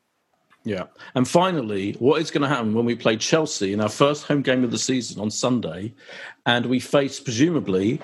Yeah. 0.69 0.85
And 1.15 1.27
finally, 1.27 1.95
what 1.99 2.21
is 2.21 2.31
going 2.31 2.43
to 2.43 2.49
happen 2.49 2.75
when 2.75 2.85
we 2.85 2.95
play 2.95 3.17
Chelsea 3.17 3.73
in 3.73 3.81
our 3.81 3.89
first 3.89 4.25
home 4.25 4.43
game 4.43 4.63
of 4.65 4.71
the 4.71 4.79
season 4.79 5.19
on 5.19 5.31
Sunday 5.31 5.95
and 6.45 6.67
we 6.67 6.79
face, 6.79 7.19
presumably, 7.21 7.99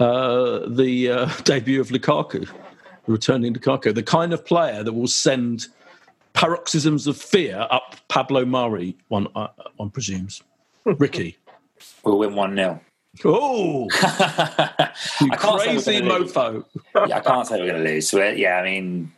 uh, 0.00 0.68
the 0.68 1.10
uh, 1.10 1.30
debut 1.44 1.80
of 1.80 1.90
Lukaku, 1.90 2.48
returning 3.06 3.54
Lukaku, 3.54 3.94
the 3.94 4.02
kind 4.02 4.32
of 4.32 4.44
player 4.44 4.82
that 4.82 4.92
will 4.92 5.06
send 5.06 5.68
paroxysms 6.32 7.06
of 7.06 7.16
fear 7.16 7.68
up 7.70 7.94
Pablo 8.08 8.44
Mari, 8.44 8.96
one, 9.06 9.28
uh, 9.36 9.46
one 9.76 9.90
presumes. 9.90 10.42
Ricky. 10.84 11.38
We'll 12.02 12.18
win 12.18 12.34
1 12.34 12.56
0. 12.56 12.80
Oh, 13.24 13.84
you 15.20 15.30
crazy 15.30 16.00
mofo! 16.00 16.64
yeah, 17.06 17.18
I 17.18 17.20
can't 17.20 17.46
say 17.46 17.60
we're 17.60 17.70
going 17.70 17.84
to 17.84 17.90
lose. 17.90 18.08
So, 18.08 18.28
yeah, 18.28 18.56
I 18.56 18.64
mean, 18.64 19.12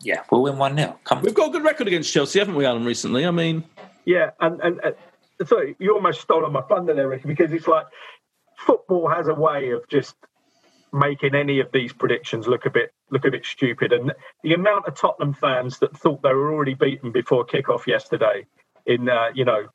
yeah, 0.00 0.22
we'll 0.30 0.42
win 0.42 0.58
1 0.58 0.76
0. 0.76 0.98
We've 1.22 1.34
got 1.34 1.48
a 1.48 1.52
good 1.52 1.64
record 1.64 1.86
against 1.86 2.12
Chelsea, 2.12 2.38
haven't 2.38 2.54
we, 2.54 2.64
Alan, 2.64 2.84
recently? 2.84 3.26
I 3.26 3.30
mean. 3.30 3.64
Yeah, 4.04 4.30
and, 4.40 4.60
and, 4.60 4.80
and 4.80 5.48
sorry, 5.48 5.76
you 5.78 5.94
almost 5.94 6.20
stole 6.20 6.44
on 6.44 6.52
my 6.52 6.62
thunder 6.62 6.94
there, 6.94 7.08
Ricky, 7.08 7.28
because 7.28 7.52
it's 7.52 7.66
like 7.66 7.86
football 8.58 9.08
has 9.08 9.28
a 9.28 9.34
way 9.34 9.70
of 9.70 9.88
just 9.88 10.14
making 10.92 11.34
any 11.34 11.58
of 11.60 11.72
these 11.72 11.92
predictions 11.92 12.46
look 12.46 12.66
a 12.66 12.70
bit 12.70 12.92
look 13.10 13.24
a 13.24 13.30
bit 13.30 13.44
stupid. 13.44 13.92
And 13.92 14.12
the 14.42 14.54
amount 14.54 14.86
of 14.86 14.94
Tottenham 14.94 15.34
fans 15.34 15.78
that 15.80 15.96
thought 15.96 16.22
they 16.22 16.32
were 16.32 16.52
already 16.52 16.74
beaten 16.74 17.10
before 17.10 17.44
kickoff 17.44 17.86
yesterday 17.86 18.46
in 18.86 19.08
uh, 19.08 19.28
you 19.34 19.44
know 19.44 19.66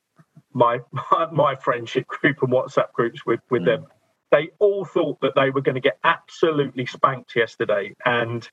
my, 0.53 0.79
my, 0.91 1.27
my 1.31 1.55
friendship 1.55 2.07
group 2.07 2.41
and 2.41 2.51
WhatsApp 2.51 2.91
groups 2.93 3.25
with 3.25 3.41
with 3.49 3.63
mm. 3.63 3.65
them, 3.65 3.87
they 4.31 4.49
all 4.59 4.85
thought 4.85 5.19
that 5.21 5.35
they 5.35 5.49
were 5.49 5.61
going 5.61 5.75
to 5.75 5.81
get 5.81 5.97
absolutely 6.03 6.85
spanked 6.85 7.35
yesterday, 7.35 7.95
and 8.05 8.47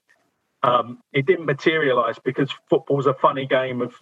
um, 0.67 0.99
it 1.13 1.27
didn't 1.27 1.47
materialise 1.47 2.19
because 2.25 2.51
football's 2.69 3.07
a 3.07 3.15
funny 3.15 3.47
game 3.47 3.81
of 3.81 3.95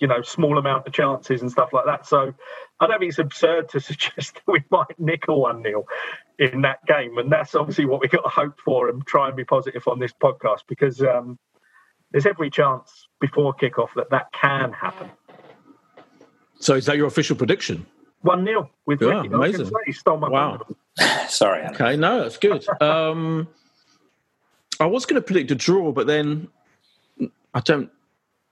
you 0.00 0.06
know 0.06 0.22
small 0.22 0.58
amount 0.58 0.86
of 0.86 0.92
chances 0.92 1.42
and 1.42 1.50
stuff 1.50 1.72
like 1.72 1.84
that. 1.86 2.06
So 2.06 2.32
I 2.80 2.86
don't 2.86 2.98
think 2.98 3.10
it's 3.10 3.18
absurd 3.18 3.68
to 3.70 3.80
suggest 3.90 4.34
that 4.34 4.42
we 4.46 4.62
might 4.70 4.98
nick 4.98 5.24
a 5.28 5.34
one 5.34 5.62
0 5.62 5.84
in 6.38 6.62
that 6.62 6.84
game, 6.86 7.18
and 7.18 7.30
that's 7.30 7.54
obviously 7.54 7.86
what 7.86 8.00
we 8.00 8.08
got 8.08 8.22
to 8.22 8.28
hope 8.28 8.58
for 8.64 8.88
and 8.88 9.04
try 9.06 9.28
and 9.28 9.36
be 9.36 9.44
positive 9.44 9.86
on 9.86 9.98
this 9.98 10.12
podcast 10.12 10.60
because 10.68 11.00
um, 11.02 11.38
there's 12.12 12.26
every 12.26 12.50
chance 12.50 13.08
before 13.20 13.54
kickoff 13.54 13.88
that 13.96 14.10
that 14.10 14.32
can 14.32 14.72
happen. 14.72 15.10
So 16.60 16.74
is 16.74 16.86
that 16.86 16.96
your 16.96 17.06
official 17.06 17.36
prediction? 17.36 17.86
One 18.22 18.44
0 18.44 18.70
with 18.86 19.02
yeah, 19.02 19.20
Ricky. 19.20 19.34
Amazing. 19.34 19.66
Say, 19.66 19.92
stole 19.92 20.16
my 20.16 20.28
wow. 20.28 20.60
Sorry. 21.28 21.60
Anna. 21.60 21.72
Okay, 21.72 21.96
no, 21.96 22.22
that's 22.22 22.38
good. 22.38 22.64
Um, 22.80 23.48
I 24.80 24.86
was 24.86 25.06
going 25.06 25.20
to 25.20 25.22
predict 25.22 25.50
a 25.50 25.54
draw, 25.54 25.92
but 25.92 26.06
then 26.06 26.48
I 27.54 27.60
don't 27.60 27.90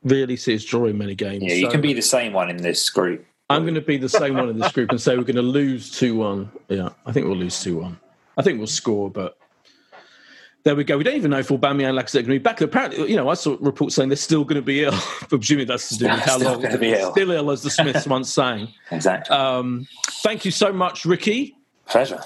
really 0.05 0.37
see 0.37 0.55
us 0.55 0.65
drawing 0.65 0.99
many 0.99 1.15
games. 1.15 1.45
Yeah, 1.45 1.55
you 1.55 1.67
so 1.67 1.71
can 1.71 1.81
be 1.81 1.93
the 1.93 2.03
same 2.03 2.33
one 2.33 2.51
in 2.51 2.59
this 2.59 2.89
group. 2.91 3.27
I'm 3.51 3.63
going 3.63 3.75
to 3.75 3.81
be 3.81 3.99
the 3.99 4.09
same 4.09 4.35
one 4.35 4.49
in 4.49 4.59
this 4.59 4.73
group 4.73 4.91
and 4.91 5.01
say 5.01 5.17
we're 5.17 5.25
going 5.25 5.37
to 5.37 5.43
lose 5.43 5.91
2 5.99 6.17
1. 6.17 6.51
Yeah, 6.69 6.89
I 7.05 7.13
think 7.13 7.27
we'll 7.27 7.37
lose 7.37 7.63
2 7.63 7.77
1. 7.77 7.99
I 8.39 8.43
think 8.43 8.59
we'll 8.59 8.67
score, 8.67 9.11
but 9.11 9.37
there 10.65 10.77
we 10.77 10.85
go. 10.85 10.97
We 10.97 11.05
don't 11.05 11.17
even 11.17 11.33
know 11.33 11.39
if 11.39 11.49
Aubameyang 11.49 11.89
and 11.89 11.99
Lacazette 11.99 12.21
are 12.21 12.23
going 12.23 12.25
to 12.25 12.31
be 12.31 12.39
back. 12.39 12.61
Apparently, 12.61 13.11
you 13.11 13.17
know, 13.17 13.29
I 13.29 13.35
saw 13.35 13.57
reports 13.61 13.97
saying 13.97 14.09
they're 14.09 14.17
still 14.17 14.45
going 14.45 14.57
to 14.57 14.63
be 14.63 14.85
ill. 14.85 14.93
presumably 15.29 15.65
that's 15.65 15.89
to 15.91 15.99
do 15.99 16.05
with 16.09 16.21
how 16.21 16.39
long. 16.39 16.61
Going 16.61 16.73
to 16.73 16.79
be 16.79 16.93
Ill. 16.93 17.11
Still 17.11 17.31
ill, 17.33 17.51
as 17.51 17.63
the 17.63 17.71
Smiths 17.71 18.07
once 18.07 18.33
sang. 18.33 18.69
Exactly. 18.91 19.37
Um, 19.37 19.89
thank 20.23 20.45
you 20.45 20.51
so 20.51 20.73
much, 20.73 21.05
Ricky. 21.05 21.57
Pleasure. 21.87 22.23